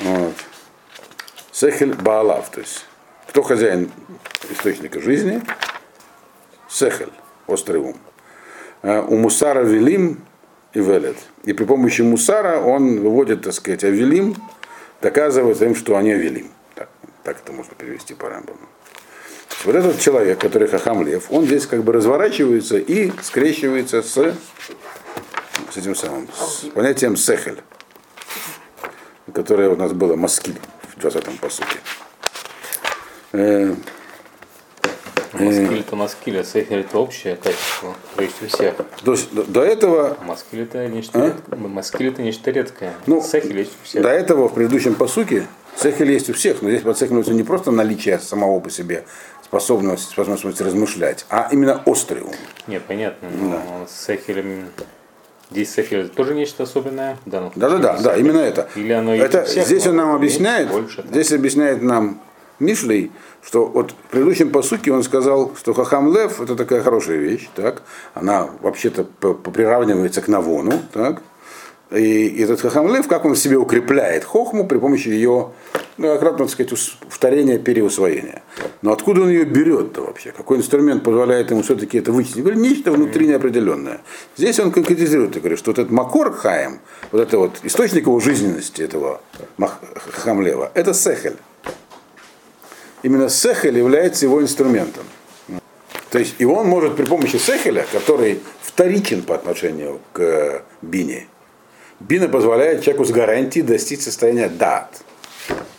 Вот. 0.00 0.34
Сехель 1.52 1.94
Баалав, 1.94 2.50
то 2.50 2.60
есть 2.60 2.86
кто 3.28 3.42
хозяин 3.42 3.90
источника 4.50 5.00
жизни? 5.00 5.42
Сехель, 6.68 7.12
острый 7.46 7.80
ум. 7.80 7.96
Э, 8.82 9.00
у 9.00 9.16
Мусара 9.16 9.62
Велим 9.62 10.24
и 10.74 10.80
Велет. 10.80 11.16
И 11.44 11.52
при 11.52 11.64
помощи 11.64 12.02
Мусара 12.02 12.58
он 12.58 13.00
выводит, 13.00 13.42
так 13.42 13.52
сказать, 13.52 13.84
Авелим, 13.84 14.36
доказывает 15.00 15.60
им, 15.62 15.74
что 15.74 15.96
они 15.96 16.12
Авелим. 16.12 16.50
Так, 16.74 16.88
так 17.22 17.38
это 17.38 17.52
можно 17.52 17.74
перевести 17.74 18.14
по 18.14 18.28
Рамбаму. 18.28 18.58
Вот 19.64 19.76
этот 19.76 20.00
человек, 20.00 20.40
который 20.40 20.66
Хахам 20.66 21.06
Лев, 21.06 21.26
он 21.30 21.44
здесь 21.46 21.66
как 21.66 21.84
бы 21.84 21.92
разворачивается 21.92 22.78
и 22.78 23.12
скрещивается 23.22 24.02
с, 24.02 24.14
с 24.14 25.76
этим 25.76 25.94
самым, 25.94 26.28
с 26.34 26.66
понятием 26.74 27.16
Сехель, 27.16 27.62
которое 29.32 29.68
у 29.68 29.76
нас 29.76 29.92
было 29.92 30.16
Маскиль 30.16 30.58
в 30.94 30.98
20-м 30.98 31.38
посуке. 31.38 31.78
Э, 33.32 33.74
Маскиль 35.32 35.80
это 35.80 35.96
маскиль, 35.96 36.40
а 36.40 36.44
сехер 36.44 36.78
это 36.80 36.98
общее 36.98 37.36
качество, 37.36 37.94
то 38.16 38.22
есть 38.22 38.42
у 38.42 38.46
всех. 38.46 38.74
То 39.02 39.12
есть 39.12 39.32
до, 39.32 39.44
до 39.44 39.62
этого... 39.62 40.18
Маскиль 40.24 40.62
это 40.62 40.86
нечто, 40.88 41.22
а? 41.22 41.26
редкое. 41.28 41.56
маскиль 41.56 42.08
это 42.08 42.22
нечто 42.22 42.50
редкое. 42.50 42.92
Ну, 43.06 43.22
сехель 43.22 43.58
есть 43.58 43.72
у 43.82 43.86
всех. 43.86 44.02
До 44.02 44.10
этого 44.10 44.48
в 44.48 44.54
предыдущем 44.54 44.94
посуке 44.94 45.46
сехель 45.76 46.12
есть 46.12 46.28
у 46.28 46.34
всех, 46.34 46.60
но 46.60 46.68
здесь 46.68 46.82
под 46.82 46.98
сехелем 46.98 47.22
не 47.34 47.42
просто 47.44 47.70
наличие 47.70 48.18
самого 48.18 48.60
по 48.60 48.68
себе 48.68 49.04
способности, 49.42 50.12
способности 50.12 50.62
размышлять, 50.62 51.24
а 51.30 51.48
именно 51.50 51.82
острый 51.86 52.22
ум. 52.22 52.34
Нет, 52.66 52.82
понятно. 52.86 53.28
Но 53.30 53.50
да. 53.50 53.86
с 53.86 54.06
сехелем 54.06 54.68
Здесь 55.52 55.74
Сехель 55.74 56.08
тоже 56.08 56.34
нечто 56.34 56.62
особенное? 56.62 57.18
Да, 57.26 57.50
да, 57.54 57.68
да, 57.68 57.78
да, 57.78 57.98
да, 58.02 58.16
именно 58.16 58.38
это. 58.38 58.68
Или 58.74 58.92
оно 58.92 59.14
это 59.14 59.44
всех, 59.44 59.66
здесь 59.66 59.86
он 59.86 59.96
нам 59.96 60.14
объясняет, 60.14 60.70
больше, 60.70 61.04
здесь 61.10 61.30
объясняет 61.32 61.82
нам 61.82 62.20
Мишлей, 62.58 63.12
что 63.44 63.66
вот 63.66 63.90
в 63.90 64.10
предыдущем 64.10 64.50
посуке 64.50 64.92
он 64.92 65.02
сказал, 65.02 65.52
что 65.58 65.74
Хахам 65.74 66.14
Лев 66.14 66.40
это 66.40 66.56
такая 66.56 66.80
хорошая 66.80 67.18
вещь, 67.18 67.48
так, 67.54 67.82
она 68.14 68.48
вообще-то 68.60 69.04
приравнивается 69.04 70.22
к 70.22 70.28
Навону, 70.28 70.80
так, 70.92 71.22
и 71.94 72.42
этот 72.42 72.60
Хахам 72.60 72.90
как 73.04 73.24
он 73.24 73.34
в 73.34 73.38
себе 73.38 73.56
укрепляет 73.56 74.24
Хохму 74.24 74.66
при 74.66 74.78
помощи 74.78 75.08
ее, 75.08 75.50
ну, 75.98 76.10
аккуратно, 76.10 76.46
так 76.46 76.50
сказать, 76.50 76.98
повторения, 77.00 77.58
переусвоения. 77.58 78.42
Но 78.82 78.92
откуда 78.92 79.22
он 79.22 79.28
ее 79.30 79.44
берет-то 79.44 80.02
вообще? 80.02 80.32
Какой 80.32 80.58
инструмент 80.58 81.04
позволяет 81.04 81.50
ему 81.50 81.62
все-таки 81.62 81.98
это 81.98 82.12
вычислить? 82.12 82.42
Говорит, 82.42 82.60
нечто 82.60 82.92
внутри 82.92 83.26
неопределенное. 83.26 84.00
Здесь 84.36 84.58
он 84.60 84.72
конкретизирует 84.72 85.36
и 85.36 85.40
говорит, 85.40 85.58
что 85.58 85.70
вот 85.70 85.78
этот 85.78 85.92
Макор 85.92 86.32
Хаем, 86.32 86.80
вот 87.10 87.20
это 87.20 87.38
вот 87.38 87.60
источник 87.62 88.06
его 88.06 88.20
жизненности, 88.20 88.82
этого 88.82 89.20
Хахамлева, 89.58 90.70
это 90.74 90.94
Сехель 90.94 91.36
именно 93.02 93.28
Сехель 93.28 93.76
является 93.76 94.26
его 94.26 94.42
инструментом. 94.42 95.04
То 96.10 96.18
есть 96.18 96.34
и 96.38 96.44
он 96.44 96.66
может 96.66 96.96
при 96.96 97.04
помощи 97.04 97.36
Сехеля, 97.36 97.86
который 97.90 98.40
вторичен 98.60 99.22
по 99.22 99.34
отношению 99.34 100.00
к 100.12 100.62
Бине, 100.82 101.26
Бина 102.08 102.28
позволяет 102.28 102.82
человеку 102.82 103.04
с 103.04 103.10
гарантией 103.10 103.64
достичь 103.64 104.00
состояния 104.00 104.48
дат. 104.48 105.02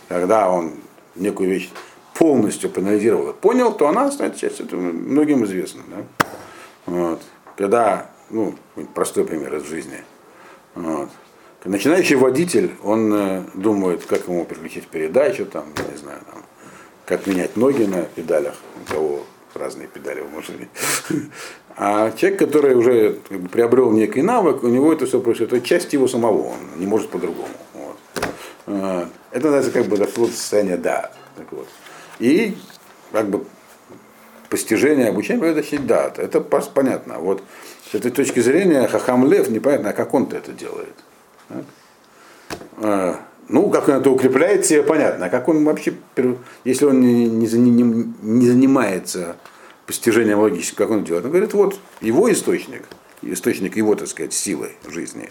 Когда 0.08 0.48
он 0.48 0.74
некую 1.16 1.50
вещь 1.50 1.70
полностью 2.14 2.70
проанализировал 2.70 3.30
и 3.30 3.32
понял, 3.34 3.72
то 3.72 3.88
она 3.88 4.10
станет 4.10 4.36
частью, 4.36 4.66
многим 4.76 5.44
известно. 5.44 5.82
Да? 5.88 6.04
Вот. 6.86 7.22
Когда, 7.56 8.10
ну, 8.30 8.54
простой 8.94 9.24
пример 9.24 9.54
из 9.56 9.64
жизни. 9.64 10.02
Вот. 10.74 11.10
Начинающий 11.64 12.16
водитель, 12.16 12.72
он 12.82 13.12
э, 13.14 13.42
думает, 13.54 14.04
как 14.04 14.28
ему 14.28 14.44
переключить 14.44 14.86
передачу, 14.86 15.46
там, 15.46 15.64
не 15.90 15.96
знаю, 15.96 16.20
там, 16.30 16.42
как 17.06 17.26
менять 17.26 17.56
ноги 17.56 17.84
на 17.84 18.02
педалях, 18.02 18.54
у 18.82 18.92
кого 18.92 19.24
разные 19.54 19.88
педали 19.88 20.20
в 20.20 20.34
машине. 20.34 20.68
А 21.76 22.12
человек, 22.12 22.38
который 22.38 22.76
уже 22.76 23.18
как 23.28 23.40
бы, 23.40 23.48
приобрел 23.48 23.90
некий 23.90 24.22
навык, 24.22 24.62
у 24.62 24.68
него 24.68 24.92
это 24.92 25.06
все 25.06 25.20
происходит, 25.20 25.52
это 25.52 25.66
часть 25.66 25.92
его 25.92 26.06
самого, 26.06 26.50
он 26.50 26.58
не 26.78 26.86
может 26.86 27.10
по-другому. 27.10 27.48
Вот. 27.74 27.96
А, 28.66 29.08
это 29.32 29.50
называется 29.50 29.72
как 29.72 29.86
бы 29.86 29.96
дошло 29.96 30.26
до 30.26 30.32
состояния 30.32 30.76
да. 30.76 31.10
Так 31.36 31.46
вот. 31.50 31.66
И 32.20 32.56
как 33.10 33.28
бы 33.28 33.44
постижение 34.48 35.08
обучения 35.08 35.52
достичь 35.52 35.80
да. 35.80 36.12
Это 36.16 36.40
понятно. 36.40 37.18
Вот 37.18 37.42
с 37.90 37.94
этой 37.94 38.12
точки 38.12 38.38
зрения 38.38 38.86
Хахам 38.86 39.26
Лев 39.26 39.50
непонятно, 39.50 39.90
а 39.90 39.92
как 39.92 40.14
он-то 40.14 40.36
это 40.36 40.52
делает. 40.52 40.94
А, 42.76 43.20
ну, 43.48 43.68
как 43.68 43.88
он 43.88 43.94
это 43.96 44.10
укрепляет 44.10 44.64
себе, 44.64 44.84
понятно. 44.84 45.26
А 45.26 45.28
как 45.28 45.48
он 45.48 45.64
вообще, 45.64 45.94
если 46.64 46.84
он 46.84 47.00
не, 47.00 47.26
не, 47.26 47.46
не 48.22 48.46
занимается 48.46 49.36
постижением 49.86 50.40
логического, 50.40 50.86
как 50.86 50.90
он 50.90 51.04
делает? 51.04 51.24
Он 51.24 51.30
говорит, 51.30 51.52
вот 51.54 51.78
его 52.00 52.32
источник, 52.32 52.82
источник 53.22 53.76
его, 53.76 53.94
так 53.94 54.08
сказать, 54.08 54.32
силы 54.32 54.72
жизни, 54.86 55.30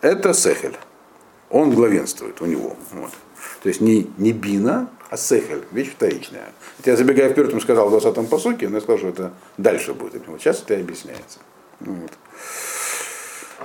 это 0.00 0.34
Сехель. 0.34 0.76
Он 1.50 1.70
главенствует 1.70 2.42
у 2.42 2.46
него. 2.46 2.76
Вот. 2.92 3.10
То 3.62 3.68
есть 3.68 3.80
не, 3.80 4.10
не 4.18 4.32
бина, 4.32 4.90
а 5.10 5.16
сехель, 5.16 5.64
вещь 5.72 5.90
вторичная. 5.90 6.52
Это 6.78 6.90
я 6.90 6.96
забегая 6.96 7.30
вперед, 7.30 7.52
он 7.54 7.60
сказал 7.60 7.88
в 7.88 7.94
20-м 7.94 8.26
посуке, 8.26 8.68
но 8.68 8.76
я 8.76 8.80
сказал, 8.80 8.98
что 8.98 9.08
это 9.08 9.32
дальше 9.56 9.94
будет. 9.94 10.26
Вот 10.28 10.40
сейчас 10.40 10.62
это 10.62 10.74
и 10.74 10.80
объясняется. 10.80 11.38
Вот. 11.80 12.12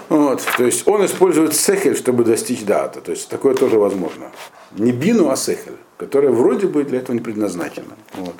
Вот, 0.09 0.41
то 0.57 0.65
есть 0.65 0.87
он 0.87 1.05
использует 1.05 1.55
сехель, 1.55 1.95
чтобы 1.95 2.23
достичь 2.23 2.63
дата. 2.63 3.01
То 3.01 3.11
есть 3.11 3.29
такое 3.29 3.53
тоже 3.53 3.77
возможно. 3.77 4.31
Не 4.71 4.91
бину, 4.91 5.29
а 5.29 5.35
сехель, 5.35 5.77
которая 5.97 6.31
вроде 6.31 6.67
бы 6.67 6.83
для 6.83 6.99
этого 6.99 7.15
не 7.15 7.21
предназначена. 7.21 7.95
Вот. 8.13 8.35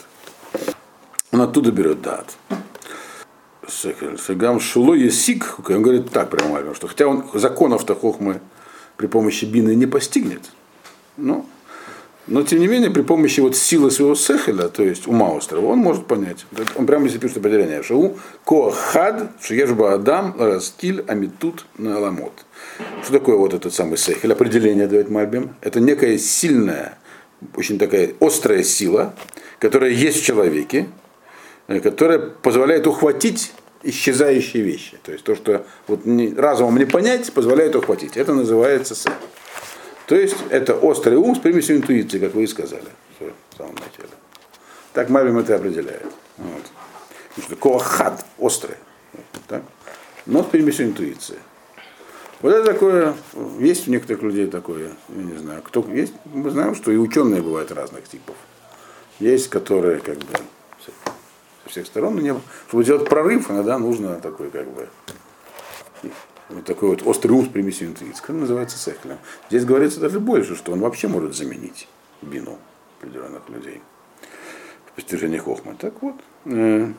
Он 1.34 1.42
оттуда 1.42 1.72
берет 1.72 2.02
дат. 2.02 2.38
Сагам 3.68 4.60
шуло 4.60 4.94
есик, 4.94 5.58
он 5.68 5.82
говорит 5.82 6.12
так 6.12 6.30
прямо, 6.30 6.76
что 6.76 6.88
хотя 6.88 7.08
он 7.08 7.26
законов-то 7.34 7.96
хохмы 7.96 8.40
при 8.98 9.08
помощи 9.08 9.46
бины 9.46 9.74
не 9.74 9.88
постигнет, 9.88 10.52
но 11.18 11.46
но, 12.26 12.42
тем 12.44 12.60
не 12.60 12.68
менее, 12.68 12.90
при 12.90 13.02
помощи 13.02 13.42
вот 13.42 13.58
силы 13.58 13.92
своего 13.92 14.16
сехеля, 14.16 14.70
то 14.70 14.82
есть 14.82 15.08
ума 15.08 15.32
острова, 15.32 15.66
он 15.66 15.80
может 15.80 16.06
понять. 16.06 16.46
Он 16.78 16.86
прямо 16.86 17.10
здесь 17.10 17.20
пишет 17.20 17.38
определение. 17.38 17.84
Шау 17.84 18.18
коахад 18.46 19.32
шиешба 19.42 19.94
адам 19.94 20.34
растиль 20.40 21.04
амитут 21.06 21.66
на 21.78 21.98
аламот. 21.98 22.46
Что 23.04 23.12
такое 23.12 23.36
вот 23.36 23.54
этот 23.54 23.74
самый 23.74 23.98
сехель? 23.98 24.32
Определение 24.32 24.88
дает 24.88 25.10
Мальбим. 25.10 25.56
Это 25.60 25.82
некая 25.82 26.18
сильная, 26.18 26.98
очень 27.58 27.78
такая 27.78 28.14
острая 28.22 28.64
сила, 28.64 29.14
которая 29.60 29.92
есть 29.92 30.22
в 30.22 30.24
человеке, 30.24 30.88
которая 31.68 32.20
позволяет 32.20 32.88
ухватить 32.88 33.53
исчезающие 33.84 34.64
вещи. 34.64 34.97
То 35.03 35.11
есть 35.11 35.24
то, 35.24 35.36
что 35.36 35.66
вот 35.88 36.01
разумом 36.38 36.78
не 36.78 36.86
понять, 36.86 37.32
позволяет 37.34 37.76
ухватить. 37.76 38.18
Это 38.18 38.34
называется 38.34 38.95
сехель. 38.95 39.18
То 40.07 40.16
есть 40.16 40.36
это 40.49 40.76
острый 40.76 41.16
ум 41.16 41.36
с 41.36 41.39
примесью 41.39 41.78
интуиции, 41.78 42.20
как 42.20 42.34
вы 42.34 42.43
и 42.43 42.47
сказали 42.47 42.88
в 43.20 43.57
самом 43.57 43.76
начале. 43.76 44.09
Так 44.93 45.09
Мальбим 45.09 45.38
это 45.39 45.55
определяет. 45.55 46.05
Вот. 46.38 46.64
Потому 47.30 47.47
что 47.47 47.55
коахад, 47.55 48.26
острый. 48.38 48.76
Так? 49.47 49.64
Но 50.26 50.43
с 50.43 50.47
примесью 50.47 50.88
интуиции. 50.88 51.38
Вот 52.41 52.53
это 52.53 52.74
такое, 52.74 53.16
есть 53.59 53.88
у 53.88 53.91
некоторых 53.91 54.22
людей 54.22 54.47
такое, 54.47 54.91
я 55.09 55.24
не 55.24 55.38
знаю, 55.38 55.61
кто 55.61 55.86
есть, 55.89 56.14
мы 56.26 56.49
знаем, 56.49 56.76
что 56.76 56.91
и 56.91 56.97
ученые 56.97 57.41
бывают 57.41 57.72
разных 57.72 58.03
типов. 58.03 58.36
Есть, 59.20 59.49
которые 59.49 59.99
как 59.99 60.18
бы 60.18 60.38
всех 61.74 61.88
сторон, 61.88 62.15
но 62.15 62.21
не, 62.21 62.36
чтобы 62.67 62.84
сделать 62.84 63.09
прорыв, 63.09 63.49
иногда 63.49 63.78
нужно 63.78 64.15
такой 64.15 64.49
как 64.49 64.67
бы 64.69 64.89
вот 66.49 66.65
такой 66.65 66.89
вот 66.89 67.01
острый 67.05 67.32
ум 67.32 67.45
с 67.45 67.49
примесью 67.49 67.88
интуиции, 67.88 68.21
как 68.21 68.36
называется 68.36 68.78
сехлем. 68.78 69.17
Здесь 69.49 69.65
говорится 69.65 69.99
даже 69.99 70.19
больше, 70.19 70.55
что 70.55 70.71
он 70.71 70.80
вообще 70.80 71.07
может 71.07 71.36
заменить 71.36 71.88
бину 72.21 72.59
определенных 72.99 73.49
людей 73.49 73.82
в 74.86 74.91
постижении 74.93 75.39
хохма. 75.39 75.76
Так 75.76 76.01
вот, 76.01 76.15
э, 76.45 76.91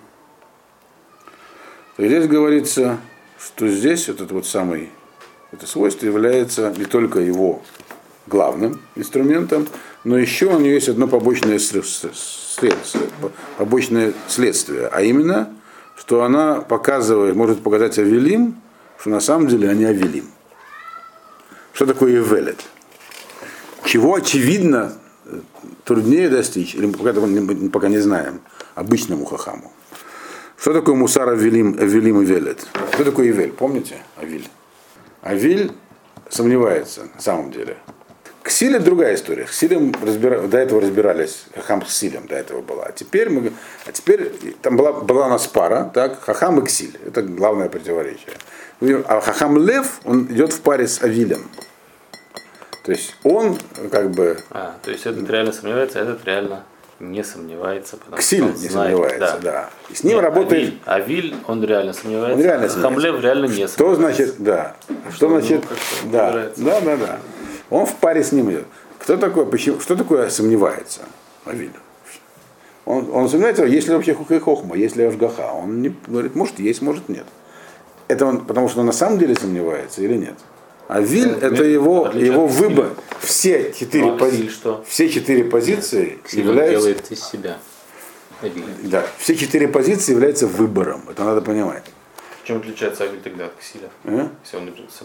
здесь 1.98 2.26
говорится, 2.26 2.98
что 3.38 3.68
здесь 3.68 4.08
этот 4.08 4.32
вот 4.32 4.46
самый 4.46 4.90
это 5.52 5.68
свойство 5.68 6.06
является 6.06 6.74
не 6.76 6.84
только 6.84 7.20
его 7.20 7.62
главным 8.26 8.80
инструментом, 8.94 9.66
но 10.04 10.18
еще 10.18 10.46
у 10.46 10.58
нее 10.58 10.74
есть 10.74 10.88
одно 10.88 11.08
побочное, 11.08 11.58
след, 11.58 12.76
побочное 13.58 14.12
следствие, 14.28 14.88
а 14.88 15.02
именно, 15.02 15.52
что 15.96 16.22
она 16.22 16.60
показывает, 16.60 17.36
может 17.36 17.62
показать 17.62 17.98
Авелим, 17.98 18.56
что 18.98 19.10
на 19.10 19.20
самом 19.20 19.48
деле 19.48 19.68
они 19.68 19.84
Авелим. 19.84 20.26
Что 21.72 21.86
такое 21.86 22.12
Евелет? 22.12 22.62
Чего, 23.84 24.14
очевидно, 24.14 24.92
труднее 25.84 26.28
достичь, 26.28 26.74
или 26.74 26.90
пока, 26.90 27.12
пока 27.72 27.88
не 27.88 27.98
знаем, 27.98 28.40
обычному 28.74 29.24
хахаму. 29.24 29.72
Что 30.56 30.72
такое 30.72 30.94
мусар 30.94 31.28
Авелим, 31.28 31.76
Авелим 31.78 32.22
и 32.22 32.24
Велет? 32.24 32.66
Что 32.92 33.04
такое 33.04 33.26
Евель? 33.26 33.52
Помните? 33.52 33.96
Авиль. 34.16 34.48
Авиль 35.20 35.72
сомневается 36.30 37.08
на 37.14 37.20
самом 37.20 37.50
деле. 37.50 37.76
К 38.44 38.50
Силе 38.50 38.78
другая 38.78 39.14
история. 39.14 39.44
К 39.44 39.52
Силем 39.52 39.94
разбира... 40.04 40.42
до 40.42 40.58
этого 40.58 40.82
разбирались, 40.82 41.46
Хахам 41.56 41.84
с 41.86 41.96
Силем 41.96 42.26
до 42.26 42.34
этого 42.34 42.60
была. 42.60 42.84
А 42.84 42.92
теперь, 42.92 43.30
мы... 43.30 43.50
а 43.86 43.92
теперь 43.92 44.30
там 44.60 44.76
была, 44.76 44.92
была 44.92 45.28
у 45.28 45.30
нас 45.30 45.46
пара, 45.46 45.90
так, 45.94 46.20
Хахам 46.20 46.60
и 46.60 46.66
Ксиль. 46.66 46.94
Это 47.06 47.22
главное 47.22 47.70
противоречие. 47.70 48.34
А 49.08 49.22
Хахам 49.22 49.56
Лев, 49.56 50.00
он 50.04 50.26
идет 50.26 50.52
в 50.52 50.60
паре 50.60 50.86
с 50.86 51.02
Авилем. 51.02 51.48
То 52.84 52.92
есть 52.92 53.16
он 53.22 53.56
как 53.90 54.10
бы... 54.10 54.38
А, 54.50 54.76
то 54.82 54.90
есть 54.90 55.06
этот 55.06 55.28
реально 55.30 55.52
сомневается, 55.52 56.00
а 56.00 56.02
этот 56.02 56.22
реально 56.26 56.64
не 57.00 57.24
сомневается. 57.24 57.96
Потому 57.96 58.18
Ксиль 58.18 58.42
не 58.42 58.68
знает, 58.68 58.90
сомневается, 58.90 59.38
да. 59.42 59.52
да. 59.52 59.70
И 59.88 59.94
с 59.94 60.04
ним 60.04 60.16
Нет, 60.16 60.22
работает... 60.22 60.74
Авиль, 60.84 61.30
Авиль, 61.30 61.34
он 61.46 61.64
реально 61.64 61.94
сомневается. 61.94 62.36
Он 62.38 62.44
реально 62.44 62.68
сомневается. 62.68 63.02
Хамлев 63.02 63.22
реально 63.22 63.46
не 63.46 63.68
сомневается. 63.68 63.74
Что 63.74 63.94
значит, 63.94 64.34
да. 64.38 64.76
Что, 65.08 65.16
что 65.16 65.28
значит, 65.30 65.64
да, 66.12 66.50
да, 66.58 66.80
да, 66.82 66.96
да. 66.98 67.20
Он 67.74 67.86
в 67.86 67.94
паре 67.96 68.22
с 68.22 68.30
ним 68.30 68.52
идет. 68.52 68.66
Кто 69.00 69.16
такой, 69.16 69.46
почему, 69.46 69.80
что 69.80 69.96
такое 69.96 70.30
сомневается? 70.30 71.00
Авиль. 71.44 71.72
Он, 72.84 73.10
он 73.12 73.28
сомневается, 73.28 73.64
есть 73.64 73.88
ли 73.88 73.94
вообще 73.94 74.14
хухай 74.14 74.40
есть 74.78 74.94
ли 74.94 75.02
ашгаха. 75.02 75.52
Он 75.52 75.82
не, 75.82 75.92
говорит, 76.06 76.36
может 76.36 76.60
есть, 76.60 76.82
может 76.82 77.08
нет. 77.08 77.26
Это 78.06 78.26
он, 78.26 78.44
потому 78.44 78.68
что 78.68 78.80
он 78.80 78.86
на 78.86 78.92
самом 78.92 79.18
деле 79.18 79.34
сомневается 79.34 80.02
или 80.02 80.16
нет? 80.16 80.34
А 80.86 81.00
Виль 81.00 81.32
это, 81.32 81.46
это 81.46 81.64
его, 81.64 82.12
его 82.14 82.46
выбор. 82.46 82.90
Все 83.18 83.72
четыре, 83.72 84.12
ну, 84.12 84.18
пози... 84.18 84.48
что? 84.50 84.84
все 84.86 85.08
четыре 85.08 85.42
позиции 85.42 86.20
Ксиль 86.22 86.46
являются... 86.46 86.78
делает 86.78 87.10
из 87.10 87.24
себя. 87.24 87.58
Да, 88.84 89.04
все 89.18 89.34
четыре 89.34 89.66
позиции 89.66 90.12
являются 90.12 90.46
выбором. 90.46 91.02
Это 91.10 91.24
надо 91.24 91.40
понимать. 91.40 91.82
Чем 92.44 92.58
отличается 92.58 93.02
Авиль 93.02 93.20
тогда 93.20 93.46
от 93.46 93.54
Ксиля? 93.56 93.88
А? 94.04 94.30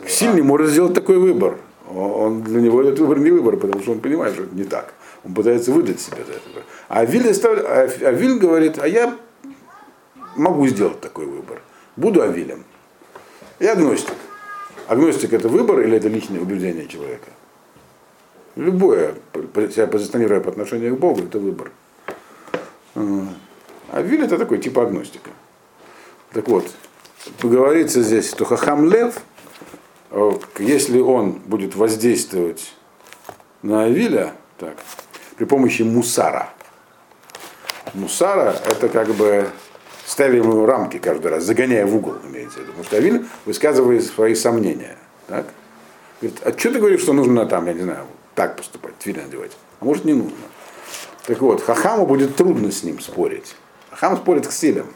Ксиль 0.05 0.35
не 0.35 0.43
может 0.43 0.69
сделать 0.69 0.93
такой 0.93 1.17
выбор. 1.17 1.57
Он, 1.87 2.43
для 2.43 2.61
него 2.61 2.81
этот 2.81 2.99
выбор 2.99 3.19
не 3.19 3.31
выбор, 3.31 3.57
потому 3.57 3.81
что 3.81 3.93
он 3.93 3.99
понимает, 3.99 4.33
что 4.33 4.43
это 4.43 4.55
не 4.55 4.63
так. 4.63 4.93
Он 5.23 5.33
пытается 5.33 5.71
выдать 5.71 5.99
себя 5.99 6.17
за 6.25 6.33
это. 6.33 6.65
А 6.87 7.05
Виль, 7.05 7.27
а, 7.27 7.89
а 8.01 8.11
Виль 8.11 8.37
говорит, 8.37 8.77
а 8.79 8.87
я 8.87 9.17
могу 10.35 10.67
сделать 10.67 11.01
такой 11.01 11.25
выбор. 11.25 11.61
Буду 11.95 12.21
Авилем. 12.21 12.63
Я 13.59 13.73
агностик. 13.73 14.13
Агностик 14.87 15.33
это 15.33 15.49
выбор 15.49 15.81
или 15.81 15.97
это 15.97 16.07
личное 16.07 16.39
убеждение 16.39 16.87
человека? 16.87 17.29
Любое, 18.55 19.15
себя 19.71 19.87
позиционируя 19.87 20.39
по 20.41 20.49
отношению 20.49 20.95
к 20.95 20.99
Богу, 20.99 21.21
это 21.21 21.39
выбор. 21.39 21.71
А 22.95 24.01
Виль 24.01 24.23
это 24.23 24.37
такой 24.37 24.59
типа 24.59 24.83
агностика. 24.83 25.29
Так 26.33 26.47
вот, 26.47 26.65
говорится 27.41 28.01
здесь, 28.01 28.29
что 28.29 28.45
Хахам 28.45 28.89
Лев, 28.89 29.15
если 30.57 30.99
он 30.99 31.33
будет 31.33 31.75
воздействовать 31.75 32.73
на 33.61 33.83
Авиля 33.83 34.33
так, 34.57 34.75
при 35.37 35.45
помощи 35.45 35.83
мусара, 35.83 36.49
мусара 37.93 38.55
это 38.65 38.89
как 38.89 39.09
бы 39.09 39.49
ставим 40.05 40.49
ему 40.51 40.65
рамки 40.65 40.97
каждый 40.97 41.27
раз, 41.27 41.43
загоняя 41.43 41.85
в 41.85 41.95
угол, 41.95 42.15
имеется 42.27 42.59
в 42.59 42.61
виду. 42.61 42.71
Потому 42.71 42.85
что 42.85 42.97
Авиль 42.97 43.25
высказывает 43.45 44.03
свои 44.03 44.35
сомнения. 44.35 44.97
Так? 45.27 45.45
Говорит, 46.21 46.41
а 46.43 46.57
что 46.57 46.71
ты 46.71 46.79
говоришь, 46.79 47.01
что 47.01 47.13
нужно 47.13 47.45
там, 47.45 47.67
я 47.67 47.73
не 47.73 47.81
знаю, 47.81 48.05
так 48.35 48.57
поступать, 48.57 48.97
твиль 48.97 49.21
надевать? 49.21 49.51
А 49.79 49.85
может 49.85 50.05
не 50.05 50.13
нужно. 50.13 50.37
Так 51.25 51.41
вот, 51.41 51.61
Хахаму 51.61 52.07
будет 52.07 52.35
трудно 52.35 52.71
с 52.71 52.83
ним 52.83 52.99
спорить. 52.99 53.55
Хахам 53.91 54.17
спорит 54.17 54.47
к 54.47 54.51
стилям, 54.51 54.87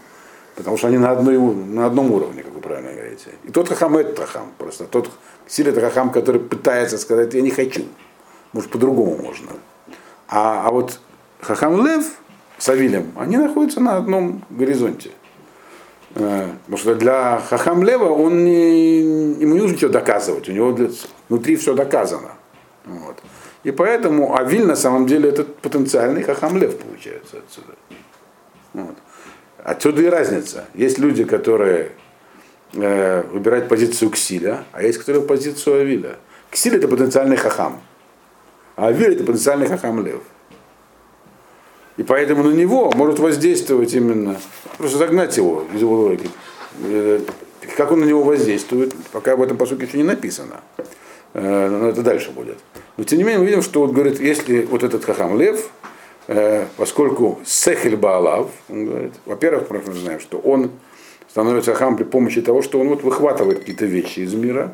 потому 0.56 0.78
что 0.78 0.88
они 0.88 0.98
на, 0.98 1.12
одной, 1.12 1.38
на 1.38 1.86
одном 1.86 2.12
уровне, 2.12 2.44
как 2.44 2.54
вы 2.54 2.62
правильно 2.62 2.92
говорите. 2.92 3.32
И 3.44 3.52
тот 3.52 3.70
Хахам, 3.70 3.98
и 3.98 4.02
этот 4.02 4.20
Хахам. 4.20 4.52
Просто 4.58 4.86
тот 4.86 5.10
стиль 5.48 5.70
это 5.70 5.82
Хахам, 5.82 6.12
который 6.12 6.42
пытается 6.42 6.98
сказать, 6.98 7.34
я 7.34 7.42
не 7.42 7.52
хочу. 7.52 7.84
Может, 8.54 8.72
по-другому 8.72 9.18
можно. 9.18 9.52
А, 10.28 10.68
а 10.68 10.72
вот 10.72 11.00
Хахам 11.42 11.86
Лев, 11.86 12.06
с 12.58 12.70
Авилем, 12.70 13.12
они 13.16 13.38
находятся 13.38 13.80
на 13.80 13.98
одном 13.98 14.44
горизонте. 14.50 15.12
Э, 16.16 16.50
потому 16.62 16.78
что 16.78 16.96
для 16.96 17.40
Хахам 17.50 17.84
Лева 17.84 18.10
он 18.10 18.44
не, 18.44 19.02
ему 19.42 19.56
не 19.56 19.60
нужно 19.60 19.76
ничего 19.76 19.92
доказывать, 19.92 20.48
у 20.48 20.52
него 20.52 20.72
для, 20.72 20.90
внутри 21.30 21.56
все 21.56 21.74
доказано. 21.74 22.32
Вот. 22.86 23.18
И 23.64 23.72
поэтому 23.72 24.38
Авиль 24.38 24.66
на 24.66 24.76
самом 24.76 25.08
деле 25.08 25.30
это 25.30 25.44
потенциальный 25.44 26.22
Хахам 26.24 26.58
Лев 26.58 26.78
получается 26.78 27.38
отсюда. 27.38 27.74
Вот. 28.74 28.96
Отсюда 29.64 30.02
и 30.02 30.08
разница. 30.08 30.66
Есть 30.74 31.00
люди, 31.00 31.24
которые 31.24 31.94
э, 32.74 33.24
выбирают 33.32 33.70
позицию 33.70 34.12
Ксиля, 34.12 34.66
а 34.74 34.84
есть, 34.84 34.98
которые 35.00 35.24
позицию 35.24 35.82
Авиля. 35.82 36.18
Ксиль 36.52 36.76
это 36.76 36.90
потенциальный 36.90 37.38
Хахам, 37.38 37.82
а 38.76 38.88
Авиль 38.88 39.16
это 39.16 39.24
потенциальный 39.24 39.68
Хахам 39.68 40.06
Лев. 40.06 40.22
И 41.96 42.04
поэтому 42.04 42.44
на 42.44 42.54
него 42.54 42.92
может 42.94 43.20
воздействовать 43.20 43.94
именно, 43.94 44.36
просто 44.78 44.98
загнать 44.98 45.38
его 45.38 45.66
из 45.74 45.80
его 45.80 45.96
логики. 45.96 46.30
Э, 46.82 47.22
как 47.78 47.92
он 47.94 48.02
на 48.02 48.06
него 48.06 48.22
воздействует, 48.22 48.94
пока 49.14 49.34
об 49.34 49.42
этом 49.42 49.56
по 49.56 49.66
сути 49.66 49.84
еще 49.84 49.98
не 49.98 50.04
написано. 50.04 50.60
Э, 51.34 51.70
но 51.70 51.88
это 51.88 52.02
дальше 52.02 52.32
будет. 52.32 52.58
Но 52.98 53.06
тем 53.06 53.18
не 53.18 53.24
менее 53.24 53.40
мы 53.40 53.46
видим, 53.46 53.62
что 53.62 53.80
вот 53.80 53.94
говорит, 53.94 54.20
если 54.20 54.64
вот 54.64 54.84
этот 54.84 55.06
хахам 55.06 55.40
лев, 55.40 55.70
поскольку 56.78 57.40
сехель 57.46 57.96
баалав, 57.96 58.50
он 58.70 58.86
говорит, 58.86 59.14
во-первых, 59.26 59.70
мы 59.70 59.94
знаем, 59.94 60.20
что 60.20 60.38
он 60.38 60.72
становится 61.30 61.74
хахам 61.74 61.98
при 61.98 62.04
помощи 62.04 62.42
того, 62.42 62.62
что 62.62 62.80
он 62.80 62.90
вот 62.90 63.04
выхватывает 63.04 63.60
какие-то 63.60 63.86
вещи 63.86 64.20
из 64.20 64.34
мира, 64.34 64.74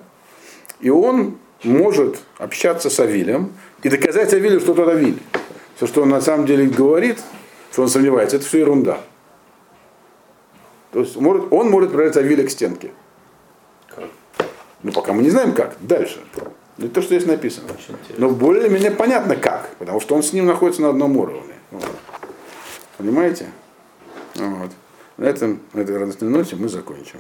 и 0.79 0.89
он 0.89 1.37
может 1.63 2.19
общаться 2.37 2.89
с 2.89 2.99
Авилем 2.99 3.51
и 3.83 3.89
доказать 3.89 4.33
Авилю, 4.33 4.59
что 4.59 4.73
тот 4.73 4.89
Авиль 4.89 5.19
все, 5.75 5.87
что 5.87 6.01
он 6.01 6.09
на 6.09 6.19
самом 6.19 6.45
деле 6.45 6.67
говорит, 6.67 7.19
что 7.71 7.83
он 7.83 7.87
сомневается, 7.87 8.35
это 8.35 8.45
все 8.45 8.59
ерунда. 8.59 8.99
То 10.91 10.99
есть 10.99 11.15
может, 11.15 11.51
он 11.51 11.69
может 11.69 11.91
превратить 11.91 12.17
Авиля 12.17 12.45
к 12.45 12.49
стенке. 12.49 12.91
Как? 13.87 14.09
Ну, 14.83 14.91
пока 14.91 15.13
мы 15.13 15.23
не 15.23 15.29
знаем 15.29 15.53
как. 15.53 15.77
Дальше. 15.79 16.19
Это 16.79 16.89
то, 16.89 17.01
что 17.01 17.13
здесь 17.13 17.27
написано. 17.27 17.67
Но 18.17 18.29
более-менее 18.29 18.91
понятно 18.91 19.35
как, 19.35 19.69
потому 19.79 19.99
что 19.99 20.15
он 20.15 20.23
с 20.23 20.31
ним 20.31 20.45
находится 20.45 20.81
на 20.81 20.89
одном 20.89 21.17
уровне. 21.17 21.53
Вот. 21.71 21.91
Понимаете? 22.97 23.47
Вот. 24.35 24.71
На 25.17 25.25
этом, 25.25 25.59
на 25.73 25.81
этой 25.81 25.97
радостной 25.97 26.29
ноте 26.29 26.55
мы 26.55 26.69
закончим. 26.69 27.19